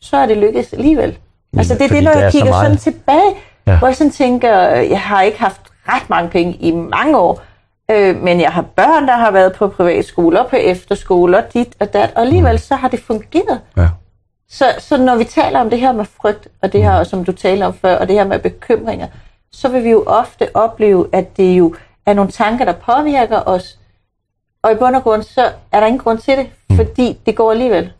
så 0.00 0.16
er 0.16 0.26
det 0.26 0.36
lykkedes 0.36 0.72
alligevel. 0.72 1.18
Altså 1.56 1.74
det 1.74 1.82
er 1.82 1.88
fordi 1.88 1.96
det, 1.96 2.04
når 2.04 2.12
jeg 2.20 2.32
så 2.32 2.38
kigger 2.38 2.52
sådan 2.52 2.70
meget. 2.70 2.80
tilbage, 2.80 3.34
Ja. 3.66 3.72
ja. 3.72 3.78
hvor 3.78 3.88
jeg 3.88 3.96
sådan 3.96 4.10
tænker, 4.10 4.56
jeg 4.66 5.00
har 5.00 5.22
ikke 5.22 5.38
haft 5.38 5.60
ret 5.88 6.10
mange 6.10 6.30
penge 6.30 6.52
i 6.52 6.70
mange 6.70 7.18
år, 7.18 7.42
øh, 7.90 8.22
men 8.22 8.40
jeg 8.40 8.50
har 8.50 8.64
børn, 8.76 9.08
der 9.08 9.16
har 9.16 9.30
været 9.30 9.52
på 9.52 9.68
privatskoler, 9.68 10.48
på 10.48 10.56
efterskoler, 10.56 11.42
dit 11.54 11.76
og 11.80 11.92
dat, 11.92 12.10
og 12.14 12.22
alligevel 12.22 12.58
så 12.58 12.74
har 12.74 12.88
det 12.88 13.00
fungeret. 13.00 13.60
Ja. 13.76 13.88
Så, 14.48 14.64
så 14.78 14.96
når 14.96 15.16
vi 15.16 15.24
taler 15.24 15.60
om 15.60 15.70
det 15.70 15.80
her 15.80 15.92
med 15.92 16.04
frygt, 16.20 16.48
og 16.62 16.72
det 16.72 16.82
her, 16.82 17.04
som 17.04 17.24
du 17.24 17.32
taler 17.32 17.66
om 17.66 17.74
før, 17.74 17.96
og 17.96 18.08
det 18.08 18.16
her 18.16 18.26
med 18.26 18.38
bekymringer, 18.38 19.06
så 19.52 19.68
vil 19.68 19.84
vi 19.84 19.90
jo 19.90 20.04
ofte 20.06 20.56
opleve, 20.56 21.06
at 21.12 21.36
det 21.36 21.58
jo 21.58 21.74
er 22.06 22.14
nogle 22.14 22.30
tanker, 22.30 22.64
der 22.64 22.72
påvirker 22.72 23.40
os. 23.46 23.78
Og 24.62 24.72
i 24.72 24.74
bund 24.74 24.96
og 24.96 25.02
grund, 25.02 25.22
så 25.22 25.42
er 25.72 25.80
der 25.80 25.86
ingen 25.86 26.00
grund 26.00 26.18
til 26.18 26.36
det, 26.36 26.46
fordi 26.76 27.18
det 27.26 27.36
går 27.36 27.50
alligevel. 27.50 27.92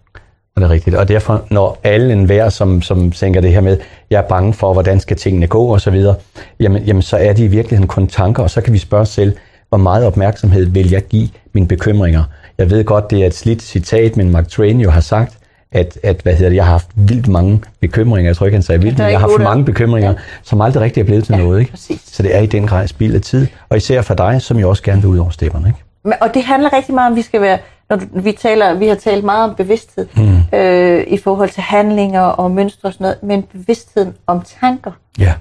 Og 0.56 0.62
det 0.62 0.64
er 0.64 0.70
rigtigt. 0.70 0.96
Og 0.96 1.08
derfor, 1.08 1.46
når 1.50 1.78
alle 1.84 2.12
enhver, 2.12 2.48
som, 2.48 2.82
som 2.82 3.12
tænker 3.12 3.40
det 3.40 3.52
her 3.52 3.60
med, 3.60 3.78
jeg 4.10 4.18
er 4.18 4.28
bange 4.28 4.54
for, 4.54 4.72
hvordan 4.72 5.00
skal 5.00 5.16
tingene 5.16 5.46
gå 5.46 5.66
og 5.66 5.80
så 5.80 5.90
videre, 5.90 6.14
jamen, 6.60 6.82
jamen 6.82 7.02
så 7.02 7.16
er 7.16 7.32
det 7.32 7.44
i 7.44 7.46
virkeligheden 7.46 7.88
kun 7.88 8.06
tanker, 8.06 8.42
og 8.42 8.50
så 8.50 8.60
kan 8.60 8.72
vi 8.72 8.78
spørge 8.78 9.02
os 9.02 9.08
selv, 9.08 9.36
hvor 9.70 9.78
meget 9.78 10.06
opmærksomhed 10.06 10.66
vil 10.66 10.90
jeg 10.90 11.02
give 11.02 11.28
mine 11.52 11.66
bekymringer? 11.66 12.24
Jeg 12.58 12.70
ved 12.70 12.84
godt, 12.84 13.10
det 13.10 13.22
er 13.22 13.26
et 13.26 13.34
slidt 13.34 13.62
citat, 13.62 14.16
men 14.16 14.30
Mark 14.30 14.48
Twain 14.48 14.80
jo 14.80 14.90
har 14.90 15.00
sagt, 15.00 15.36
at, 15.72 15.98
at 16.02 16.20
hvad 16.22 16.34
hedder 16.34 16.48
det, 16.48 16.56
jeg 16.56 16.64
har 16.64 16.70
haft 16.72 16.88
vildt 16.94 17.28
mange 17.28 17.60
bekymringer, 17.80 18.28
jeg 18.28 18.36
tror 18.36 18.46
ikke, 18.46 18.56
han 18.56 18.62
sagde 18.62 18.82
vildt, 18.82 18.98
men 18.98 19.10
jeg 19.10 19.20
har 19.20 19.28
haft 19.28 19.42
mange 19.42 19.64
bekymringer, 19.64 20.14
som 20.42 20.60
aldrig 20.60 20.82
rigtig 20.82 21.00
er 21.00 21.04
blevet 21.04 21.24
til 21.24 21.34
Ja, 21.34 21.42
noget. 21.42 21.60
Ikke? 21.60 21.70
præcis. 21.70 22.00
Så 22.06 22.22
det 22.22 22.36
er 22.36 22.40
i 22.40 22.46
den 22.46 22.66
grad 22.66 22.88
spild 22.88 23.14
af 23.14 23.20
tid, 23.20 23.46
og 23.68 23.76
især 23.76 24.02
for 24.02 24.14
dig, 24.14 24.42
som 24.42 24.58
jo 24.58 24.68
også 24.68 24.82
gerne 24.82 25.00
vil 25.02 25.10
ud 25.10 25.18
over 25.18 25.30
stepperne. 25.30 25.68
Ikke? 25.68 25.78
Men- 26.04 26.14
Og 26.20 26.34
det 26.34 26.42
handler 26.44 26.72
rigtig 26.72 26.94
meget 26.94 27.06
om, 27.06 27.12
at 27.12 27.16
vi 27.16 27.22
skal 27.22 27.40
være, 27.40 27.58
når 27.90 28.00
vi 28.20 28.32
taler, 28.32 28.74
vi 28.74 28.86
har 28.88 28.94
talt 28.94 29.24
meget 29.24 29.50
om 29.50 29.54
bevidsthed 29.56 30.06
mm. 30.16 30.58
øh, 30.58 31.04
i 31.08 31.16
forhold 31.18 31.48
til 31.50 31.62
handlinger 31.62 32.20
og 32.22 32.50
mønstre 32.50 32.88
og 32.88 32.92
sådan 32.92 33.04
noget, 33.04 33.22
men 33.22 33.42
bevidstheden 33.42 34.14
om 34.26 34.42
tanker. 34.60 34.90
Ja. 35.18 35.34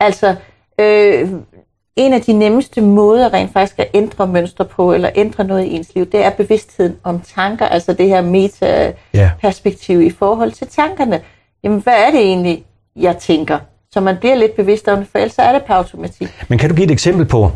Altså, 0.00 0.34
øh, 0.80 1.28
en 1.96 2.12
af 2.12 2.20
de 2.20 2.32
nemmeste 2.32 2.80
måder 2.80 3.32
rent 3.32 3.52
faktisk 3.52 3.78
at 3.78 3.88
ændre 3.94 4.26
mønstre 4.26 4.64
på, 4.64 4.92
eller 4.92 5.10
ændre 5.14 5.44
noget 5.44 5.64
i 5.64 5.74
ens 5.74 5.94
liv, 5.94 6.06
det 6.06 6.24
er 6.24 6.30
bevidstheden 6.30 6.96
om 7.04 7.20
tanker, 7.36 7.66
altså 7.66 7.92
det 7.92 8.08
her 8.08 8.20
meta-perspektiv 8.20 10.02
i 10.02 10.10
forhold 10.10 10.52
til 10.52 10.66
tankerne. 10.66 11.20
Jamen, 11.64 11.80
hvad 11.80 11.94
er 12.06 12.10
det 12.10 12.20
egentlig, 12.20 12.64
jeg 12.96 13.16
tænker? 13.16 13.58
Så 13.90 14.00
man 14.00 14.16
bliver 14.16 14.34
lidt 14.34 14.56
bevidst 14.56 14.88
om 14.88 14.98
det, 14.98 15.08
for 15.12 15.18
ellers 15.18 15.38
er 15.38 15.52
det 15.52 15.62
på 15.64 15.72
automatik. 15.72 16.28
Men 16.48 16.58
kan 16.58 16.70
du 16.70 16.74
give 16.74 16.84
et 16.84 16.90
eksempel 16.90 17.26
på, 17.26 17.50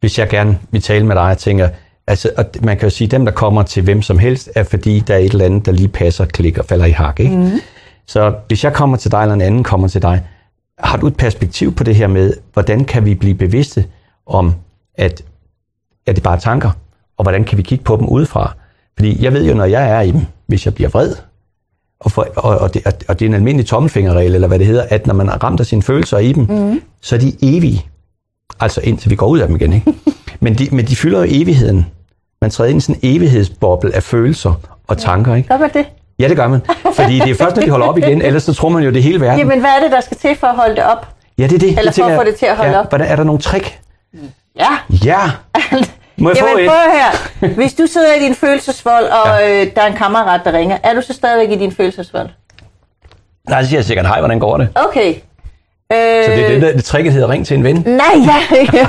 hvis 0.00 0.18
jeg 0.18 0.28
gerne 0.28 0.58
vil 0.70 0.82
tale 0.82 1.06
med 1.06 1.14
dig 1.14 1.30
og 1.30 1.38
tænker, 1.38 1.68
altså, 2.06 2.30
og 2.36 2.44
man 2.62 2.76
kan 2.76 2.86
jo 2.86 2.90
sige, 2.90 3.06
at 3.06 3.10
dem, 3.10 3.24
der 3.24 3.32
kommer 3.32 3.62
til 3.62 3.82
hvem 3.82 4.02
som 4.02 4.18
helst, 4.18 4.50
er 4.54 4.62
fordi, 4.62 5.00
der 5.00 5.14
er 5.14 5.18
et 5.18 5.32
eller 5.32 5.44
andet, 5.44 5.66
der 5.66 5.72
lige 5.72 5.88
passer, 5.88 6.24
klikker, 6.24 6.62
falder 6.62 6.84
i 6.84 6.90
hak. 6.90 7.20
Ikke? 7.20 7.36
Mm. 7.36 7.50
Så 8.06 8.34
hvis 8.48 8.64
jeg 8.64 8.72
kommer 8.72 8.96
til 8.96 9.10
dig, 9.10 9.22
eller 9.22 9.34
en 9.34 9.40
anden 9.40 9.64
kommer 9.64 9.88
til 9.88 10.02
dig, 10.02 10.22
har 10.78 10.98
du 10.98 11.06
et 11.06 11.16
perspektiv 11.16 11.74
på 11.74 11.84
det 11.84 11.96
her 11.96 12.06
med, 12.06 12.32
hvordan 12.52 12.84
kan 12.84 13.04
vi 13.04 13.14
blive 13.14 13.34
bevidste 13.34 13.86
om, 14.26 14.54
at, 14.94 15.22
at 16.06 16.16
det 16.16 16.22
bare 16.22 16.36
er 16.36 16.40
tanker, 16.40 16.70
og 17.16 17.22
hvordan 17.22 17.44
kan 17.44 17.58
vi 17.58 17.62
kigge 17.62 17.84
på 17.84 17.96
dem 17.96 18.08
udefra? 18.08 18.54
Fordi 18.96 19.24
jeg 19.24 19.32
ved 19.32 19.44
jo, 19.44 19.54
når 19.54 19.64
jeg 19.64 19.90
er 19.90 20.00
i 20.00 20.10
dem, 20.10 20.20
hvis 20.46 20.64
jeg 20.64 20.74
bliver 20.74 20.88
vred, 20.88 21.14
og, 22.00 22.12
for, 22.12 22.28
og, 22.36 22.58
og, 22.58 22.74
det, 22.74 23.04
og 23.08 23.18
det 23.18 23.24
er 23.24 23.28
en 23.28 23.34
almindelig 23.34 23.66
tommelfingerregel, 23.66 24.34
eller 24.34 24.48
hvad 24.48 24.58
det 24.58 24.66
hedder, 24.66 24.86
at 24.88 25.06
når 25.06 25.14
man 25.14 25.28
er 25.28 25.44
ramt 25.44 25.60
af 25.60 25.66
sine 25.66 25.82
følelser 25.82 26.18
i 26.18 26.32
dem, 26.32 26.46
mm. 26.48 26.82
så 27.00 27.14
er 27.16 27.20
de 27.20 27.32
evige. 27.42 27.86
Altså 28.60 28.80
indtil 28.80 29.10
vi 29.10 29.16
går 29.16 29.26
ud 29.26 29.38
af 29.38 29.46
dem 29.46 29.56
igen, 29.56 29.72
ikke? 29.72 29.94
men, 30.40 30.54
de, 30.54 30.68
men 30.72 30.86
de 30.86 30.96
fylder 30.96 31.18
jo 31.18 31.26
evigheden. 31.28 31.86
Man 32.40 32.50
træder 32.50 32.70
ind 32.70 32.78
i 32.78 32.80
sådan 32.80 33.00
en 33.02 33.16
evighedsboble 33.16 33.94
af 33.94 34.02
følelser 34.02 34.60
og 34.86 34.98
tanker, 34.98 35.34
ikke? 35.34 35.48
Man 35.58 35.70
det? 35.74 35.86
Ja, 36.18 36.28
det 36.28 36.36
gør 36.36 36.48
man. 36.48 36.60
Fordi 36.94 37.18
det 37.18 37.30
er 37.30 37.34
først, 37.34 37.56
når 37.56 37.62
de 37.62 37.70
holder 37.70 37.86
op 37.86 37.98
igen, 37.98 38.22
ellers 38.22 38.42
så 38.42 38.54
tror 38.54 38.68
man 38.68 38.82
jo, 38.82 38.90
det 38.90 39.02
hele 39.02 39.20
verden. 39.20 39.38
Jamen, 39.38 39.60
hvad 39.60 39.70
er 39.70 39.80
det, 39.82 39.90
der 39.92 40.00
skal 40.00 40.16
til 40.16 40.36
for 40.36 40.46
at 40.46 40.54
holde 40.56 40.76
det 40.76 40.84
op? 40.84 41.06
ja, 41.38 41.42
det 41.46 41.52
er 41.52 41.58
det. 41.58 41.78
Eller 41.78 41.92
for 41.92 42.04
at 42.04 42.16
få 42.16 42.24
det 42.24 42.34
til 42.36 42.46
at 42.46 42.56
holde 42.56 42.72
ja, 42.72 42.78
op. 42.80 42.88
Hvordan, 42.88 43.06
er 43.06 43.16
der 43.16 43.24
nogle 43.24 43.40
trick? 43.40 43.78
Ja. 44.58 44.68
Ja! 45.04 45.20
Må 46.18 46.30
jeg 46.30 46.38
få 46.38 46.46
Jamen 46.48 46.64
et? 46.64 46.70
prøv 46.70 46.76
her. 47.40 47.54
Hvis 47.54 47.74
du 47.74 47.86
sidder 47.86 48.14
i 48.14 48.18
din 48.24 48.34
følelsesvold, 48.34 49.04
og 49.04 49.26
ja. 49.40 49.62
øh, 49.62 49.74
der 49.76 49.82
er 49.82 49.86
en 49.86 49.96
kammerat, 49.96 50.40
der 50.44 50.52
ringer, 50.52 50.78
er 50.82 50.94
du 50.94 51.00
så 51.00 51.12
stadigvæk 51.12 51.56
i 51.56 51.60
din 51.60 51.72
følelsesvold? 51.72 52.28
Nej, 53.48 53.62
så 53.62 53.68
siger 53.68 53.78
jeg 53.78 53.84
sikkert, 53.84 54.06
hej, 54.06 54.18
hvordan 54.18 54.38
går 54.38 54.56
det? 54.56 54.68
Okay. 54.74 55.08
Øh, 55.92 56.24
Så 56.24 56.30
det 56.30 56.44
er 56.44 56.48
det, 56.48 56.62
der 56.62 56.72
det 56.72 56.84
tricket 56.84 57.12
hedder, 57.12 57.28
ring 57.30 57.46
til 57.46 57.56
en 57.56 57.64
ven. 57.64 57.76
Nej, 57.86 58.14
ja. 58.72 58.86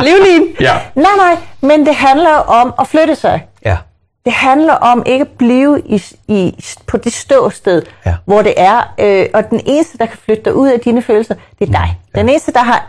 Livlin. 0.06 0.48
Ja. 0.60 0.72
Nej, 0.94 1.04
nej, 1.16 1.36
men 1.60 1.86
det 1.86 1.94
handler 1.94 2.34
om 2.34 2.74
at 2.80 2.86
flytte 2.86 3.14
sig. 3.14 3.46
Ja. 3.64 3.76
Det 4.24 4.32
handler 4.32 4.72
om 4.74 5.02
ikke 5.06 5.22
at 5.22 5.28
blive 5.38 5.82
i, 5.86 6.02
i, 6.28 6.64
på 6.86 6.96
det 6.96 7.12
ståsted, 7.12 7.82
Ja. 8.06 8.14
hvor 8.24 8.42
det 8.42 8.54
er. 8.56 8.94
Øh, 9.00 9.26
og 9.34 9.50
den 9.50 9.60
eneste, 9.66 9.98
der 9.98 10.06
kan 10.06 10.18
flytte 10.24 10.42
dig 10.44 10.54
ud 10.54 10.68
af 10.68 10.80
dine 10.80 11.02
følelser, 11.02 11.34
det 11.58 11.68
er 11.68 11.72
dig. 11.72 11.98
Den 12.14 12.28
eneste, 12.28 12.52
der 12.52 12.60
har 12.62 12.86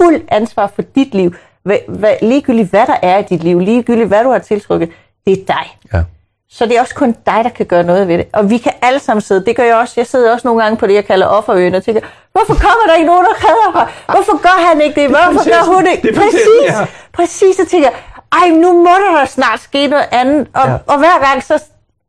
fuld 0.00 0.20
ansvar 0.28 0.66
for 0.74 0.82
dit 0.82 1.14
liv, 1.14 1.34
hvad, 1.64 1.78
hvad, 1.88 2.12
ligegyldigt 2.22 2.70
hvad 2.70 2.86
der 2.86 2.96
er 3.02 3.18
i 3.18 3.22
dit 3.22 3.42
liv, 3.44 3.60
ligegyldigt 3.60 4.08
hvad 4.08 4.24
du 4.24 4.30
har 4.30 4.38
tiltrykket, 4.38 4.90
det 5.26 5.32
er 5.32 5.44
dig. 5.46 5.78
Ja. 5.92 6.02
Så 6.50 6.66
det 6.66 6.76
er 6.76 6.80
også 6.80 6.94
kun 6.94 7.12
dig, 7.26 7.40
der 7.44 7.48
kan 7.50 7.66
gøre 7.66 7.82
noget 7.84 8.08
ved 8.08 8.18
det. 8.18 8.26
Og 8.32 8.50
vi 8.50 8.58
kan 8.58 8.72
alle 8.82 8.98
sammen 8.98 9.20
sidde, 9.20 9.44
det 9.44 9.56
gør 9.56 9.62
jeg 9.64 9.76
også, 9.76 9.94
jeg 9.96 10.06
sidder 10.06 10.32
også 10.32 10.48
nogle 10.48 10.62
gange 10.62 10.76
på 10.76 10.86
det, 10.86 10.94
jeg 10.94 11.04
kalder 11.06 11.26
offerøen, 11.26 11.74
og 11.74 11.84
tænker, 11.84 12.00
hvorfor 12.32 12.54
kommer 12.54 12.84
der 12.88 12.94
ikke 12.94 13.06
nogen, 13.06 13.24
der 13.24 13.32
redder 13.48 13.72
mig? 13.72 13.86
Hvorfor 14.06 14.42
gør 14.42 14.68
han 14.68 14.80
ikke 14.80 15.00
det? 15.00 15.08
Hvorfor 15.10 15.24
gør 15.24 15.34
prinsessen. 15.34 15.74
hun 15.74 15.86
ikke? 15.86 16.08
Det 16.08 16.14
Præcis, 16.16 16.78
ja. 16.78 16.86
præcis, 17.12 17.56
så 17.56 17.66
tænker 17.70 17.88
jeg, 17.88 17.96
ej, 18.32 18.48
nu 18.48 18.72
må 18.72 18.90
der 18.90 19.20
da 19.20 19.26
snart 19.26 19.60
ske 19.60 19.86
noget 19.86 20.04
andet. 20.10 20.46
Og, 20.54 20.66
Ja. 20.66 20.70
ja. 20.72 20.78
og 20.86 20.98
hver 20.98 21.30
gang, 21.30 21.42
så 21.42 21.62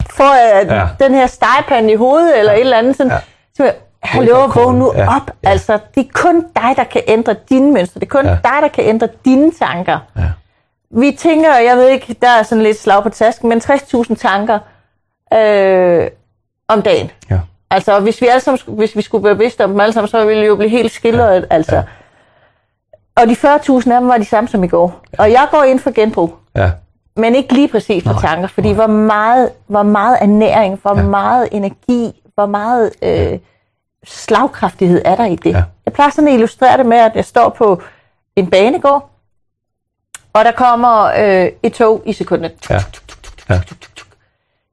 får 0.10 0.34
jeg 0.36 0.66
Ja. 0.68 0.76
ja. 0.76 0.88
den 1.00 1.14
her 1.14 1.28
stegepande 1.28 1.92
i 1.92 1.96
hovedet, 1.96 2.40
eller 2.40 2.54
et 2.54 2.60
eller 2.60 2.78
andet 2.78 2.98
sådan, 2.98 3.10
Ja. 3.12 3.16
ja. 3.16 3.22
så 3.58 3.64
jeg, 3.64 3.74
hallo, 4.04 4.46
vågn 4.56 4.76
nu. 4.80 4.94
Ja. 4.96 5.16
op. 5.16 5.32
Altså, 5.44 5.80
det 5.96 6.06
er 6.06 6.10
kun 6.14 6.42
dig, 6.56 6.74
der 6.76 6.84
kan 6.84 7.02
ændre 7.08 7.36
dine 7.50 7.72
mønstre. 7.74 8.00
Det 8.00 8.06
er 8.06 8.10
kun 8.10 8.26
Ja. 8.26 8.32
dig, 8.44 8.58
der 8.62 8.68
kan 8.68 8.84
ændre 8.86 9.08
dine 9.26 9.52
tanker. 9.52 10.00
Ja. 10.18 10.22
Vi 10.92 11.12
tænker, 11.20 11.56
jeg 11.56 11.78
ved 11.78 11.88
ikke, 11.88 12.16
der 12.22 12.30
er 12.30 12.44
sådan 12.44 12.64
lidt 12.64 12.80
slag 12.80 13.04
på 13.04 13.10
tasken, 13.10 13.50
men 13.50 13.62
60.000 13.62 14.16
tanker 14.16 14.60
øh, 15.34 16.08
om 16.68 16.82
dagen. 16.82 17.12
Ja. 17.30 17.40
Altså, 17.72 18.00
hvis 18.00 18.22
vi, 18.22 18.28
alle 18.28 18.40
sammen, 18.42 18.60
hvis 18.68 18.96
vi 18.96 19.02
skulle 19.02 19.24
være 19.24 19.36
bevidste 19.36 19.64
om 19.64 19.70
dem 19.72 19.80
alle 19.80 19.94
sammen, 19.94 20.08
så 20.08 20.26
ville 20.26 20.42
vi 20.42 20.48
jo 20.48 20.56
blive 20.56 20.70
helt 20.70 20.92
skildret, 20.92 21.42
ja. 21.42 21.56
altså. 21.56 21.76
Ja. 21.76 21.84
Og 23.18 23.28
de 23.28 23.34
40.000 23.34 23.92
af 23.92 24.00
dem 24.00 24.08
var 24.08 24.18
de 24.18 24.26
samme 24.26 24.48
som 24.48 24.64
i 24.64 24.68
går. 24.68 25.02
Og 25.18 25.32
jeg 25.32 25.48
går 25.52 25.64
ind 25.64 25.80
for 25.80 25.92
genbrug, 25.92 26.36
Ja. 26.56 26.72
men 27.16 27.36
ikke 27.36 27.54
lige 27.54 27.68
præcis 27.68 28.04
for 28.04 28.12
Nej, 28.12 28.22
tanker, 28.22 28.48
fordi 28.48 28.72
hvor 28.72 28.88
meget, 28.88 29.50
hvor 29.68 29.84
meget 29.84 30.18
ernæring, 30.22 30.80
hvor 30.82 30.96
Ja. 30.96 31.02
ja. 31.02 31.08
meget 31.08 31.50
energi, 31.52 32.22
hvor 32.36 32.46
meget 32.46 32.92
øh, 33.02 33.40
slagkraftighed 34.06 35.02
er 35.06 35.16
der 35.16 35.26
i 35.26 35.36
det. 35.36 35.52
Ja. 35.54 35.64
Jeg 35.86 35.94
plejer 35.94 36.10
sådan 36.12 36.28
at 36.28 36.34
illustrere 36.34 36.78
det 36.78 36.86
med, 36.86 36.98
at 36.98 37.12
jeg 37.16 37.26
står 37.26 37.50
på 37.50 37.82
en 38.36 38.50
banegård, 38.50 39.10
og 40.34 40.46
der 40.46 40.52
kommer 40.52 41.04
øh, 41.04 41.50
et 41.64 41.74
tog 41.74 42.02
i 42.06 42.14
sekundet. 42.14 42.52
Ja. 42.70 42.80
Ja. 43.50 43.60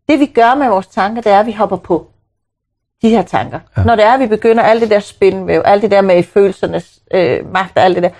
Det 0.09 0.21
vi 0.21 0.27
gør 0.27 0.55
med 0.55 0.69
vores 0.69 0.87
tanker, 0.87 1.23
det 1.23 1.33
er, 1.33 1.41
at 1.41 1.47
vi 1.47 1.53
hopper 1.53 1.77
på 1.77 2.07
de 3.03 3.09
her 3.11 3.23
tanker. 3.23 3.61
Ja. 3.77 3.83
Når 3.85 3.97
det 3.97 4.05
er, 4.05 4.13
at 4.13 4.21
vi 4.21 4.27
begynder 4.27 4.63
alt 4.63 4.83
det 4.83 4.91
der 4.91 5.01
spinvæv, 5.01 5.63
alt 5.65 5.83
det 5.83 5.91
der 5.91 6.01
med 6.01 6.23
følelsernes 6.23 6.99
øh, 7.15 7.53
magt 7.53 7.77
og 7.79 7.83
alt 7.85 7.95
det 7.95 8.03
der, 8.03 8.11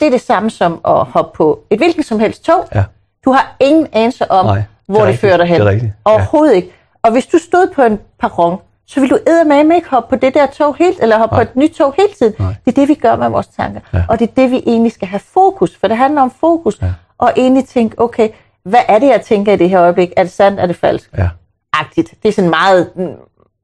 det 0.00 0.06
er 0.06 0.10
det 0.10 0.20
samme 0.20 0.50
som 0.50 0.80
at 0.84 1.04
hoppe 1.04 1.36
på 1.36 1.60
et 1.70 1.78
hvilken 1.78 2.02
som 2.02 2.20
helst 2.20 2.44
tog. 2.44 2.64
Ja. 2.74 2.84
Du 3.24 3.32
har 3.32 3.56
ingen 3.60 3.86
anelse 3.92 4.30
om, 4.30 4.46
Nej, 4.46 4.62
hvor 4.86 4.94
det, 4.98 5.06
rigtigt. 5.06 5.20
fører 5.20 5.36
dig 5.36 5.46
hen. 5.46 5.60
Det 5.60 5.66
er 5.66 5.70
rigtigt. 5.70 5.92
Ja. 6.06 6.12
Overhovedet 6.12 6.54
ikke. 6.54 6.72
Og 7.02 7.12
hvis 7.12 7.26
du 7.26 7.38
stod 7.38 7.72
på 7.74 7.82
en 7.82 7.98
perron, 8.20 8.58
så 8.86 9.00
vil 9.00 9.10
du 9.10 9.18
eddermame 9.26 9.74
ikke 9.74 9.88
hoppe 9.90 10.08
på 10.16 10.20
det 10.20 10.34
der 10.34 10.46
tog 10.46 10.76
helt, 10.76 10.98
eller 11.02 11.18
hoppe 11.18 11.36
Nej. 11.36 11.44
på 11.44 11.50
et 11.50 11.56
nyt 11.56 11.70
tog 11.70 11.94
hele 11.96 12.08
tiden. 12.18 12.34
Nej. 12.38 12.54
Det 12.64 12.70
er 12.72 12.80
det, 12.80 12.88
vi 12.88 12.94
gør 12.94 13.16
med 13.16 13.28
vores 13.28 13.46
tanker. 13.46 13.80
Ja. 13.94 14.04
Og 14.08 14.18
det 14.18 14.28
er 14.28 14.32
det, 14.36 14.50
vi 14.50 14.62
egentlig 14.66 14.92
skal 14.92 15.08
have 15.08 15.20
fokus, 15.20 15.76
for 15.76 15.88
det 15.88 15.96
handler 15.96 16.22
om 16.22 16.30
fokus. 16.40 16.78
Ja. 16.82 16.92
Og 17.18 17.32
egentlig 17.36 17.68
tænke, 17.68 18.00
okay, 18.00 18.28
hvad 18.62 18.80
er 18.88 18.98
det, 18.98 19.06
jeg 19.06 19.20
tænker 19.20 19.52
i 19.52 19.56
det 19.56 19.70
her 19.70 19.80
øjeblik? 19.82 20.12
Er 20.16 20.22
det 20.22 20.32
sandt, 20.32 20.60
er 20.60 20.66
det 20.66 20.76
falsk? 20.76 21.10
Ja. 21.18 21.28
agtigt. 21.72 22.14
Det 22.22 22.28
er 22.28 22.32
sådan 22.32 22.50
meget, 22.50 22.90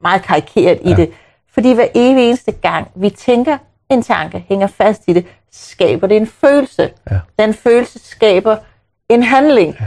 meget 0.03 0.23
karikeret 0.23 0.81
ja. 0.85 0.91
i 0.91 0.95
det. 0.95 1.11
Fordi 1.55 1.73
hver 1.73 1.87
evig 1.95 2.27
eneste 2.29 2.53
gang, 2.53 2.89
vi 2.95 3.11
tænker 3.11 3.59
en 3.93 4.03
tanke, 4.03 4.45
hænger 4.49 4.67
fast 4.67 5.03
i 5.07 5.13
det, 5.13 5.27
skaber 5.53 6.07
det 6.07 6.17
en 6.17 6.27
følelse. 6.27 6.91
Ja. 7.11 7.19
Den 7.39 7.55
følelse 7.55 7.99
skaber 7.99 8.57
en 9.09 9.23
handling. 9.23 9.77
Ja. 9.81 9.87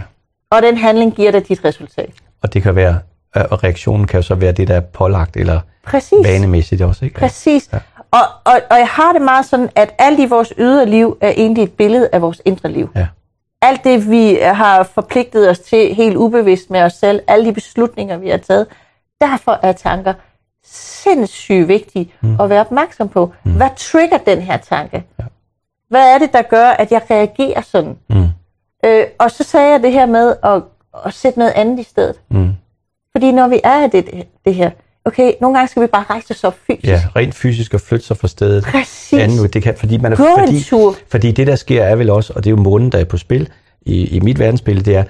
Og 0.49 0.61
den 0.61 0.77
handling 0.77 1.15
giver 1.15 1.31
dig 1.31 1.47
dit 1.47 1.65
resultat. 1.65 2.09
Og 2.41 2.53
det 2.53 2.63
kan 2.63 2.75
være, 2.75 2.99
øh, 3.37 3.43
og 3.51 3.63
reaktionen 3.63 4.07
kan 4.07 4.17
jo 4.17 4.21
så 4.21 4.35
være 4.35 4.51
det, 4.51 4.67
der 4.67 4.75
er 4.75 4.79
pålagt, 4.79 5.37
eller 5.37 5.59
Præcis. 5.85 6.17
vanemæssigt 6.23 6.81
også, 6.81 7.05
ikke? 7.05 7.19
Præcis. 7.19 7.69
Ja. 7.73 7.79
Og, 8.11 8.21
og, 8.43 8.53
og 8.71 8.77
jeg 8.77 8.87
har 8.87 9.13
det 9.13 9.21
meget 9.21 9.45
sådan, 9.45 9.69
at 9.75 9.93
alt 9.97 10.19
i 10.19 10.25
vores 10.25 10.53
ydre 10.57 10.85
liv 10.85 11.17
er 11.21 11.29
egentlig 11.29 11.63
et 11.63 11.73
billede 11.73 12.09
af 12.13 12.21
vores 12.21 12.41
indre 12.45 12.71
liv. 12.71 12.89
Ja. 12.95 13.07
Alt 13.61 13.83
det, 13.83 14.09
vi 14.09 14.37
har 14.41 14.83
forpligtet 14.83 15.49
os 15.49 15.59
til 15.59 15.95
helt 15.95 16.15
ubevidst 16.15 16.69
med 16.69 16.81
os 16.81 16.93
selv, 16.93 17.21
alle 17.27 17.45
de 17.45 17.53
beslutninger, 17.53 18.17
vi 18.17 18.29
har 18.29 18.37
taget, 18.37 18.67
derfor 19.21 19.59
er 19.63 19.71
tanker 19.71 20.13
sindssygt 20.65 21.67
vigtige 21.67 22.13
mm. 22.21 22.41
at 22.41 22.49
være 22.49 22.59
opmærksom 22.59 23.09
på. 23.09 23.33
Mm. 23.43 23.51
Hvad 23.51 23.69
trigger 23.77 24.17
den 24.17 24.41
her 24.41 24.57
tanke? 24.57 25.03
Ja. 25.19 25.23
Hvad 25.89 26.13
er 26.13 26.17
det, 26.17 26.33
der 26.33 26.41
gør, 26.41 26.67
at 26.67 26.91
jeg 26.91 27.01
reagerer 27.11 27.61
sådan? 27.61 27.95
Mm. 28.09 28.27
Øh, 28.85 29.05
og 29.19 29.31
så 29.31 29.43
sagde 29.43 29.71
jeg 29.71 29.83
det 29.83 29.91
her 29.91 30.05
med 30.05 30.35
at, 30.43 30.61
at 31.05 31.13
sætte 31.13 31.39
noget 31.39 31.51
andet 31.51 31.79
i 31.79 31.83
stedet. 31.83 32.15
Mm. 32.29 32.53
Fordi 33.11 33.31
når 33.31 33.47
vi 33.47 33.59
er 33.63 33.85
i 33.85 33.89
det, 33.89 34.27
det 34.45 34.55
her, 34.55 34.69
okay, 35.05 35.33
nogle 35.41 35.57
gange 35.57 35.67
skal 35.67 35.81
vi 35.81 35.87
bare 35.87 36.05
rejse 36.09 36.31
os 36.31 36.43
op 36.43 36.57
fysisk. 36.67 36.87
Ja, 36.87 37.01
rent 37.15 37.35
fysisk 37.35 37.73
at 37.73 37.81
flytte 37.81 38.05
sig 38.05 38.17
fra 38.17 38.27
stedet. 38.27 38.63
Præcis. 38.63 39.19
Anden, 39.19 39.47
det 39.53 39.63
kan, 39.63 39.75
fordi, 39.77 39.97
man 39.97 40.11
er, 40.11 40.17
Gå 40.17 40.27
fordi, 40.39 40.65
fordi 41.07 41.31
det, 41.31 41.47
der 41.47 41.55
sker, 41.55 41.83
er 41.83 41.95
vel 41.95 42.09
også, 42.09 42.33
og 42.35 42.43
det 42.43 42.49
er 42.49 42.55
jo 42.55 42.61
månen, 42.61 42.91
der 42.91 42.99
er 42.99 43.03
på 43.03 43.17
spil 43.17 43.49
i, 43.81 44.07
i 44.07 44.19
mit 44.19 44.39
verdensbillede, 44.39 44.85
det 44.85 44.95
er, 44.95 45.03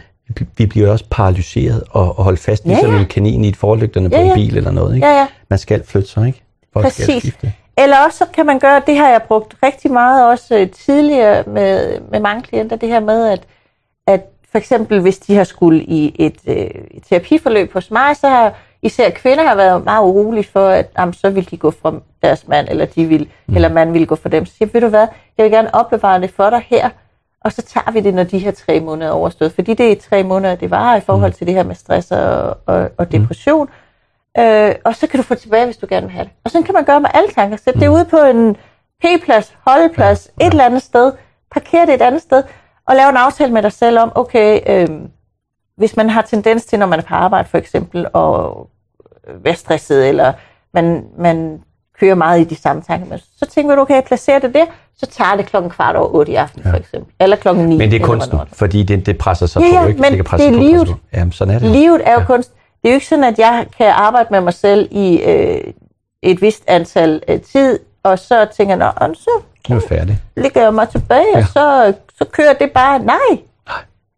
vi- 0.57 0.65
bliver 0.65 0.91
også 0.91 1.05
paralyseret 1.11 1.83
og, 1.91 2.17
og 2.17 2.23
holdt 2.23 2.39
fast, 2.39 2.65
Ja, 2.65 2.69
ligesom 2.69 2.93
ja. 2.93 2.99
en 2.99 3.05
kanin 3.05 3.45
i 3.45 3.47
et 3.49 3.55
forlygterne 3.57 4.09
på 4.09 4.15
Ja, 4.15 4.21
en 4.21 4.27
ja. 4.27 4.33
bil 4.33 4.57
eller 4.57 4.71
noget. 4.71 4.95
Ikke? 4.95 5.07
Ja, 5.07 5.13
ja. 5.19 5.27
Man 5.49 5.59
skal 5.59 5.83
flytte 5.85 6.09
sig, 6.09 6.27
ikke? 6.27 6.41
Skal 6.71 6.81
Præcis. 6.81 7.21
skifte. 7.23 7.53
Eller 7.77 7.97
også 8.05 8.17
så 8.17 8.25
kan 8.33 8.45
man 8.45 8.59
gøre, 8.59 8.81
det 8.88 8.97
har 8.97 9.09
jeg 9.09 9.21
brugt 9.27 9.55
rigtig 9.63 9.91
meget 9.91 10.29
også 10.29 10.55
øh, 10.57 10.69
tidligere 10.69 11.43
med, 11.47 11.99
med 12.11 12.19
mange 12.19 12.41
klienter, 12.43 12.75
det 12.75 12.89
her 12.89 12.99
med, 12.99 13.27
at, 13.27 13.43
at 14.07 14.21
for 14.51 14.57
eksempel 14.57 14.99
hvis 15.01 15.17
de 15.17 15.35
har 15.35 15.43
skulle 15.43 15.83
i 15.83 16.15
et, 16.19 16.35
øh, 16.47 16.55
et 16.91 17.03
terapiforløb 17.09 17.73
hos 17.73 17.91
mig, 17.91 18.15
så 18.15 18.27
har 18.29 18.53
især 18.81 19.09
kvinder 19.09 19.43
har 19.47 19.55
været 19.55 19.83
meget 19.83 20.03
urolige 20.03 20.43
for, 20.53 20.67
at 20.67 20.89
jamen, 20.99 21.13
så 21.13 21.29
vil 21.29 21.51
de 21.51 21.57
gå 21.57 21.71
fra 21.71 21.93
deres 22.23 22.47
mand, 22.47 22.67
eller, 22.69 22.85
de 22.85 23.05
vil, 23.05 23.27
mm. 23.47 23.55
eller 23.55 23.69
mand 23.69 23.91
vil 23.91 24.07
gå 24.07 24.15
fra 24.15 24.29
dem. 24.29 24.45
Så 24.45 24.53
siger 24.57 24.69
ved 24.73 24.81
du 24.81 24.88
hvad, 24.88 25.07
jeg 25.38 25.43
vil 25.43 25.51
gerne 25.51 25.75
opbevare 25.75 26.21
det 26.21 26.29
for 26.31 26.49
dig 26.49 26.61
her, 26.67 26.89
og 27.45 27.51
så 27.51 27.62
tager 27.62 27.91
vi 27.91 27.99
det, 27.99 28.13
når 28.13 28.23
de 28.23 28.39
her 28.39 28.51
tre 28.51 28.79
måneder 28.79 29.12
er 29.12 29.15
overstået. 29.15 29.51
Fordi 29.51 29.73
det 29.73 29.91
er 29.91 29.95
tre 29.95 30.23
måneder, 30.23 30.55
det 30.55 30.71
varer 30.71 30.97
i 30.97 31.01
forhold 31.01 31.34
til 31.34 31.47
det 31.47 31.55
her 31.55 31.63
med 31.63 31.75
stress 31.75 32.12
og, 32.12 32.58
og, 32.65 32.89
og 32.97 33.12
depression. 33.12 33.69
Øh, 34.39 34.75
og 34.84 34.95
så 34.95 35.08
kan 35.08 35.19
du 35.19 35.23
få 35.23 35.36
tilbage, 35.36 35.65
hvis 35.65 35.77
du 35.77 35.86
gerne 35.89 36.05
vil 36.05 36.13
have 36.13 36.23
det. 36.23 36.34
Og 36.43 36.51
sådan 36.51 36.63
kan 36.63 36.73
man 36.73 36.84
gøre 36.84 37.01
med 37.01 37.10
alle 37.13 37.29
tanker. 37.29 37.58
Sæt 37.58 37.73
det 37.73 37.88
ude 37.88 38.05
på 38.05 38.17
en 38.17 38.55
P-plads, 39.03 39.55
holdeplads, 39.67 40.31
ja. 40.39 40.47
et 40.47 40.51
eller 40.51 40.65
andet 40.65 40.81
sted. 40.81 41.12
Parker 41.51 41.86
det 41.86 41.93
et 41.93 42.01
andet 42.01 42.21
sted. 42.21 42.43
Og 42.88 42.95
lave 42.95 43.10
en 43.10 43.17
aftale 43.17 43.53
med 43.53 43.63
dig 43.63 43.71
selv 43.71 43.99
om, 43.99 44.12
okay, 44.15 44.60
øh, 44.67 44.99
hvis 45.77 45.97
man 45.97 46.10
har 46.10 46.21
tendens 46.21 46.65
til, 46.65 46.79
når 46.79 46.86
man 46.86 46.99
er 46.99 47.03
på 47.03 47.15
arbejde 47.15 47.49
for 47.49 47.58
eksempel, 47.58 48.05
at 48.15 48.49
være 49.43 49.55
stresset, 49.55 50.08
eller 50.10 50.34
man, 50.73 51.05
man 51.17 51.63
kører 51.99 52.15
meget 52.15 52.41
i 52.41 52.43
de 52.43 52.55
samme 52.62 52.81
tanker, 52.81 53.05
men 53.08 53.19
så 53.38 53.45
tænker 53.45 53.75
du, 53.75 53.81
okay, 53.81 53.93
jeg 53.95 54.03
placerer 54.03 54.39
det 54.39 54.53
der, 54.53 54.65
så 54.97 55.05
tager 55.05 55.36
det 55.36 55.45
klokken 55.45 55.71
kvart 55.71 55.95
over 55.95 56.08
otte 56.15 56.31
i 56.31 56.36
aften, 56.36 56.62
ja. 56.65 56.71
for 56.71 56.77
eksempel. 56.77 57.13
Eller 57.19 57.36
klokken 57.36 57.65
ni. 57.65 57.77
Men 57.77 57.91
det 57.91 58.01
er 58.01 58.05
kunsten, 58.05 58.39
fordi 58.53 58.84
det, 58.84 59.05
det 59.05 59.17
presser 59.17 59.45
sig 59.45 59.62
Ja, 59.62 59.81
på, 59.81 59.88
ikke? 59.88 60.01
men 60.01 60.13
det 60.13 60.27
kan 60.29 60.39
det 60.39 60.47
er 60.47 60.51
livet. 60.51 60.95
Jamen, 61.13 61.31
sådan 61.31 61.53
er 61.55 61.60
det. 61.60 61.69
Livet 61.71 62.01
er 62.05 62.13
jo 62.13 62.19
Ja. 62.19 62.25
kunst. 62.25 62.51
Det 62.81 62.89
er 62.89 62.93
jo 62.93 62.95
ikke 62.95 63.08
sådan, 63.08 63.23
at 63.23 63.39
jeg 63.39 63.65
kan 63.77 63.88
arbejde 63.88 64.27
med 64.31 64.41
mig 64.41 64.53
selv 64.53 64.88
i 64.91 65.17
øh, 65.21 65.62
et 66.21 66.41
vist 66.41 66.63
antal 66.67 67.21
øh, 67.27 67.41
tid, 67.41 67.79
og 68.03 68.19
så 68.19 68.47
tænker 68.58 68.77
jeg, 68.77 68.93
Nå, 69.08 69.13
så 69.13 69.29
Nu 69.69 69.75
er 69.75 69.79
færdig. 69.89 70.19
ligger 70.38 70.62
jeg 70.62 70.73
mig 70.73 70.89
tilbage, 70.89 71.25
ja. 71.36 71.38
og 71.39 71.43
så, 71.47 71.93
så 72.17 72.25
kører 72.31 72.53
det 72.53 72.71
bare. 72.71 72.99
Nej. 72.99 73.15
Nej. 73.67 73.77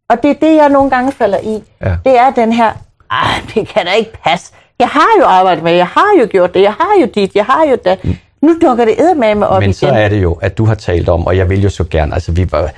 Og 0.09 0.23
det 0.23 0.29
er 0.31 0.33
det, 0.33 0.55
jeg 0.55 0.69
nogle 0.69 0.89
gange 0.89 1.11
falder 1.11 1.37
i. 1.37 1.63
Ja. 1.81 1.95
Det 2.05 2.17
er 2.19 2.29
den 2.31 2.53
her, 2.53 2.71
"Ej, 3.11 3.41
det 3.55 3.67
kan 3.67 3.85
da 3.85 3.91
ikke 3.91 4.11
passe. 4.23 4.53
Jeg 4.79 4.87
har 4.87 5.07
jo 5.19 5.25
arbejdet 5.25 5.63
med, 5.63 5.71
jeg 5.71 5.87
har 5.87 6.21
jo 6.21 6.27
gjort 6.31 6.53
det, 6.53 6.61
jeg 6.61 6.73
har 6.73 7.01
jo 7.01 7.07
dit, 7.15 7.35
jeg 7.35 7.45
har 7.45 7.65
jo 7.65 7.77
det. 7.85 8.19
Nu 8.41 8.57
dukker 8.61 8.85
det 8.85 9.01
eddermame 9.01 9.47
op 9.47 9.61
Men 9.61 9.63
igen. 9.63 9.73
så 9.73 9.87
er 9.87 10.09
det 10.09 10.23
jo, 10.23 10.33
at 10.33 10.57
du 10.57 10.65
har 10.65 10.75
talt 10.75 11.09
om, 11.09 11.27
og 11.27 11.37
jeg 11.37 11.49
vil 11.49 11.63
jo 11.63 11.69
så 11.69 11.83
gerne, 11.83 12.13
altså 12.13 12.31
vi 12.31 12.51
var, 12.51 12.71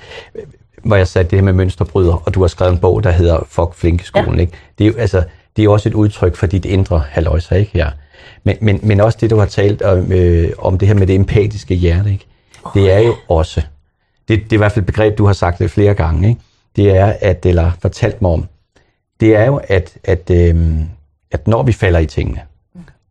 hvor 0.84 0.96
jeg 0.96 1.08
sagde 1.08 1.30
det 1.30 1.38
her 1.38 1.44
med 1.44 1.54
mønsterbryder, 1.54 2.24
og 2.26 2.34
du 2.34 2.42
har 2.42 2.48
skrevet 2.48 2.74
en 2.74 2.80
bog, 2.80 3.04
der 3.04 3.12
hedder 3.12 3.40
Fuck 3.50 3.76
Flinkeskolen, 3.76 4.36
ja. 4.36 4.42
ikke? 4.42 4.54
Det 4.78 4.84
er 4.84 4.88
jo, 4.88 4.98
altså, 4.98 5.18
det 5.56 5.62
er 5.62 5.64
jo 5.64 5.74
også 5.74 5.90
et 5.90 5.96
udtryk 5.96 6.36
for 6.36 6.48
dit 6.48 6.66
indre 6.66 7.04
haløjser, 7.10 7.56
ikke? 7.56 7.72
Ja. 7.76 7.88
Men, 8.44 8.58
men, 8.62 8.80
men 8.84 9.00
også 9.00 9.18
det, 9.22 9.30
du 9.30 9.38
har 9.38 9.46
talt 9.46 9.82
om, 9.82 10.12
øh, 10.12 10.50
om 10.58 10.78
det 10.78 10.88
her 10.88 10.96
med 10.96 11.08
det 11.08 11.16
empatiske 11.16 11.76
hjerte, 11.76 12.12
ikke? 12.12 12.26
Det 12.74 12.92
er 12.92 13.00
jo 13.00 13.16
også, 13.28 13.62
det, 14.28 14.44
det 14.44 14.52
er 14.52 14.56
i 14.56 14.58
hvert 14.58 14.72
fald 14.72 14.84
et 14.84 14.86
begreb, 14.86 15.18
du 15.18 15.26
har 15.26 15.34
sagt 15.34 15.60
det 15.60 15.72
flere 15.72 15.94
gange, 15.94 16.30
ikke? 16.30 16.42
Det 16.76 16.98
er, 16.98 17.14
at, 17.22 17.46
eller 17.46 17.72
fortalt 17.82 18.22
mig 18.22 18.32
om, 18.32 18.46
det 19.20 19.36
er 19.36 19.46
jo, 19.46 19.62
at, 19.68 19.98
at, 20.04 20.32
øh, 20.32 20.56
at 21.32 21.48
når 21.48 21.64
vi 21.64 21.72
falder 21.72 22.00
i 22.00 22.06
tingene, 22.06 22.42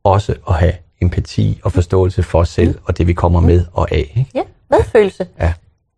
også 0.04 0.34
at 0.48 0.54
have 0.54 0.74
empati 1.00 1.60
og 1.64 1.72
forståelse 1.72 2.22
for 2.22 2.38
os 2.38 2.48
selv, 2.48 2.78
og 2.84 2.98
det 2.98 3.06
vi 3.06 3.12
kommer 3.12 3.40
med 3.40 3.64
og 3.72 3.92
af, 3.92 4.12
ikke? 4.16 4.30
Ja, 4.34 4.42
medfølelse. 4.70 5.26
Ja. 5.40 5.52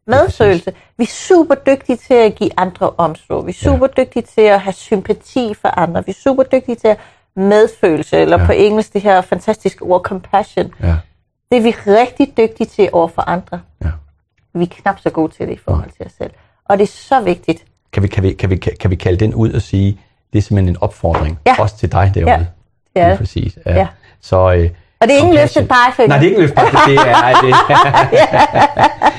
Medfølelse. 0.07 0.73
Vi 0.99 1.05
er 1.05 1.09
super 1.09 1.55
dygtige 1.55 1.97
til 1.97 2.15
at 2.15 2.35
give 2.35 2.51
andre 2.57 2.91
omsorg. 2.91 3.47
Vi 3.47 3.51
er 3.51 3.55
super 3.55 3.89
ja. 3.97 4.03
dygtige 4.03 4.23
til 4.23 4.41
at 4.41 4.61
have 4.61 4.73
sympati 4.73 5.55
for 5.55 5.69
andre. 5.69 6.07
Vi 6.07 6.11
er 6.11 6.21
super 6.23 6.43
dygtige 6.43 6.77
til 6.77 6.89
at 6.89 6.99
medfølelse, 7.37 8.17
eller 8.17 8.37
ja. 8.37 8.43
Ja. 8.43 8.47
på 8.47 8.53
engelsk 8.53 8.93
det 8.93 9.03
her 9.03 9.21
fantastiske 9.21 9.83
ord 9.83 10.03
compassion. 10.03 10.75
Ja. 10.83 10.97
Det 11.51 11.59
er 11.59 11.63
vi 11.63 11.71
rigtig 11.71 12.33
dygtige 12.37 12.67
til 12.67 12.89
over 12.93 13.09
for 13.09 13.23
andre. 13.23 13.61
Ja. 13.85 13.91
Vi 14.55 14.63
er 14.63 14.69
knap 14.71 15.01
så 15.01 15.11
gode 15.11 15.33
til 15.33 15.47
det 15.47 15.53
i 15.53 15.59
forhold 15.65 15.91
til 15.97 16.07
os 16.07 16.13
selv. 16.13 16.31
Og 16.65 16.79
det 16.79 16.83
er 16.83 16.93
så 16.93 17.21
vigtigt. 17.21 17.65
Kan 17.93 18.03
vi, 18.03 18.09
kan, 18.09 18.23
vi, 18.23 18.33
kan, 18.33 18.51
vi, 18.51 18.57
kan 18.57 18.91
vi 18.91 18.97
kalde 18.97 19.21
den 19.21 19.35
ud 19.35 19.53
og 19.53 19.63
sige, 19.63 20.01
det 20.33 20.39
er 20.39 20.43
simpelthen 20.43 20.69
en 20.69 20.83
opfordring, 20.83 21.39
Ja. 21.47 21.55
også 21.59 21.77
til 21.77 21.93
dig 21.93 22.13
derude? 22.15 22.31
Ja, 22.31 22.39
det 22.97 23.03
er 23.03 23.09
det. 23.09 23.19
præcis. 23.19 23.59
Ja. 23.67 23.75
Ja. 23.75 23.87
Så, 24.23 24.37
øh, 24.37 24.71
Og 25.01 25.09
det 25.09 25.15
er 25.17 25.19
ingen 25.19 25.35
løftet 25.35 25.69
pegefinger. 25.69 26.09
Nej, 26.09 26.19
det 26.19 26.25
er 26.27 26.31
ikke 26.31 26.37
en 26.37 26.43
løftet 26.43 26.65
det 26.87 26.99
er 27.01 27.41
det. 27.41 27.55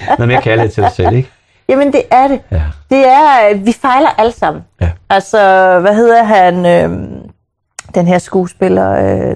Noget 0.20 0.28
mere 0.28 0.42
kærlighed 0.42 0.72
til 0.72 0.84
dig 0.84 0.92
selv, 0.92 1.16
ikke? 1.16 1.30
Jamen, 1.70 1.94
det 1.94 2.02
er 2.12 2.28
det. 2.28 2.40
Ja. 2.52 2.62
Det 2.90 3.08
er, 3.08 3.28
at 3.50 3.66
vi 3.66 3.72
fejler 3.82 4.10
alle 4.18 4.32
sammen. 4.32 4.64
Ja. 4.82 4.90
Altså, 5.10 5.38
hvad 5.82 5.96
hedder 5.96 6.24
han, 6.24 6.66
øh, 6.66 6.90
den 7.96 8.08
her 8.08 8.18
skuespiller? 8.20 8.92
Øh, 8.92 9.36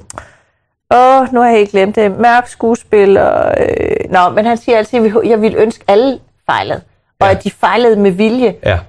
åh, 0.94 1.34
nu 1.34 1.40
har 1.40 1.48
jeg 1.48 1.58
helt 1.58 1.72
glemt 1.72 1.96
det. 1.96 2.12
Mørk 2.12 2.48
skuespiller. 2.48 3.48
Øh, 3.58 4.12
nå, 4.12 4.30
men 4.30 4.46
han 4.46 4.58
siger 4.58 4.78
altid, 4.78 5.00
at 5.24 5.30
jeg 5.30 5.42
ville 5.42 5.58
ønske 5.58 5.84
alle 5.88 6.20
fejlede. 6.50 6.82
Og 7.20 7.28
Ja. 7.28 7.32
at 7.32 7.44
de 7.44 7.52
fejlede 7.52 7.96
med 8.00 8.12
vilje. 8.12 8.56
Ja. 8.66 8.80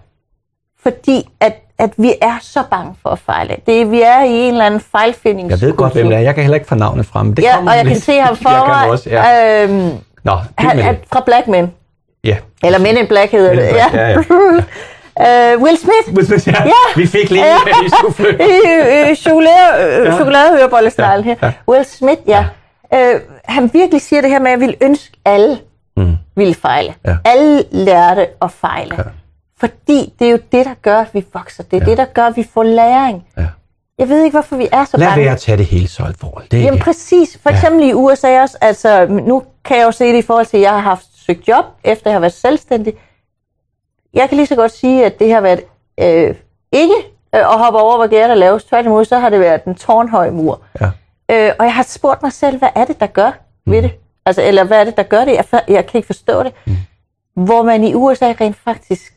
Fordi 0.92 1.28
at, 1.40 1.52
at 1.78 1.90
vi 1.96 2.12
er 2.22 2.34
så 2.40 2.62
bange 2.70 2.94
for 3.02 3.08
at 3.10 3.18
fejle. 3.18 3.56
Det, 3.66 3.80
er- 3.80 3.84
vi 3.86 4.02
er 4.02 4.24
i 4.24 4.30
en 4.30 4.52
eller 4.52 4.64
anden 4.66 4.80
fejlfindings. 4.80 5.50
Jeg 5.50 5.60
ved 5.60 5.72
godt, 5.76 5.92
hvem 5.92 6.06
det 6.08 6.16
er. 6.16 6.20
Jeg 6.20 6.34
kan 6.34 6.42
heller 6.44 6.54
ikke 6.54 6.68
få 6.68 6.74
navnet 6.74 7.06
frem. 7.06 7.34
Det 7.34 7.42
Ja, 7.42 7.56
og 7.58 7.76
jeg 7.76 7.84
lidt. 7.84 7.92
kan 7.94 8.00
se 8.02 8.18
ham 8.20 8.36
for 8.46 8.66
mig. 8.66 8.90
også, 8.90 9.10
ja. 9.10 9.62
øhm, 9.64 9.90
Nå, 10.24 10.32
han, 10.58 10.78
det. 10.78 10.98
fra 11.12 11.22
Black 11.26 11.46
Men. 11.48 11.72
Ja. 12.24 12.36
Eller 12.64 12.78
Men 12.78 12.96
in 12.96 13.06
Black 13.06 13.30
hedder 13.32 13.54
det. 13.54 13.70
Black, 13.70 13.94
ja, 13.94 14.18
uh, 14.18 15.62
Will 15.64 15.76
Smith. 15.78 16.46
ja. 16.46 16.52
Ja. 16.64 16.72
Vi 16.96 17.06
fik 17.06 17.30
lige 17.30 17.44
Ja. 17.44 17.52
ja. 17.66 17.86
i 17.86 17.88
soufflø. 17.88 18.28
øh, 19.10 19.16
chokolade, 19.16 19.96
øh, 21.18 21.24
her. 21.24 21.34
Ja. 21.42 21.52
Will 21.68 21.84
Smith, 21.84 22.20
ja. 22.26 22.44
Øh, 22.94 23.20
han 23.44 23.70
virkelig 23.72 24.00
siger 24.02 24.20
det 24.22 24.30
her 24.30 24.38
med, 24.38 24.46
at 24.46 24.52
jeg 24.52 24.60
ville 24.60 24.74
ønske 24.80 25.16
alle 25.24 25.58
Mm. 25.98 26.16
ville 26.36 26.54
fejle. 26.54 26.94
Ja. 27.06 27.16
Alle 27.24 27.64
lærte 27.70 28.26
at 28.42 28.50
fejle. 28.50 28.94
Ja. 28.98 29.02
Fordi 29.60 30.12
det 30.18 30.26
er 30.26 30.30
jo 30.30 30.38
det, 30.52 30.66
der 30.66 30.74
gør, 30.82 30.98
at 31.00 31.08
vi 31.14 31.24
vokser. 31.34 31.62
Det 31.62 31.76
er 31.76 31.80
Ja. 31.84 31.90
det, 31.90 31.98
der 31.98 32.04
gør, 32.04 32.26
at 32.26 32.36
vi 32.36 32.48
får 32.54 32.62
læring. 32.62 33.26
Ja. 33.36 33.46
Jeg 33.98 34.08
ved 34.08 34.24
ikke, 34.24 34.34
hvorfor 34.34 34.56
vi 34.56 34.68
er 34.72 34.84
så 34.84 34.96
Lad 34.96 35.06
bange. 35.08 35.24
være 35.24 35.32
at 35.32 35.40
tage 35.40 35.58
det 35.58 35.66
hele 35.66 35.88
så 35.88 36.02
alvorligt. 36.02 36.50
Det 36.52 36.58
er 36.58 36.62
Jamen 36.62 36.74
ikke. 36.74 36.84
præcis. 36.84 37.38
For 37.42 37.50
eksempel 37.50 37.88
i 37.88 37.92
USA 37.92 38.40
også. 38.42 38.58
Altså, 38.60 39.06
nu 39.06 39.42
kan 39.64 39.76
jeg 39.78 39.84
jo 39.84 39.90
se 39.92 40.04
det 40.12 40.18
i 40.18 40.22
forhold 40.22 40.46
til, 40.46 40.56
at 40.56 40.62
jeg 40.62 40.70
har 40.70 40.78
haft 40.80 41.06
søgt 41.26 41.48
job, 41.48 41.64
efter 41.84 42.10
jeg 42.10 42.14
har 42.14 42.20
været 42.20 42.32
selvstændig. 42.32 42.94
Jeg 44.14 44.28
kan 44.28 44.36
lige 44.36 44.46
så 44.46 44.54
godt 44.56 44.72
sige, 44.72 45.04
at 45.04 45.18
det 45.18 45.32
har 45.32 45.40
været 45.40 45.60
øh, 46.00 46.34
ikke 46.72 46.94
øh, 47.34 47.48
og 47.48 47.58
hopper 47.58 47.80
over, 47.80 47.96
hvor 47.96 48.06
gæret 48.06 48.28
der 48.28 48.34
laves. 48.34 48.64
Tværtimod, 48.64 49.04
så 49.04 49.18
har 49.18 49.28
det 49.30 49.40
været 49.40 49.64
den 49.64 49.74
tårnhøje 49.74 50.30
mur. 50.30 50.60
Ja. 50.80 50.86
Øh, 51.30 51.52
og 51.58 51.64
jeg 51.64 51.74
har 51.74 51.82
spurgt 51.82 52.22
mig 52.22 52.32
selv, 52.32 52.58
hvad 52.58 52.68
er 52.74 52.84
det, 52.84 53.00
der 53.00 53.06
gør 53.06 53.30
ved 53.66 53.82
det? 53.82 53.90
Altså, 54.26 54.42
eller 54.42 54.64
hvad 54.64 54.80
er 54.80 54.84
det, 54.84 54.96
der 54.96 55.02
gør 55.02 55.24
det? 55.24 55.32
Jeg, 55.52 55.62
jeg 55.68 55.86
kan 55.86 55.98
ikke 55.98 56.06
forstå 56.06 56.42
det. 56.42 56.52
Mm. 56.66 56.76
Hvor 57.44 57.62
man 57.62 57.84
i 57.84 57.94
USA 57.94 58.32
rent 58.40 58.56
faktisk 58.56 59.12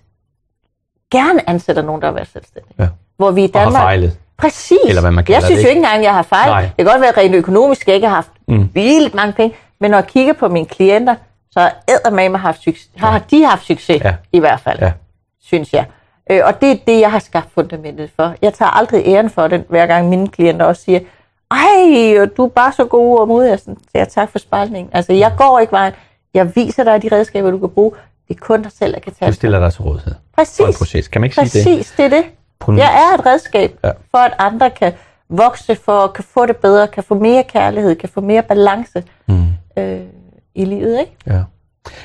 gerne 1.12 1.50
ansætter 1.50 1.82
nogen, 1.82 2.02
der 2.02 2.08
er 2.08 2.12
været 2.12 2.28
selvstændige. 2.34 2.74
Ja. 2.80 2.88
Hvor 3.18 3.32
vi 3.32 3.42
i 3.42 3.52
Og 3.54 3.60
har 3.60 3.66
Danmark... 3.66 3.82
fejlet. 3.84 4.18
Præcis. 4.38 4.78
Eller 4.88 5.02
hvad 5.02 5.12
man 5.12 5.24
kalder 5.26 5.38
jeg 5.40 5.44
synes 5.46 5.58
det, 5.58 5.64
jo 5.64 5.70
ikke? 5.70 5.78
ikke 5.78 5.86
engang, 5.88 6.04
jeg 6.04 6.14
har 6.14 6.22
fejl. 6.24 6.50
Nej. 6.50 6.62
Det 6.62 6.74
kan 6.78 6.86
godt 6.86 7.02
være 7.02 7.12
rent 7.18 7.36
økonomisk, 7.36 7.88
jeg 7.88 7.96
ikke 7.96 8.08
har 8.08 8.16
haft 8.16 8.32
mm. 8.48 8.70
vildt 8.74 9.14
mange 9.14 9.34
penge. 9.34 9.56
Men 9.80 9.92
når 9.92 9.98
jeg 9.98 10.08
kigger 10.08 10.34
på 10.34 10.48
mine 10.48 10.66
klienter, 10.66 11.16
så 11.52 11.60
har 12.06 12.10
med 12.12 12.30
mig 12.30 12.40
haft 12.40 12.64
succes. 12.64 12.90
Har 12.98 13.20
de 13.32 13.46
haft 13.46 13.66
succes, 13.66 14.02
Ja. 14.04 14.16
i 14.32 14.40
hvert 14.40 14.60
fald, 14.60 14.80
Ja. 14.80 14.92
synes 15.42 15.74
jeg. 15.74 15.86
Øh, 16.32 16.42
og 16.46 16.62
det 16.62 16.72
er 16.72 16.76
det, 16.88 17.00
jeg 17.00 17.12
har 17.12 17.20
skabt 17.20 17.48
fundamentet 17.56 18.10
for. 18.16 18.34
Jeg 18.42 18.54
tager 18.54 18.70
aldrig 18.70 19.04
æren 19.06 19.30
for 19.30 19.48
det, 19.48 19.64
hver 19.70 19.86
gang 19.86 20.10
mine 20.10 20.28
klienter 20.28 20.66
også 20.66 20.82
siger, 20.82 21.00
ej, 21.52 22.28
du 22.38 22.46
er 22.46 22.50
bare 22.50 22.72
så 22.72 22.86
god 22.86 23.20
og 23.20 23.28
modig. 23.28 23.50
Jeg 23.50 23.60
siger, 23.92 24.06
tak 24.06 24.32
for 24.32 24.40
spejlningen. 24.40 24.90
Altså, 24.94 25.14
jeg 25.14 25.32
går 25.38 25.60
ikke 25.60 25.72
vejen. 25.72 25.94
Jeg 26.34 26.56
viser 26.56 26.84
dig 26.84 27.02
de 27.04 27.10
redskaber, 27.12 27.52
du 27.52 27.58
kan 27.60 27.70
bruge. 27.70 27.92
Det 28.28 28.36
er 28.36 28.40
kun 28.40 28.62
dig 28.62 28.72
selv, 28.72 28.94
der 28.94 29.00
kan 29.00 29.14
tage 29.20 29.30
Du 29.30 29.36
stiller 29.36 29.60
dig 29.60 29.74
til 29.74 29.82
rådighed 29.82 30.16
Præcis. 30.40 30.60
en 30.60 30.74
proces. 30.74 31.08
Kan 31.08 31.22
man 31.22 31.26
ikke 31.26 31.36
sige 31.36 31.46
det? 31.46 31.52
Præcis, 31.78 31.94
det 31.98 32.06
er 32.06 32.10
det. 32.10 32.24
Jeg 32.78 32.94
er 33.12 33.20
et 33.20 33.26
redskab 33.26 33.72
Ja. 33.84 33.92
for, 34.12 34.18
at 34.18 34.34
andre 34.40 34.70
kan 34.70 34.94
vokse, 35.30 35.76
for 35.86 36.08
kan 36.08 36.24
få 36.34 36.46
det 36.46 36.56
bedre, 36.58 36.88
kan 36.88 37.04
få 37.04 37.16
mere 37.16 37.44
kærlighed, 37.44 37.96
kan 37.96 38.10
få 38.10 38.22
mere 38.22 38.42
balance 38.42 39.04
mm. 39.28 39.48
øh, 39.78 40.00
i 40.56 40.66
livet, 40.66 41.00
ikke? 41.00 41.12
Ja. 41.28 41.42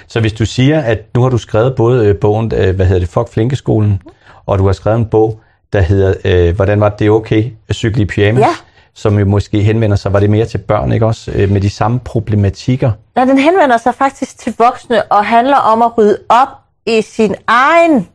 Så 0.08 0.20
hvis 0.20 0.32
du 0.32 0.44
siger, 0.46 0.80
at 0.80 0.98
nu 1.14 1.22
har 1.22 1.28
du 1.28 1.38
skrevet 1.38 1.74
både 1.74 2.06
øh, 2.06 2.16
bogen, 2.16 2.52
øh, 2.54 2.76
hvad 2.76 2.86
hedder 2.86 3.00
det, 3.00 3.08
Fuck 3.08 3.28
Flinkeskolen, 3.28 4.02
og 4.46 4.58
du 4.58 4.66
har 4.66 4.72
skrevet 4.72 4.98
en 4.98 5.06
bog, 5.06 5.40
der 5.72 5.80
hedder, 5.80 6.14
øh, 6.24 6.56
hvordan 6.56 6.80
var 6.80 6.88
det, 6.88 7.10
okay 7.10 7.50
at 7.68 7.74
cykle 7.74 8.02
i 8.02 8.06
pyjamas, 8.06 8.40
Ja. 8.40 8.48
som 8.94 9.18
jo 9.18 9.24
måske 9.24 9.60
henvender 9.62 9.96
sig, 9.96 10.12
var 10.12 10.20
det 10.20 10.30
mere 10.30 10.46
til 10.46 10.58
børn, 10.58 10.92
ikke 10.92 11.06
også, 11.06 11.30
øh, 11.34 11.50
med 11.50 11.60
de 11.60 11.70
samme 11.70 12.00
problematikker? 12.00 12.92
Når 13.16 13.24
den 13.24 13.38
henvender 13.38 13.76
sig 13.76 13.94
faktisk 13.94 14.38
til 14.38 14.54
voksne 14.58 15.12
og 15.12 15.26
handler 15.26 15.56
om 15.56 15.82
at 15.82 15.98
rydde 15.98 16.18
op 16.28 16.48
i 16.86 17.02
sin 17.02 17.34
egen 17.46 18.08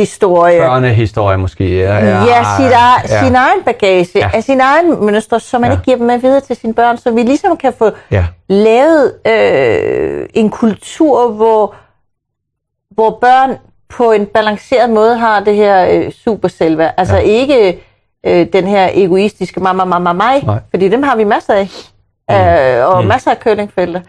historie. 0.00 0.58
Børnehistorie 0.60 1.36
måske. 1.38 1.78
Ja, 1.78 1.94
Ja, 1.96 2.44
sit, 2.56 2.72
ej, 2.72 3.02
ja. 3.08 3.24
sin 3.24 3.34
egen 3.34 3.62
bagage, 3.64 4.08
Ja. 4.14 4.20
ja. 4.20 4.30
af 4.34 4.44
sin 4.44 4.60
egen 4.60 5.04
mønstre, 5.06 5.40
så 5.40 5.58
man 5.58 5.70
Ja. 5.70 5.74
ikke 5.74 5.84
giver 5.84 5.96
dem 5.96 6.06
med 6.06 6.18
videre 6.18 6.40
til 6.40 6.56
sine 6.56 6.74
børn, 6.74 6.96
så 6.98 7.10
vi 7.10 7.22
ligesom 7.22 7.56
kan 7.56 7.72
få 7.78 7.90
Ja. 8.10 8.24
lavet 8.48 9.14
øh, 9.26 10.26
en 10.34 10.50
kultur, 10.50 11.30
hvor, 11.30 11.74
hvor 12.90 13.18
børn 13.20 13.56
på 13.88 14.12
en 14.12 14.26
balanceret 14.26 14.90
måde 14.90 15.16
har 15.18 15.40
det 15.40 15.54
her 15.56 15.88
øh, 15.90 16.10
superselve. 16.12 16.90
Altså 17.00 17.16
ja. 17.16 17.22
ikke 17.22 17.80
øh, 18.26 18.46
den 18.52 18.66
her 18.66 18.88
egoistiske 18.94 19.60
mamma, 19.60 19.84
mamma, 19.84 20.12
mig, 20.12 20.42
Nej. 20.44 20.58
fordi 20.70 20.88
dem 20.88 21.02
har 21.02 21.16
vi 21.16 21.24
masser 21.24 21.54
af, 21.54 22.78
øh, 22.80 22.88
og 22.94 23.02
mm. 23.02 23.08
masser 23.08 23.30
af 23.30 23.40
køllingfelter. 23.40 24.00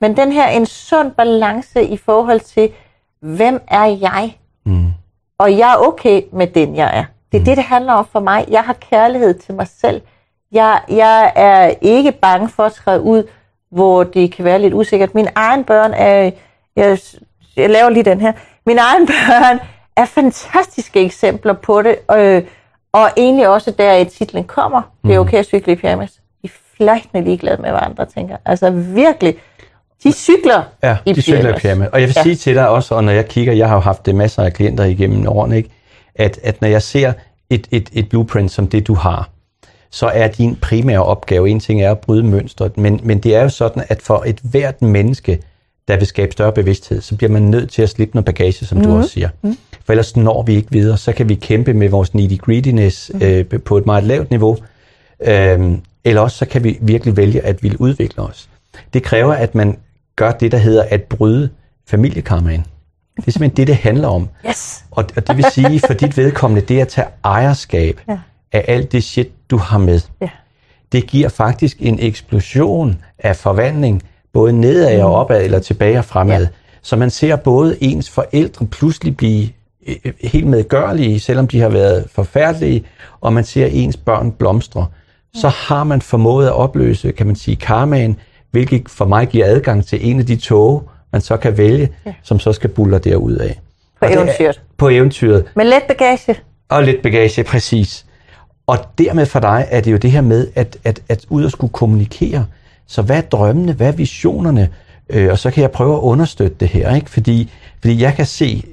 Men 0.00 0.16
den 0.16 0.32
her 0.32 0.48
en 0.48 0.66
sund 0.66 1.10
balance 1.10 1.82
i 1.84 1.96
forhold 1.96 2.40
til, 2.40 2.70
hvem 3.22 3.60
er 3.68 3.84
jeg? 3.84 4.36
Mm. 4.66 4.86
Og 5.38 5.58
jeg 5.58 5.72
er 5.72 5.76
okay 5.76 6.22
med 6.32 6.46
den, 6.46 6.76
jeg 6.76 6.98
er. 6.98 7.04
Det 7.32 7.40
er 7.40 7.44
det, 7.44 7.56
det 7.56 7.64
handler 7.64 7.92
om 7.92 8.06
for 8.12 8.20
mig. 8.20 8.44
Jeg 8.48 8.62
har 8.62 8.72
kærlighed 8.72 9.34
til 9.34 9.54
mig 9.54 9.66
selv. 9.80 10.02
Jeg, 10.52 10.80
jeg 10.88 11.32
er 11.34 11.74
ikke 11.80 12.12
bange 12.12 12.48
for 12.48 12.62
at 12.62 12.72
træde 12.72 13.00
ud, 13.00 13.22
hvor 13.70 14.04
det 14.04 14.32
kan 14.32 14.44
være 14.44 14.58
lidt 14.58 14.74
usikkert. 14.74 15.14
Mine 15.14 15.30
egne 15.34 15.64
børn 15.64 15.92
er... 15.94 16.30
Jeg, 16.76 16.98
jeg 17.56 17.70
laver 17.70 17.88
lige 17.88 18.02
den 18.02 18.20
her. 18.20 18.32
Mine 18.66 18.80
egne 18.80 19.06
børn 19.14 19.60
er 19.96 20.04
fantastiske 20.04 21.00
eksempler 21.00 21.52
på 21.52 21.82
det. 21.82 21.96
Øh, 22.16 22.42
og 22.92 23.10
egentlig 23.16 23.48
også 23.48 23.70
der, 23.70 23.92
at 23.92 24.08
titlen 24.08 24.44
kommer. 24.44 24.82
Det 25.04 25.14
er 25.14 25.18
okay 25.18 25.38
at 25.38 25.46
cykle 25.46 25.72
i 25.72 25.76
pyjamas. 25.76 26.12
De 26.12 26.20
er 26.46 26.48
fløjtende 26.76 27.24
ligeglade 27.24 27.62
med, 27.62 27.70
hvad 27.70 27.80
andre 27.82 28.06
tænker. 28.06 28.36
Altså 28.44 28.70
virkelig. 28.70 29.38
De 30.04 30.12
cykler 30.12 30.62
Ja, 30.82 30.96
i 31.06 31.12
de 31.12 31.22
cykler 31.22 31.38
i 31.38 31.42
pyjamas. 31.42 31.60
pyjamas. 31.60 31.88
Og 31.92 32.00
jeg 32.00 32.08
vil 32.08 32.14
ja. 32.16 32.22
Sige 32.22 32.34
til 32.34 32.54
dig 32.54 32.68
også, 32.68 32.94
og 32.94 33.04
når 33.04 33.12
jeg 33.12 33.28
kigger, 33.28 33.52
jeg 33.52 33.68
har 33.68 33.74
jo 33.74 33.80
haft 33.80 34.08
øh, 34.08 34.14
masser 34.14 34.42
af 34.42 34.52
klienter 34.52 34.84
igennem 34.84 35.28
årene, 35.28 35.56
ikke? 35.56 35.70
At, 36.14 36.38
at 36.42 36.60
når 36.60 36.68
jeg 36.68 36.82
ser 36.82 37.12
et, 37.50 37.68
et, 37.70 37.88
et 37.92 38.08
blueprint 38.08 38.50
som 38.50 38.66
det, 38.68 38.86
du 38.86 38.94
har, 38.94 39.30
så 39.90 40.06
er 40.06 40.28
din 40.28 40.56
primære 40.56 41.02
opgave, 41.02 41.48
en 41.50 41.60
ting 41.60 41.82
er 41.82 41.90
at 41.90 41.98
bryde 41.98 42.22
mønstret, 42.22 42.78
men, 42.78 43.00
men 43.02 43.18
det 43.18 43.34
er 43.36 43.42
jo 43.42 43.48
sådan, 43.48 43.84
at 43.88 44.02
for 44.02 44.22
et 44.26 44.38
hvert 44.42 44.82
menneske, 44.82 45.40
der 45.88 45.96
vil 45.96 46.06
skabe 46.06 46.32
større 46.32 46.52
bevidsthed, 46.52 47.00
så 47.00 47.16
bliver 47.16 47.30
man 47.30 47.42
nødt 47.42 47.70
til 47.70 47.82
at 47.82 47.88
slippe 47.88 48.16
noget 48.16 48.24
bagage, 48.24 48.66
som 48.66 48.78
mm. 48.78 48.84
du 48.84 48.96
også 48.96 49.10
siger. 49.10 49.28
Mm. 49.42 49.56
For 49.84 49.92
ellers 49.92 50.16
når 50.16 50.42
vi 50.42 50.54
ikke 50.54 50.68
videre, 50.70 50.96
så 50.96 51.12
kan 51.12 51.28
vi 51.28 51.34
kæmpe 51.34 51.74
med 51.74 51.88
vores 51.88 52.14
needy-greediness 52.14 53.10
mm. 53.14 53.22
øh, 53.22 53.60
på 53.64 53.76
et 53.78 53.86
meget 53.86 54.04
lavt 54.04 54.30
niveau, 54.30 54.56
øhm, 55.20 55.82
eller 56.04 56.20
også 56.20 56.36
så 56.36 56.46
kan 56.46 56.64
vi 56.64 56.78
virkelig 56.80 57.16
vælge 57.16 57.40
at 57.40 57.62
ville 57.62 57.80
udvikle 57.80 58.22
os. 58.22 58.48
Det 58.94 59.02
kræver, 59.02 59.34
at 59.34 59.54
man 59.54 59.78
gør 60.18 60.30
det, 60.30 60.52
der 60.52 60.58
hedder 60.58 60.84
at 60.90 61.02
bryde 61.02 61.48
familiekarmaen. 61.86 62.66
Det 63.16 63.26
er 63.26 63.30
simpelthen 63.30 63.56
det, 63.56 63.66
det 63.66 63.76
handler 63.76 64.08
om. 64.08 64.28
Yes. 64.48 64.84
Og, 64.90 65.04
og 65.16 65.28
det 65.28 65.36
vil 65.36 65.44
sige, 65.52 65.80
for 65.86 65.94
dit 65.94 66.16
vedkommende, 66.16 66.66
det 66.66 66.80
at 66.80 66.88
tage 66.88 67.06
ejerskab 67.24 68.00
ja. 68.08 68.18
af 68.52 68.64
alt 68.68 68.92
det 68.92 69.04
shit, 69.04 69.28
du 69.50 69.56
har 69.56 69.78
med. 69.78 70.00
Ja. 70.20 70.28
Det 70.92 71.06
giver 71.06 71.28
faktisk 71.28 71.76
en 71.80 71.98
eksplosion 72.00 73.02
af 73.18 73.36
forvandling, 73.36 74.02
både 74.32 74.52
nedad 74.52 75.02
og 75.02 75.14
opad, 75.14 75.44
eller 75.44 75.58
tilbage 75.58 75.98
og 75.98 76.04
fremad. 76.04 76.40
Ja. 76.40 76.48
Så 76.82 76.96
man 76.96 77.10
ser 77.10 77.36
både 77.36 77.76
ens 77.80 78.10
forældre 78.10 78.66
pludselig 78.66 79.16
blive 79.16 79.48
øh, 79.86 79.96
øh, 80.04 80.12
helt 80.22 80.46
medgørlige, 80.46 81.20
selvom 81.20 81.48
de 81.48 81.60
har 81.60 81.68
været 81.68 82.06
forfærdelige, 82.12 82.84
og 83.20 83.32
man 83.32 83.44
ser 83.44 83.66
ens 83.66 83.96
børn 83.96 84.32
blomstre. 84.32 84.86
Så 85.34 85.48
har 85.48 85.84
man 85.84 86.02
formået 86.02 86.46
at 86.46 86.52
opløse, 86.52 87.12
kan 87.12 87.26
man 87.26 87.36
sige, 87.36 87.56
karmaen, 87.56 88.16
hvilket 88.50 88.88
for 88.88 89.04
mig 89.04 89.28
giver 89.28 89.46
adgang 89.46 89.86
til 89.86 90.10
en 90.10 90.20
af 90.20 90.26
de 90.26 90.36
tog, 90.36 90.90
man 91.12 91.20
så 91.22 91.36
kan 91.36 91.58
vælge, 91.58 91.88
ja. 92.06 92.12
som 92.22 92.38
så 92.40 92.52
skal 92.52 92.70
buller 92.70 92.98
derud 92.98 93.36
af. 93.36 93.60
På 94.00 94.06
Og 94.06 94.08
det 94.10 94.16
er- 94.18 94.22
eventyret. 94.22 94.60
På 94.76 94.88
eventyret. 94.88 95.44
Med 95.56 95.64
let 95.64 95.82
bagage. 95.88 96.34
Og 96.68 96.82
lidt 96.82 97.02
bagage, 97.02 97.44
præcis. 97.44 98.06
Og 98.66 98.78
dermed 98.98 99.26
for 99.26 99.40
dig 99.40 99.66
er 99.70 99.80
det 99.80 99.92
jo 99.92 99.96
det 99.96 100.10
her 100.10 100.20
med, 100.20 100.48
at, 100.54 100.76
at, 100.84 101.00
at 101.08 101.24
ud 101.28 101.44
og 101.44 101.50
skulle 101.50 101.72
kommunikere. 101.72 102.46
Så 102.86 103.02
hvad 103.02 103.16
er 103.16 103.20
drømmene, 103.20 103.72
hvad 103.72 103.88
er 103.88 103.92
visionerne? 103.92 104.68
Øh, 105.10 105.30
og 105.30 105.38
så 105.38 105.50
kan 105.50 105.62
jeg 105.62 105.70
prøve 105.70 105.94
at 105.96 106.00
understøtte 106.00 106.56
det 106.60 106.68
her, 106.68 106.94
ikke? 106.94 107.10
Fordi, 107.10 107.52
fordi 107.80 108.02
jeg 108.02 108.14
kan 108.14 108.26
se, 108.26 108.64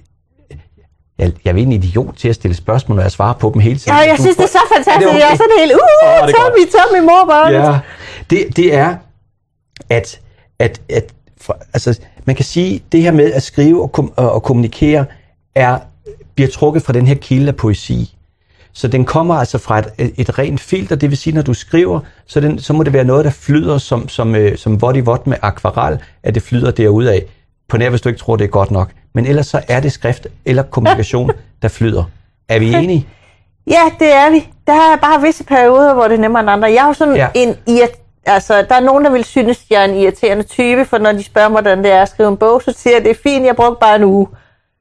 jeg, 1.20 1.32
jeg 1.46 1.52
er 1.52 1.56
en 1.58 1.72
idiot 1.72 2.16
til 2.18 2.30
at 2.30 2.36
stille 2.36 2.56
spørgsmål, 2.56 2.96
når 2.96 3.04
jeg 3.04 3.12
svarer 3.12 3.34
på 3.34 3.52
dem 3.54 3.62
hele 3.62 3.80
tiden. 3.80 3.94
Ja, 3.98 4.10
jeg 4.10 4.18
Du 4.18 4.22
synes, 4.22 4.36
det 4.38 4.44
er 4.44 4.48
så 4.48 4.58
Er 4.58 4.76
fantastisk. 4.76 5.08
det 5.14 5.20
Jeg 5.20 5.22
er 5.22 5.28
okay? 5.28 5.38
sådan 5.38 5.60
helt, 5.60 5.72
uh, 5.74 6.08
er 6.08 6.20
Tommy, 6.20 6.64
Tommy, 6.76 7.06
mor, 7.10 7.50
Ja, 7.50 7.80
det, 8.30 8.58
det 8.58 8.76
er, 8.76 8.96
at, 9.90 10.20
at, 10.60 10.82
at 10.90 11.14
for, 11.42 11.58
altså, 11.74 12.00
man 12.26 12.36
kan 12.36 12.46
sige, 12.46 12.84
det 12.92 13.02
her 13.02 13.12
med 13.12 13.32
at 13.32 13.44
skrive 13.44 13.82
og, 13.82 13.92
kom, 13.92 14.14
og, 14.18 14.44
kommunikere, 14.44 15.06
er, 15.56 15.80
bliver 16.36 16.50
trukket 16.50 16.84
fra 16.84 16.94
den 16.94 17.08
her 17.08 17.16
kilde 17.16 17.48
af 17.48 17.56
poesi. 17.56 18.16
Så 18.74 18.88
den 18.88 19.06
kommer 19.06 19.36
altså 19.36 19.58
fra 19.58 19.80
et, 19.80 20.14
et, 20.18 20.40
rent 20.40 20.60
filter, 20.60 20.96
det 20.96 21.10
vil 21.10 21.18
sige, 21.18 21.34
når 21.34 21.42
du 21.42 21.54
skriver, 21.54 22.00
så, 22.26 22.40
den, 22.40 22.60
så 22.60 22.74
må 22.74 22.84
det 22.84 22.94
være 22.94 23.04
noget, 23.04 23.26
der 23.26 23.32
flyder 23.32 23.78
som, 23.78 24.10
som, 24.10 24.36
øh, 24.36 24.58
som 24.58 24.82
vådt 24.82 24.98
i 24.98 25.00
vådt 25.00 25.28
med 25.28 25.38
akvarel, 25.42 26.00
at 26.24 26.36
det 26.36 26.44
flyder 26.44 26.72
derudad. 26.72 27.20
På 27.70 27.78
nær, 27.78 27.90
hvis 27.90 28.02
du 28.02 28.10
ikke 28.10 28.20
tror, 28.20 28.36
det 28.36 28.44
er 28.44 28.50
godt 28.50 28.72
nok. 28.72 28.92
Men 29.14 29.26
ellers 29.26 29.48
så 29.48 29.62
er 29.68 29.80
det 29.80 29.92
skrift 29.92 30.28
eller 30.46 30.64
kommunikation, 30.64 31.32
der 31.62 31.68
flyder. 31.68 32.04
Er 32.50 32.60
vi 32.60 32.74
enige? 32.74 33.08
Ja, 33.68 33.82
det 34.00 34.14
er 34.14 34.32
vi. 34.32 34.48
Der 34.68 34.74
er 34.74 34.96
bare 35.02 35.22
visse 35.22 35.44
perioder, 35.44 35.94
hvor 35.94 36.04
det 36.04 36.14
er 36.14 36.22
nemmere 36.22 36.40
end 36.42 36.50
andre. 36.50 36.68
Jeg 36.68 36.84
er 36.84 36.88
jo 36.88 36.94
sådan 36.94 37.16
Ja. 37.16 37.28
en 37.34 37.56
irrit... 37.68 37.92
Altså, 38.26 38.66
der 38.70 38.76
er 38.76 38.80
nogen, 38.80 39.06
der 39.06 39.12
vil 39.12 39.24
synes, 39.24 39.60
jeg 39.70 39.82
er 39.82 39.86
en 39.86 39.96
irriterende 39.96 40.44
type, 40.44 40.86
for 40.86 40.98
når 40.98 41.12
de 41.12 41.24
spørger 41.24 41.50
mig, 41.50 41.62
hvordan 41.62 41.84
det 41.84 41.92
er 41.92 42.02
at 42.02 42.10
skrive 42.10 42.30
en 42.30 42.38
bog, 42.38 42.62
så 42.62 42.74
siger 42.78 42.96
jeg, 42.96 43.04
det 43.04 43.12
er 43.12 43.16
fint, 43.24 43.46
jeg 43.46 43.56
brugte 43.56 43.78
bare 43.82 43.96
en 43.96 44.04
uge. 44.04 44.28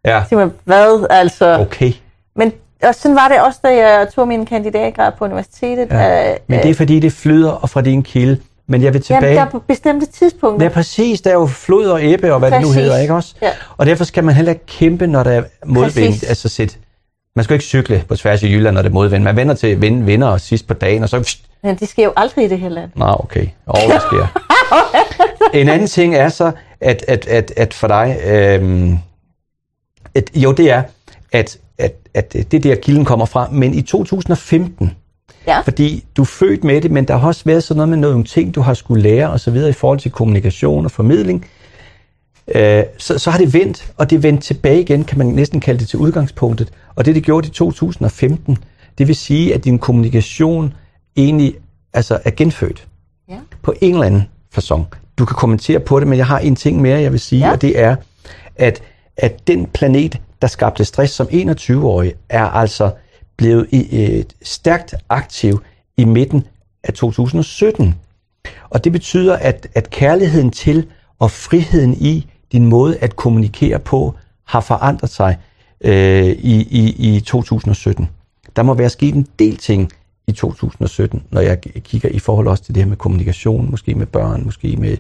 Ja. 0.05 0.22
Så 0.22 0.28
siger 0.28 0.38
man, 0.38 0.53
hvad 0.64 1.07
altså? 1.11 1.59
Okay. 1.61 1.92
Men 2.36 2.53
og 2.82 2.95
sådan 2.95 3.16
var 3.16 3.28
det 3.28 3.40
også, 3.40 3.59
da 3.64 3.68
jeg 3.68 4.09
tog 4.14 4.28
min 4.28 4.47
kandidatgrad 4.47 5.12
på 5.18 5.24
universitetet. 5.24 5.88
Ja. 5.90 6.30
Øh, 6.32 6.36
Men 6.47 6.62
det 6.62 6.70
er 6.70 6.74
fordi, 6.74 7.01
det 7.01 7.12
flyder 7.12 7.51
og 7.51 7.70
fra 7.70 7.80
din 7.80 8.03
kilde. 8.03 8.40
Men 8.68 8.82
jeg 8.82 8.92
vil 8.95 9.03
tilbage... 9.03 9.24
Jamen, 9.24 9.36
der 9.36 9.45
er 9.45 9.51
på 9.51 9.59
bestemte 9.59 10.07
tidspunkter. 10.07 10.66
Ja, 10.66 10.72
præcis. 10.72 11.20
Der 11.20 11.30
er 11.30 11.34
jo 11.34 11.47
flod 11.47 11.86
og 11.86 12.03
æbbe 12.03 12.32
og 12.32 12.38
hvad 12.38 12.51
det 12.51 12.61
nu 12.61 12.66
Præcis. 12.66 12.82
hedder, 12.82 12.99
ikke 12.99 13.14
også? 13.14 13.34
Ja. 13.42 13.51
Og 13.76 13.86
derfor 13.86 14.05
skal 14.05 14.24
man 14.24 14.34
heller 14.34 14.53
ikke 14.53 14.66
kæmpe, 14.66 15.07
når 15.07 15.22
der 15.22 15.30
er 15.30 15.42
modvind. 15.66 16.12
Præcis. 16.12 16.28
Altså 16.28 16.49
sæt, 16.49 16.78
man 17.36 17.45
skal 17.45 17.55
jo 17.55 17.57
ikke 17.57 17.64
cykle 17.64 18.05
på 18.09 18.16
tværs 18.16 18.42
af 18.42 18.47
Jylland, 18.47 18.74
når 18.74 18.82
det 18.82 18.88
er 18.88 18.92
modvind. 18.92 19.24
Man 19.24 19.36
vender 19.36 19.55
til 19.55 19.80
vinder 20.07 20.28
og 20.28 20.40
sidst 20.40 20.66
på 20.66 20.74
dagen, 20.74 21.03
og 21.03 21.09
så... 21.09 21.36
Men 21.65 21.77
det 21.77 21.89
sker 21.89 22.05
jo 22.05 22.12
aldrig 22.17 22.45
i 22.45 22.49
det 22.49 22.59
her 22.59 22.69
land. 22.69 22.91
Nå, 22.97 23.17
okay. 23.19 23.47
Og 23.67 23.79
det 23.93 24.03
sker. 24.03 24.27
en 25.61 25.69
anden 25.69 25.89
ting 25.89 26.15
er 26.15 26.29
så, 26.29 26.53
at, 26.81 27.05
at, 27.09 27.27
at, 27.27 27.53
at 27.57 27.75
for 27.75 27.89
dig... 27.89 28.17
Øhm, 28.27 28.99
at, 30.15 30.31
jo, 30.35 30.53
det 30.53 30.71
er, 30.71 30.83
at, 31.33 31.59
at, 31.79 31.95
at 32.15 32.33
det 32.33 32.55
er 32.55 32.61
der, 32.61 32.75
kilden 32.75 33.05
kommer 33.05 33.27
fra. 33.27 33.49
Men 33.53 33.75
i 33.75 33.83
2015, 33.83 34.97
Ja. 35.47 35.61
fordi 35.61 36.05
du 36.17 36.23
er 36.23 36.27
født 36.27 36.65
med 36.65 36.81
det, 36.81 36.91
men 36.91 37.05
der 37.05 37.17
har 37.17 37.29
også 37.29 37.43
været 37.45 37.65
sådan 37.65 37.77
noget 37.77 37.89
med 37.89 37.99
nogle 37.99 38.25
ting, 38.25 38.55
du 38.55 38.61
har 38.61 38.75
skulle 38.75 39.03
lære 39.03 39.31
og 39.31 39.41
så 39.41 39.51
videre 39.51 39.71
i 39.71 39.73
forhold 39.73 39.99
til 39.99 40.11
kommunikation 40.11 40.85
og 40.85 40.91
formidling. 40.91 41.47
Øh, 42.55 42.83
så, 42.99 43.19
så 43.19 43.31
har 43.31 43.39
det 43.39 43.55
vendt, 43.55 43.93
og 43.97 44.11
det 44.11 44.23
vendt 44.23 44.43
tilbage 44.43 44.81
igen, 44.81 45.05
kan 45.05 45.19
man 45.19 45.27
næsten 45.27 45.61
kalde 45.61 45.81
det 45.81 45.89
til 45.89 45.99
udgangspunktet. 45.99 46.73
Og 46.95 47.05
det, 47.05 47.15
det 47.15 47.23
gjorde 47.23 47.47
i 47.47 47.51
2015, 47.51 48.59
Det 48.99 49.09
vil 49.09 49.17
sige, 49.17 49.55
at 49.55 49.65
din 49.65 49.79
kommunikation 49.79 50.75
egentlig 51.17 51.55
altså 51.93 52.19
er 52.25 52.31
genfødt 52.31 52.87
Ja. 53.29 53.39
på 53.62 53.75
en 53.81 53.93
eller 53.95 54.07
anden 54.07 54.29
façon. 54.57 54.83
Du 55.19 55.25
kan 55.25 55.35
kommentere 55.37 55.81
på 55.81 56.01
det, 56.01 56.09
men 56.09 56.19
jeg 56.19 56.27
har 56.27 56.39
en 56.39 56.57
ting 56.57 56.81
mere, 56.81 57.01
jeg 57.01 57.12
vil 57.12 57.21
sige, 57.21 57.47
Ja. 57.47 57.53
og 57.53 57.62
det 57.62 57.79
er, 57.81 57.97
at, 58.57 58.83
at 59.17 59.47
den 59.47 59.67
planet, 59.67 60.21
der 60.43 60.49
skabte 60.49 60.85
stress 60.85 61.12
som 61.12 61.27
21-årig, 61.27 62.15
er 62.29 62.45
altså 62.45 62.91
blevet 63.37 63.67
i, 63.71 64.03
øh, 64.19 64.25
stærkt 64.43 64.95
aktiv 65.09 65.62
i 65.97 66.05
midten 66.05 66.45
af 66.85 66.93
2017. 66.95 67.95
Og 68.71 68.85
det 68.85 68.93
betyder, 68.93 69.37
at, 69.37 69.69
at 69.75 69.91
kærligheden 69.91 70.51
til 70.51 70.87
og 71.19 71.31
friheden 71.31 71.95
i 71.95 72.27
din 72.53 72.67
måde 72.67 72.97
at 72.99 73.17
kommunikere 73.17 73.79
på 73.79 74.15
har 74.45 74.61
forandret 74.61 75.11
sig 75.11 75.37
øh, 75.81 76.27
i, 76.27 76.62
i, 76.71 77.17
i 77.17 77.21
2017. 77.21 78.09
Der 78.57 78.62
må 78.62 78.75
være 78.75 78.91
sket 78.91 79.15
en 79.15 79.27
del 79.39 79.57
ting 79.57 79.91
i 80.27 80.33
2017, 80.33 81.22
når 81.31 81.41
jeg 81.41 81.61
kigger 81.61 82.09
i 82.09 82.18
forhold 82.18 82.49
også 82.49 82.64
til 82.64 82.75
det 82.75 82.83
her 82.83 82.89
med 82.89 82.97
kommunikation, 82.97 83.70
måske 83.70 83.95
med 83.95 84.07
børn, 84.07 84.43
måske 84.45 84.77
med 84.77 84.97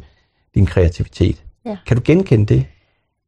din 0.54 0.66
kreativitet. 0.66 1.42
Ja. 1.66 1.76
Kan 1.86 1.96
du 1.96 2.02
genkende 2.04 2.54
det? 2.54 2.66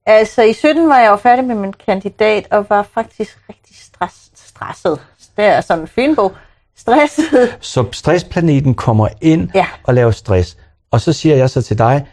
Altså, 0.06 0.42
i 0.42 0.52
17 0.52 0.88
var 0.88 0.98
jeg 0.98 1.10
jo 1.10 1.16
færdig 1.16 1.44
med 1.44 1.54
min 1.54 1.72
kandidat, 1.86 2.46
og 2.50 2.66
var 2.70 2.82
faktisk 2.94 3.38
rigtig 3.48 3.76
stress, 3.76 4.30
stresset. 4.34 4.98
Det 5.36 5.44
er 5.44 5.60
sådan 5.60 5.82
en 5.82 5.88
filmbog. 5.88 6.32
Stresset. 6.76 7.24
Så 7.60 7.84
stressplaneten 7.92 8.74
kommer 8.74 9.08
ind 9.20 9.50
Ja. 9.54 9.66
og 9.84 9.94
laver 9.94 10.10
stress. 10.10 10.56
Og 10.90 11.00
så 11.00 11.12
siger 11.12 11.36
jeg 11.36 11.50
så 11.50 11.62
til 11.62 11.78
dig, 11.78 12.06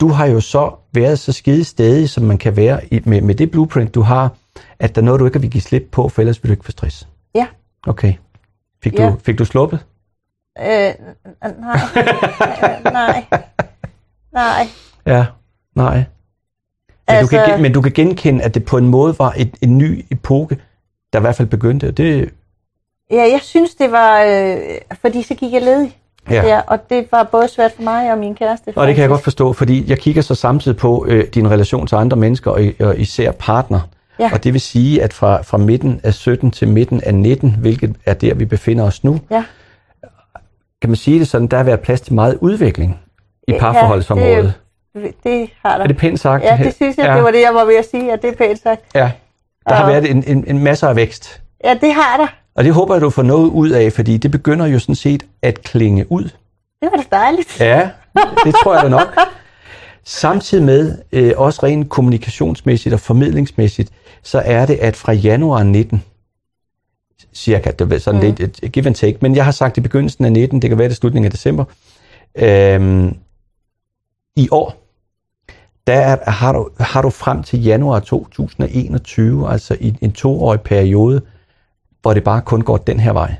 du 0.00 0.08
har 0.08 0.26
jo 0.26 0.40
så 0.40 0.74
været 0.92 1.18
så 1.18 1.32
skide 1.32 1.64
stedig, 1.64 2.10
som 2.10 2.24
man 2.24 2.38
kan 2.38 2.56
være 2.56 2.94
i, 2.94 3.00
med, 3.04 3.20
med 3.20 3.34
det 3.34 3.50
blueprint, 3.50 3.94
du 3.94 4.00
har, 4.02 4.30
at 4.78 4.94
der 4.94 5.00
er 5.00 5.04
noget, 5.04 5.20
du 5.20 5.26
ikke 5.26 5.40
vil 5.40 5.50
give 5.50 5.60
slip 5.62 5.88
på, 5.92 6.08
for 6.08 6.22
ellers 6.22 6.42
vil 6.42 6.48
du 6.48 6.52
ikke 6.52 6.64
få 6.64 6.70
stress. 6.70 7.08
Ja. 7.34 7.46
Okay. 7.86 8.14
Fik, 8.84 8.98
Ja. 8.98 9.06
du, 9.06 9.16
fik 9.24 9.38
du 9.38 9.44
sluppet? 9.44 9.78
Øh, 10.58 10.64
nej. 10.66 10.90
Øh, 11.46 12.92
nej. 12.92 13.24
Nej. 14.32 14.66
Ja. 15.06 15.26
Nej. 15.76 15.94
Men, 15.96 16.04
Altså- 17.08 17.36
du 17.36 17.42
kan, 17.44 17.50
gen- 17.54 17.62
men 17.62 17.72
du 17.72 17.80
kan 17.80 17.92
genkende, 17.92 18.42
at 18.44 18.54
det 18.54 18.64
på 18.64 18.76
en 18.76 18.88
måde 18.88 19.18
var 19.18 19.34
et, 19.36 19.54
en 19.62 19.78
ny 19.78 20.04
epoke, 20.10 20.58
der 21.12 21.18
i 21.18 21.20
hvert 21.20 21.36
fald 21.36 21.48
begyndte. 21.48 21.90
Det, 21.90 22.30
Ja, 23.10 23.22
jeg 23.32 23.40
synes, 23.42 23.74
det 23.74 23.92
var... 23.92 24.22
Øh, 24.22 24.56
fordi 25.00 25.22
så 25.22 25.34
gik 25.34 25.52
jeg 25.52 25.62
ledig. 25.62 25.98
ja. 26.30 26.46
Ja, 26.46 26.60
og 26.66 26.90
det 26.90 27.06
var 27.12 27.22
både 27.22 27.48
svært 27.48 27.72
for 27.76 27.82
mig 27.82 28.12
og 28.12 28.18
min 28.18 28.34
kæreste. 28.34 28.72
Og 28.76 28.86
det 28.86 28.94
kan 28.94 29.02
jeg 29.02 29.08
godt 29.08 29.18
faktisk. 29.18 29.24
forstå, 29.24 29.52
fordi 29.52 29.90
jeg 29.90 29.98
kigger 29.98 30.22
så 30.22 30.34
samtidig 30.34 30.76
på 30.76 31.04
øh, 31.08 31.24
din 31.34 31.50
relation 31.50 31.86
til 31.86 31.96
andre 31.96 32.16
mennesker, 32.16 32.50
og, 32.50 32.60
og 32.80 32.98
især 32.98 33.32
partner. 33.32 33.80
Ja. 34.18 34.30
Og 34.32 34.44
det 34.44 34.52
vil 34.52 34.60
sige, 34.60 35.02
at 35.02 35.12
fra, 35.12 35.42
fra 35.42 35.58
midten 35.58 36.00
af 36.04 36.14
17 36.14 36.50
til 36.50 36.68
midten 36.68 37.00
af 37.04 37.14
19, 37.14 37.50
hvilket 37.60 37.96
er 38.06 38.14
der, 38.14 38.34
vi 38.34 38.44
befinder 38.44 38.84
os 38.84 39.04
nu, 39.04 39.20
Ja. 39.30 39.44
kan 40.80 40.90
man 40.90 40.96
sige 40.96 41.18
det 41.18 41.28
sådan, 41.28 41.46
der 41.46 41.56
har 41.56 41.64
været 41.64 41.80
plads 41.80 42.00
til 42.00 42.14
meget 42.14 42.38
udvikling 42.40 42.98
i 43.48 43.52
Ja, 43.52 43.58
parforholdsområdet. 43.58 44.52
Det, 44.94 45.14
det 45.24 45.50
har 45.64 45.76
der. 45.76 45.82
Er 45.84 45.86
det 45.86 45.96
pænt 45.96 46.20
sagt? 46.20 46.44
Ja, 46.44 46.60
det 46.64 46.74
synes 46.74 46.96
jeg, 46.96 47.06
ja. 47.06 47.14
det 47.14 47.22
var 47.24 47.30
det, 47.30 47.40
jeg 47.40 47.54
var 47.54 47.64
ved 47.64 47.76
at 47.76 47.90
sige, 47.90 48.12
at 48.12 48.22
det 48.22 48.30
er 48.30 48.34
pænt 48.36 48.62
sagt. 48.62 48.80
Ja, 48.94 49.10
der 49.68 49.74
har 49.74 49.84
Og- 49.84 49.90
været 49.90 50.10
en, 50.10 50.24
en, 50.26 50.44
en 50.46 50.58
masse 50.64 50.86
af 50.86 50.96
vækst. 50.96 51.40
Ja, 51.64 51.74
det 51.80 51.94
har 51.94 52.16
der. 52.16 52.26
Og 52.56 52.64
det 52.64 52.74
håber 52.74 52.94
jeg, 52.94 53.02
du 53.02 53.10
får 53.10 53.22
noget 53.22 53.48
ud 53.50 53.70
af, 53.70 53.92
fordi 53.92 54.16
det 54.16 54.30
begynder 54.30 54.66
jo 54.66 54.78
sådan 54.78 54.94
set 54.94 55.22
at 55.42 55.62
klinge 55.62 56.12
ud. 56.12 56.24
Det 56.82 56.90
var 56.92 56.96
da 56.96 57.16
dejligt. 57.16 57.60
Ja, 57.60 57.88
det 58.44 58.54
tror 58.54 58.74
jeg 58.74 58.82
da 58.82 58.88
nok. 58.88 59.16
Samtidig 60.04 60.64
med, 60.64 60.98
øh, 61.12 61.32
også 61.36 61.60
rent 61.62 61.88
kommunikationsmæssigt 61.88 62.92
og 62.92 63.00
formidlingsmæssigt, 63.00 63.90
så 64.22 64.42
er 64.44 64.66
det, 64.66 64.74
at 64.74 64.96
fra 64.96 65.12
januar 65.12 65.62
19, 65.62 66.02
cirka, 67.34 67.70
det 67.70 67.92
er 67.92 67.98
sådan 67.98 68.20
mm. 68.20 68.26
lidt 68.26 68.60
et 68.62 68.72
give 68.72 68.86
and 68.86 68.94
take, 68.94 69.18
men 69.20 69.36
jeg 69.36 69.44
har 69.44 69.52
sagt 69.52 69.76
i 69.76 69.80
begyndelsen 69.80 70.24
af 70.24 70.32
19, 70.32 70.62
det 70.62 70.70
kan 70.70 70.78
være 70.78 70.88
det 70.88 70.96
slutningen 70.96 71.26
af 71.26 71.32
december, 71.32 71.64
øhm, 72.34 73.16
i 74.36 74.48
år, 74.50 74.76
der 75.86 75.94
er, 75.94 76.30
har, 76.30 76.52
du, 76.52 76.70
har 76.80 77.02
du 77.02 77.10
frem 77.10 77.42
til 77.42 77.62
januar 77.62 78.00
2021, 78.00 79.50
altså 79.50 79.76
i 79.80 79.94
en 80.00 80.12
toårig 80.12 80.60
periode, 80.60 81.22
hvor 82.02 82.14
det 82.14 82.24
bare 82.24 82.42
kun 82.42 82.60
går 82.60 82.76
den 82.76 83.00
her 83.00 83.12
vej, 83.12 83.34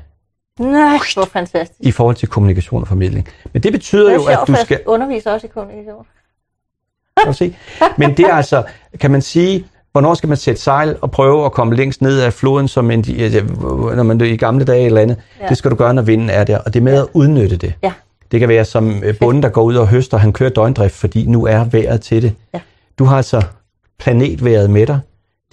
Nej, 0.59 0.97
hvor 1.13 1.25
fantastisk. 1.25 1.79
i 1.79 1.91
forhold 1.91 2.15
til 2.15 2.27
kommunikation 2.27 2.81
og 2.81 2.87
formidling. 2.87 3.27
Men 3.53 3.63
det 3.63 3.71
betyder 3.71 4.09
Det 4.09 4.15
jo, 4.15 4.25
at 4.25 4.39
du 4.47 4.55
skal... 4.55 4.77
jeg 4.79 4.87
underviser 4.87 5.31
også 5.31 5.47
i 5.47 5.49
kommunikation. 5.49 6.05
Kan 7.23 7.33
se? 7.33 7.55
Men 7.97 8.17
det 8.17 8.25
er 8.25 8.33
altså, 8.33 8.63
kan 8.99 9.11
man 9.11 9.21
sige, 9.21 9.65
hvornår 9.91 10.13
skal 10.13 10.29
man 10.29 10.37
sætte 10.37 10.61
sejl 10.61 10.97
og 11.01 11.11
prøve 11.11 11.45
at 11.45 11.51
komme 11.51 11.75
længst 11.75 12.01
ned 12.01 12.19
af 12.21 12.33
floden, 12.33 12.67
som 12.67 12.91
en, 12.91 13.05
når 13.95 14.03
man 14.03 14.21
i 14.21 14.37
gamle 14.37 14.65
dage 14.65 14.85
eller 14.85 15.01
andet. 15.01 15.17
Ja. 15.39 15.43
Ja. 15.43 15.49
Det 15.49 15.57
skal 15.57 15.71
du 15.71 15.75
gøre, 15.75 15.93
når 15.93 16.01
vinden 16.01 16.29
er 16.29 16.43
der. 16.43 16.57
Og 16.57 16.73
det 16.73 16.79
er 16.79 16.83
med 16.83 16.93
at 16.93 17.07
udnytte 17.13 17.57
det. 17.57 17.73
Ja. 17.83 17.91
Det 18.31 18.39
kan 18.39 18.49
være 18.49 18.65
som 18.65 19.03
øh, 19.03 19.19
bunden, 19.19 19.43
der 19.43 19.49
går 19.49 19.63
ud 19.63 19.75
og 19.75 19.87
høster, 19.87 20.17
han 20.17 20.33
kører 20.33 20.49
døgndrift, 20.49 20.95
fordi 20.95 21.25
nu 21.25 21.45
er 21.45 21.63
vejret 21.63 22.01
til 22.01 22.21
det. 22.21 22.33
Ja. 22.53 22.59
Du 22.99 23.05
har 23.05 23.17
altså 23.17 23.41
planetværet 23.99 24.69
med 24.69 24.87
dig 24.87 24.99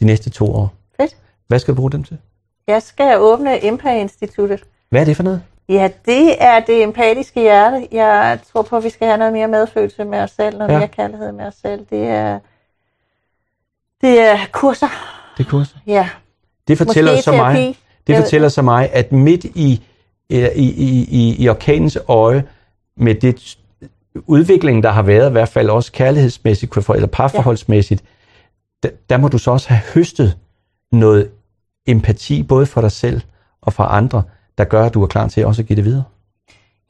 de 0.00 0.04
næste 0.04 0.30
to 0.30 0.54
år. 0.54 0.74
Fedt. 1.00 1.16
Hvad 1.48 1.58
skal 1.58 1.74
du 1.74 1.76
bruge 1.76 1.90
dem 1.90 2.04
til? 2.04 2.18
Jeg 2.66 2.82
skal 2.82 3.18
åbne 3.18 3.64
Empire-instituttet. 3.64 4.62
Hvad 4.90 5.00
er 5.00 5.04
det 5.04 5.16
for 5.16 5.22
noget? 5.22 5.42
Ja, 5.72 5.90
det 6.06 6.42
er 6.42 6.60
det 6.60 6.82
empatiske 6.82 7.40
hjerte. 7.40 7.88
Jeg 7.92 8.38
tror 8.52 8.62
på, 8.62 8.76
at 8.76 8.84
vi 8.84 8.90
skal 8.90 9.06
have 9.06 9.18
noget 9.18 9.32
mere 9.32 9.48
medfølelse 9.48 10.04
med 10.04 10.18
os 10.18 10.30
selv, 10.30 10.58
noget 10.58 10.68
Ja. 10.68 10.72
ja. 10.74 10.78
mere 10.78 10.88
kærlighed 10.88 11.32
med 11.32 11.44
os 11.44 11.54
selv. 11.62 11.86
Det 11.90 12.06
er, 12.08 12.38
det 14.00 14.20
er 14.20 14.36
kurser. 14.52 14.88
Det 15.38 15.46
kurser. 15.48 15.76
Ja. 15.86 16.08
Det 16.68 16.78
fortæller 16.78 17.12
Måske 17.12 17.22
så 17.24 17.32
mig, 17.32 17.76
det 18.06 18.12
Jeg- 18.12 18.22
fortæller 18.22 18.48
så 18.48 18.62
mig, 18.62 18.90
at 18.92 19.12
midt 19.12 19.44
i, 19.44 19.82
i, 20.28 20.38
i, 20.54 21.06
i, 21.10 21.36
i 21.44 21.48
orkanens 21.48 21.98
øje, 22.08 22.44
med 22.96 23.14
det 23.14 23.58
udvikling, 24.26 24.82
der 24.82 24.90
har 24.90 25.02
været, 25.02 25.28
i 25.28 25.32
hvert 25.32 25.48
fald 25.48 25.70
også 25.70 25.92
kærlighedsmæssigt, 25.92 26.76
eller 26.94 27.06
parforholdsmæssigt, 27.06 28.02
der, 28.82 28.88
der 29.10 29.16
må 29.16 29.28
du 29.28 29.38
så 29.38 29.50
også 29.50 29.68
have 29.68 29.80
høstet 29.94 30.36
noget 30.92 31.30
empati, 31.86 32.42
både 32.42 32.66
for 32.66 32.80
dig 32.80 32.92
selv 32.92 33.20
og 33.62 33.72
for 33.72 33.84
andre, 33.84 34.22
der 34.59 34.64
gør, 34.64 34.84
at 34.86 34.94
du 34.94 35.03
er 35.03 35.07
klar 35.07 35.28
til 35.28 35.46
også 35.46 35.62
at 35.62 35.66
give 35.68 35.76
det 35.76 35.84
videre. 35.84 36.05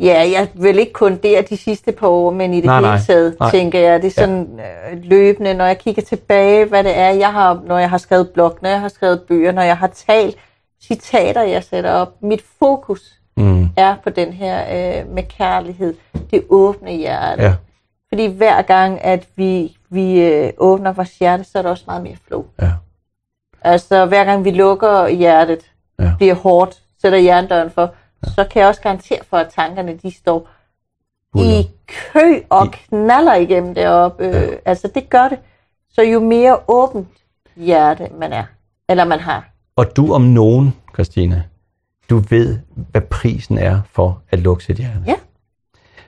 Ja, 0.01 0.31
jeg 0.33 0.49
vil 0.55 0.79
ikke 0.79 0.93
kun 0.93 1.17
der 1.23 1.43
de 1.43 1.57
sidste 1.57 1.93
par 1.93 2.07
år, 2.09 2.31
men 2.31 2.55
i 2.55 2.57
det 2.57 2.65
Nej, 2.65 2.81
hele 2.81 3.03
taget, 3.07 3.37
nej. 3.41 3.51
tænker 3.51 3.79
jeg. 3.79 4.03
Det 4.03 4.09
er 4.09 4.21
sådan 4.21 4.61
øh, 4.93 4.99
løbende, 5.03 5.55
når 5.55 5.65
jeg 5.65 5.79
kigger 5.79 6.03
tilbage, 6.03 6.65
hvad 6.65 6.85
det 6.85 6.97
er, 6.99 7.09
jeg 7.09 7.33
har, 7.33 7.63
når 7.67 7.79
jeg 7.79 7.91
har 7.91 7.99
skrevet 7.99 8.31
blog, 8.31 8.59
når 8.63 8.69
jeg 8.69 8.81
har 8.81 8.89
skrevet 8.89 9.23
bøger, 9.29 9.53
når 9.53 9.63
jeg 9.63 9.77
har 9.77 9.87
talt, 10.07 10.37
citater, 10.83 11.43
jeg 11.43 11.65
sætter 11.65 11.91
op. 11.93 12.13
Mit 12.23 12.43
fokus 12.59 13.19
Mm. 13.37 13.69
er 13.77 13.95
på 14.05 14.11
den 14.11 14.33
her 14.33 14.61
øh, 15.01 15.09
med 15.15 15.23
kærlighed, 15.23 15.95
det 16.31 16.45
åbne 16.49 16.93
hjerte. 16.93 17.43
Ja, 17.43 17.55
Fordi 18.09 18.27
hver 18.27 18.63
gang, 18.63 19.05
at 19.05 19.27
vi, 19.37 19.77
vi 19.91 20.21
øh, 20.21 20.51
åbner 20.59 20.93
vores 20.93 21.19
hjerte, 21.19 21.45
så 21.45 21.59
er 21.59 21.63
der 21.63 21.71
også 21.71 21.85
meget 21.87 22.03
mere 22.03 22.17
flow. 22.27 22.45
ja, 22.63 22.71
Altså 23.63 24.07
hver 24.07 24.25
gang 24.25 24.45
vi 24.45 24.51
lukker 24.51 25.09
hjertet, 25.09 25.61
Ja. 25.99 26.05
ja. 26.05 26.13
bliver 26.19 26.35
hårdt, 26.35 26.83
sætter 27.03 27.19
jerndøren 27.19 27.71
for, 27.71 27.83
ja. 28.27 28.31
så 28.31 28.45
kan 28.51 28.61
jeg 28.61 28.69
også 28.69 28.81
garantere 28.81 29.19
for, 29.31 29.37
at 29.37 29.49
tankerne 29.57 29.97
de 30.03 30.15
står 30.19 30.49
i 31.37 31.71
kø 31.87 32.41
og 32.51 32.73
knaller 32.73 33.35
igennem 33.35 33.75
deroppe. 33.75 34.25
Øh, 34.27 34.53
altså 34.65 34.89
det 34.95 35.11
gør 35.11 35.29
det. 35.29 35.39
Så 35.91 36.03
jo 36.03 36.21
mere 36.21 36.59
åbent 36.69 37.09
hjerte 37.57 38.09
man 38.21 38.33
er, 38.33 38.45
eller 38.89 39.05
man 39.05 39.21
har. 39.21 39.49
Og 39.77 39.97
du 39.97 40.13
om 40.13 40.23
nogen, 40.23 40.77
Christina, 40.95 41.43
du 42.11 42.19
ved, 42.31 42.59
hvad 42.91 43.01
prisen 43.01 43.59
er 43.59 43.81
for 43.93 44.23
at 44.31 44.39
lukke 44.39 44.65
sit 44.65 44.77
hjerte. 44.77 44.99
Ja. 45.07 45.15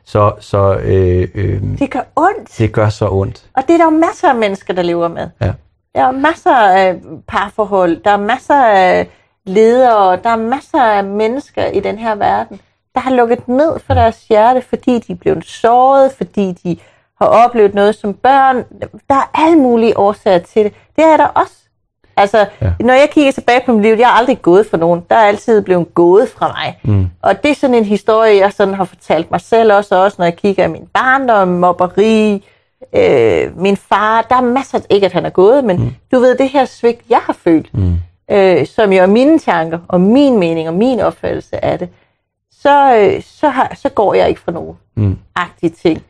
Så, 0.04 0.32
så 0.40 0.74
øh, 0.74 1.28
øh, 1.34 1.62
Det 1.78 1.90
gør 1.90 2.00
ondt. 2.16 2.58
det 2.58 2.72
gør 2.72 2.88
så 2.88 3.08
ondt. 3.10 3.50
Og 3.56 3.62
det 3.62 3.74
er 3.74 3.78
der 3.78 3.84
jo 3.84 3.90
masser 3.90 4.28
af 4.28 4.34
mennesker, 4.36 4.74
der 4.74 4.82
lever 4.82 5.08
med. 5.08 5.28
Ja. 5.40 5.52
Der 5.94 6.02
er 6.04 6.10
masser 6.10 6.56
af 6.56 7.00
parforhold, 7.28 8.02
der 8.02 8.10
er 8.10 8.16
masser 8.16 8.64
af 8.64 9.08
ledere, 9.46 10.16
der 10.24 10.30
er 10.30 10.36
masser 10.36 10.82
af 10.82 11.04
mennesker 11.04 11.66
i 11.66 11.80
den 11.80 11.98
her 11.98 12.14
verden, 12.14 12.60
der 12.94 13.00
har 13.00 13.10
lukket 13.10 13.48
ned 13.48 13.78
for 13.86 13.94
deres 13.94 14.24
hjerte, 14.28 14.62
fordi 14.68 14.98
de 14.98 15.12
er 15.12 15.16
blevet 15.16 15.44
såret, 15.46 16.12
fordi 16.16 16.52
de 16.64 16.76
har 17.20 17.26
oplevet 17.26 17.74
noget 17.74 17.94
som 17.94 18.14
børn. 18.14 18.56
Der 19.10 19.14
er 19.14 19.30
alle 19.34 19.58
mulige 19.58 19.98
årsager 19.98 20.38
til 20.38 20.64
det. 20.64 20.72
Det 20.96 21.04
er 21.04 21.16
der 21.16 21.26
også. 21.26 21.52
Altså, 22.16 22.46
Ja. 22.62 22.72
når 22.80 22.94
jeg 22.94 23.08
kigger 23.12 23.32
tilbage 23.32 23.60
på 23.66 23.72
mit 23.72 23.82
liv, 23.82 23.94
jeg 23.98 24.06
har 24.08 24.18
aldrig 24.18 24.42
gået 24.42 24.66
for 24.66 24.76
nogen. 24.76 25.02
Der 25.10 25.16
er 25.16 25.26
altid 25.26 25.62
blevet 25.62 25.94
gået 25.94 26.28
fra 26.28 26.48
mig. 26.48 26.78
Mm. 26.84 27.06
Og 27.22 27.42
det 27.42 27.50
er 27.50 27.54
sådan 27.54 27.74
en 27.74 27.84
historie, 27.84 28.36
jeg 28.38 28.52
sådan 28.52 28.74
har 28.74 28.84
fortalt 28.84 29.30
mig 29.30 29.40
selv 29.40 29.72
også, 29.72 30.02
også 30.04 30.14
når 30.18 30.24
jeg 30.24 30.36
kigger 30.36 30.64
i 30.64 30.68
min 30.68 30.86
barndom, 30.92 31.48
mobberi, 31.48 32.44
øh, 32.96 33.58
min 33.60 33.76
far. 33.76 34.22
Der 34.22 34.36
er 34.36 34.40
masser, 34.40 34.80
ikke 34.90 35.06
at 35.06 35.12
han 35.12 35.26
er 35.26 35.30
gået, 35.30 35.64
men 35.64 35.76
mm. 35.80 35.94
du 36.12 36.18
ved, 36.18 36.38
det 36.38 36.48
her 36.48 36.64
svigt, 36.64 37.00
jeg 37.10 37.18
har 37.22 37.32
følt, 37.32 37.74
Mm. 37.74 37.94
Øh, 38.30 38.66
som 38.66 38.92
jo 38.92 39.02
er 39.02 39.06
mine 39.06 39.38
tanker, 39.38 39.78
og 39.88 40.00
min 40.00 40.38
mening, 40.38 40.68
og 40.68 40.74
min 40.74 41.00
opfattelse 41.00 41.64
af 41.64 41.78
det, 41.78 41.88
så, 42.60 42.96
øh, 42.96 43.22
så, 43.22 43.48
har, 43.48 43.72
så 43.76 43.88
går 43.88 44.14
jeg 44.14 44.28
ikke 44.28 44.40
for 44.40 44.50
nogen 44.52 44.76
Mm. 44.96 45.18
agtige 45.36 45.70
ting. 45.82 46.02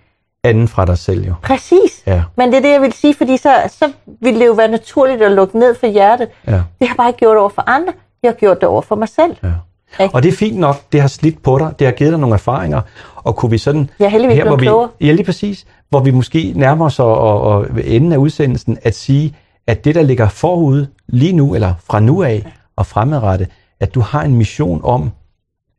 Anden 0.44 0.68
fra 0.68 0.84
dig 0.84 0.98
selv 0.98 1.26
jo. 1.26 1.34
Præcis. 1.42 2.02
Ja, 2.06 2.22
Men 2.36 2.48
det 2.50 2.56
er 2.58 2.62
det, 2.62 2.70
jeg 2.70 2.82
vil 2.82 2.92
sige, 2.92 3.14
fordi 3.14 3.36
så, 3.36 3.52
så 3.68 3.92
ville 4.20 4.40
det 4.40 4.46
jo 4.46 4.52
være 4.52 4.68
naturligt 4.68 5.22
at 5.22 5.32
lukke 5.32 5.58
ned 5.58 5.74
for 5.74 5.86
hjertet. 5.86 6.28
ja, 6.46 6.52
Det 6.52 6.60
har 6.80 6.86
jeg 6.86 6.94
bare 6.96 7.08
ikke 7.08 7.18
gjort 7.18 7.36
over 7.36 7.48
for 7.48 7.62
andre. 7.66 7.92
Jeg 8.22 8.30
har 8.30 8.34
gjort 8.36 8.60
det 8.60 8.68
over 8.68 8.82
for 8.82 8.94
mig 8.96 9.08
selv. 9.08 9.36
ja. 9.42 10.08
Og 10.12 10.22
det 10.22 10.28
er 10.28 10.36
fint 10.36 10.58
nok, 10.58 10.76
det 10.92 11.00
har 11.00 11.08
slidt 11.08 11.42
på 11.42 11.58
dig, 11.58 11.74
det 11.78 11.86
har 11.86 11.92
givet 11.92 12.10
dig 12.12 12.20
nogle 12.20 12.34
erfaringer, 12.34 12.80
og 13.16 13.36
kunne 13.36 13.50
vi 13.50 13.58
sådan... 13.58 13.90
Er 14.00 14.08
heldigvis 14.08 14.36
hvor 14.36 14.44
blevet 14.44 14.60
vi, 14.60 14.64
klogere. 14.66 14.88
Ja, 15.00 15.12
lige 15.12 15.24
præcis. 15.24 15.66
Hvor 15.90 16.00
vi 16.00 16.10
måske 16.10 16.52
nærmer 16.56 16.84
os 16.86 16.98
og, 17.00 17.18
og, 17.18 17.40
og 17.40 17.66
enden 17.84 18.12
af 18.12 18.16
udsendelsen 18.16 18.78
at 18.82 18.94
sige, 18.94 19.36
at 19.66 19.84
det, 19.84 19.94
der 19.94 20.02
ligger 20.02 20.28
forud 20.28 20.86
lige 21.08 21.32
nu, 21.32 21.54
eller 21.54 21.74
fra 21.84 22.00
nu 22.00 22.22
af 22.22 22.52
og 22.76 22.86
fremadrettet, 22.86 23.48
at 23.80 23.94
du 23.94 24.00
har 24.00 24.22
en 24.22 24.34
mission 24.34 24.80
om 24.84 25.10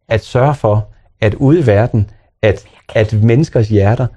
at 0.09 0.23
sørge 0.23 0.55
for, 0.55 0.87
at 1.21 1.33
ude 1.33 1.59
i 1.59 1.65
verden, 1.67 2.09
at, 2.41 2.65
at 2.95 3.13
menneskers 3.23 3.69
hjerter 3.69 4.07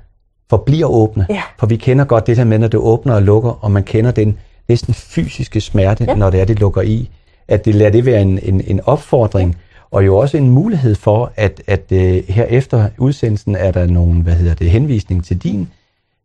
forbliver 0.51 0.87
åbne. 0.87 1.27
Ja. 1.31 1.43
For 1.59 1.67
vi 1.67 1.77
kender 1.77 2.05
godt 2.05 2.27
det 2.27 2.37
her 2.37 2.45
med, 2.45 2.59
når 2.59 2.69
det 2.69 2.81
åbner 2.81 3.15
og 3.15 3.23
lukker, 3.23 3.65
og 3.65 3.71
man 3.71 3.83
kender 3.83 4.11
den 4.11 4.39
næsten 4.69 4.95
fysiske 4.95 5.61
smerte, 5.61 6.05
ja. 6.05 6.15
Når 6.15 6.31
det 6.31 6.41
er, 6.41 6.45
det 6.45 6.61
lukker 6.61 6.83
i. 6.83 7.11
At 7.49 7.65
det 7.65 7.75
lader 7.75 7.91
det 7.91 8.07
være 8.07 8.23
en, 8.23 8.39
en, 8.43 8.61
en 8.67 8.81
opfordring, 8.85 9.57
og 9.91 10.07
jo 10.07 10.17
også 10.17 10.37
en 10.37 10.51
mulighed 10.51 10.95
for, 10.95 11.33
at, 11.37 11.63
at 11.67 11.83
uh, 11.93 11.99
her 12.29 12.45
efter 12.45 12.89
udsendelsen 12.99 13.57
er 13.57 13.71
der 13.71 13.87
nogle, 13.87 14.23
hvad 14.23 14.35
hedder 14.35 14.55
det, 14.55 14.71
henvisning 14.71 15.25
til 15.25 15.39
din, 15.39 15.69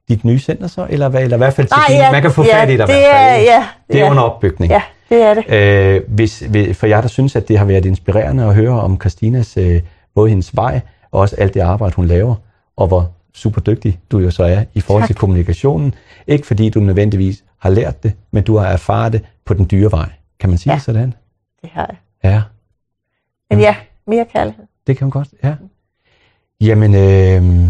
dit 0.10 0.24
nye 0.26 0.40
center 0.40 0.68
så, 0.68 0.88
eller, 0.90 1.10
hvad, 1.10 1.22
eller 1.24 1.38
i 1.38 1.40
hvert 1.40 1.54
fald 1.54 1.68
til 1.68 1.96
din, 1.96 2.02
man 2.12 2.22
kan 2.22 2.32
få 2.32 2.44
ja, 2.44 2.62
fat 2.62 2.70
i 2.70 2.72
dig 2.72 2.76
i 2.76 2.78
det 2.78 2.86
hvert 2.88 2.98
fald. 3.00 3.48
er, 3.48 3.54
ja, 3.54 3.68
det 3.88 3.96
er 4.00 4.06
ja, 4.06 4.12
under 4.12 4.24
opbygning. 4.24 4.72
Ja, 4.72 4.82
det 5.10 5.22
er 5.22 5.34
det. 5.34 5.50
Øh, 5.96 6.02
hvis, 6.08 6.44
for 6.74 6.86
jer, 6.88 7.02
der 7.02 7.08
synes, 7.08 7.36
at 7.36 7.48
det 7.48 7.58
har 7.58 7.66
været 7.66 7.86
inspirerende 7.86 8.44
at 8.44 8.56
høre 8.56 8.82
om 8.82 9.00
Christinas, 9.02 9.58
øh, 9.58 9.82
både 10.16 10.30
hendes 10.30 10.56
vej, 10.56 10.82
og 11.12 11.20
også 11.20 11.36
alt 11.36 11.54
det 11.54 11.60
arbejde, 11.60 11.96
hun 11.96 12.06
laver, 12.06 12.36
og 12.78 12.88
hvor 12.88 13.12
super 13.34 13.62
dygtig 13.62 14.00
du 14.12 14.20
jo 14.20 14.32
så 14.32 14.44
er 14.44 14.64
i 14.74 14.82
forhold 14.82 15.02
Tak. 15.02 15.08
til 15.08 15.16
kommunikationen. 15.16 15.94
Ikke 16.28 16.48
fordi 16.48 16.70
du 16.70 16.80
nødvendigvis 16.80 17.44
har 17.60 17.70
lært 17.70 18.04
det, 18.04 18.14
men 18.32 18.44
du 18.44 18.58
har 18.58 18.68
erfaret 18.68 19.14
det 19.14 19.22
på 19.46 19.54
den 19.54 19.68
dyre 19.72 19.92
vej. 19.92 20.10
Kan 20.40 20.50
man 20.50 20.58
sige 20.58 20.72
Ja. 20.72 20.76
det 20.76 20.84
sådan? 20.84 21.14
Det 21.62 21.70
har 21.74 21.86
jeg. 21.90 22.32
Ja, 22.32 22.42
Men 23.50 23.60
ja, 23.60 23.76
mere 24.08 24.26
kærlighed. 24.34 24.64
det 24.88 24.98
kan 24.98 25.06
man 25.06 25.12
godt. 25.12 25.28
Ja. 25.44 25.56
Jamen, 26.62 26.96
øh, 26.96 27.70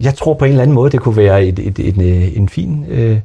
jeg 0.00 0.14
tror 0.14 0.34
på 0.34 0.44
en 0.44 0.50
eller 0.50 0.62
anden 0.62 0.74
måde, 0.74 0.90
det 0.90 1.00
kunne 1.00 1.16
være 1.16 1.44
et, 1.44 1.58
et, 1.58 1.78
et, 1.78 1.94
en, 1.94 2.02
en 2.42 2.48
fin 2.48 2.84
øh, 2.88 3.20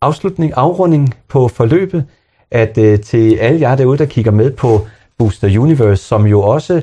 afslutning, 0.00 0.52
afrunding 0.56 1.14
på 1.28 1.48
forløbet, 1.48 2.04
at 2.50 2.78
øh, 2.78 3.00
til 3.00 3.36
alle 3.36 3.60
jer 3.60 3.76
derude, 3.76 3.98
der 3.98 4.04
kigger 4.04 4.30
med 4.30 4.50
på 4.50 4.86
Booster 5.18 5.60
Universe, 5.60 6.02
som 6.02 6.26
jo 6.26 6.42
også, 6.42 6.82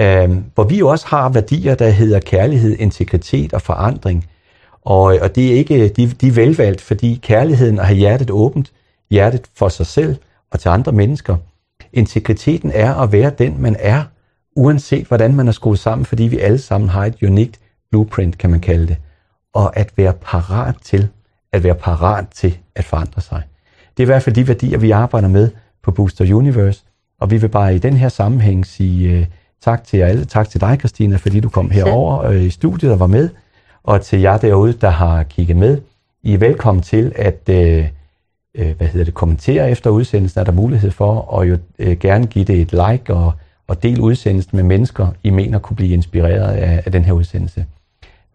øh, 0.00 0.30
hvor 0.54 0.64
vi 0.64 0.78
jo 0.78 0.88
også 0.88 1.06
har 1.06 1.28
værdier, 1.28 1.74
der 1.74 1.88
hedder 1.88 2.20
kærlighed, 2.20 2.76
integritet 2.78 3.52
og 3.52 3.62
forandring. 3.62 4.26
Og, 4.82 5.02
og 5.02 5.34
det 5.34 5.52
er 5.52 5.56
ikke, 5.56 5.88
de, 5.88 6.06
de 6.06 6.28
er 6.28 6.32
velvalgt, 6.32 6.80
fordi 6.80 7.20
kærligheden 7.22 7.78
at 7.78 7.86
have 7.86 7.96
hjertet 7.96 8.30
åbent, 8.30 8.72
hjertet 9.10 9.40
for 9.54 9.68
sig 9.68 9.86
selv 9.86 10.16
og 10.50 10.60
til 10.60 10.68
andre 10.68 10.92
mennesker. 10.92 11.36
Integriteten 11.92 12.70
er 12.74 12.94
at 12.94 13.12
være 13.12 13.32
den, 13.38 13.56
man 13.58 13.76
er, 13.78 14.02
uanset 14.56 15.06
hvordan 15.06 15.34
man 15.34 15.48
er 15.48 15.52
skruet 15.52 15.78
sammen, 15.78 16.04
fordi 16.04 16.22
vi 16.22 16.38
alle 16.38 16.58
sammen 16.58 16.90
har 16.90 17.04
et 17.04 17.22
unikt 17.22 17.60
blueprint, 17.94 18.38
kan 18.38 18.50
man 18.50 18.60
kalde 18.60 18.86
det. 18.86 18.96
Og 19.52 19.76
at 19.76 19.92
være 19.96 20.12
parat 20.12 20.74
til, 20.82 21.08
at 21.52 21.64
være 21.64 21.74
parat 21.74 22.24
til 22.34 22.58
at 22.74 22.84
forandre 22.84 23.20
sig. 23.20 23.42
Det 23.96 24.02
er 24.02 24.04
i 24.04 24.12
hvert 24.12 24.22
fald 24.22 24.34
de 24.34 24.48
værdier, 24.48 24.78
vi 24.78 24.90
arbejder 24.90 25.28
med 25.28 25.50
på 25.82 25.90
Booster 25.90 26.34
Universe, 26.34 26.84
og 27.20 27.30
vi 27.30 27.36
vil 27.36 27.48
bare 27.48 27.74
i 27.74 27.78
den 27.78 27.96
her 27.96 28.08
sammenhæng 28.08 28.66
sige 28.66 29.18
uh, 29.18 29.24
tak 29.62 29.84
til 29.84 29.98
jer 29.98 30.06
alle. 30.06 30.24
Tak 30.24 30.48
til 30.48 30.60
dig, 30.60 30.78
Christina, 30.78 31.16
fordi 31.16 31.40
du 31.40 31.48
kom 31.48 31.70
herover 31.70 32.28
uh, 32.28 32.42
i 32.42 32.50
studiet 32.50 32.92
og 32.92 33.00
var 33.00 33.06
med. 33.06 33.28
Og 33.82 34.00
til 34.00 34.20
jer 34.20 34.38
derude, 34.38 34.72
der 34.72 34.90
har 34.90 35.22
kigget 35.22 35.56
med. 35.56 35.80
I 36.22 36.34
er 36.34 36.38
velkommen 36.38 36.82
til 36.82 37.12
at 37.16 37.40
uh, 37.48 37.84
hvad 38.76 38.86
hedder 38.86 39.04
det, 39.04 39.14
kommentere 39.14 39.70
efter 39.70 39.90
udsendelsen, 39.90 40.40
er 40.40 40.44
der 40.44 40.52
mulighed 40.52 40.90
for, 40.90 41.14
og 41.14 41.48
jo 41.48 41.58
uh, 41.78 41.92
gerne 41.92 42.26
give 42.26 42.44
det 42.44 42.60
et 42.60 42.72
like 42.72 43.14
og, 43.14 43.32
og 43.68 43.82
del 43.82 44.00
udsendelsen 44.00 44.56
med 44.56 44.64
mennesker, 44.64 45.08
I 45.22 45.30
mener 45.30 45.58
kunne 45.58 45.76
blive 45.76 45.94
inspireret 45.94 46.54
af, 46.54 46.82
af 46.86 46.92
den 46.92 47.04
her 47.04 47.12
udsendelse. 47.12 47.64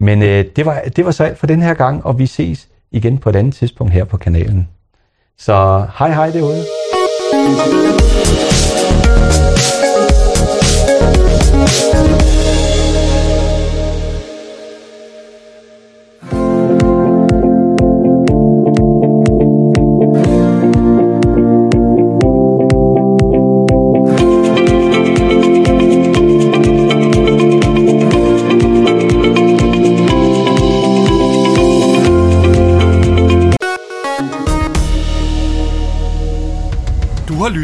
Men 0.00 0.22
øh, 0.22 0.44
det, 0.56 0.66
var, 0.66 0.82
det 0.96 1.04
var 1.04 1.10
så 1.10 1.24
alt 1.24 1.38
for 1.38 1.46
den 1.46 1.62
her 1.62 1.74
gang, 1.74 2.06
og 2.06 2.18
vi 2.18 2.26
ses 2.26 2.68
igen 2.90 3.18
på 3.18 3.30
et 3.30 3.36
andet 3.36 3.54
tidspunkt 3.54 3.92
her 3.92 4.04
på 4.04 4.16
kanalen. 4.16 4.68
Så 5.38 5.86
hej 5.98 6.12
hej 6.12 6.30
derude. 6.30 6.64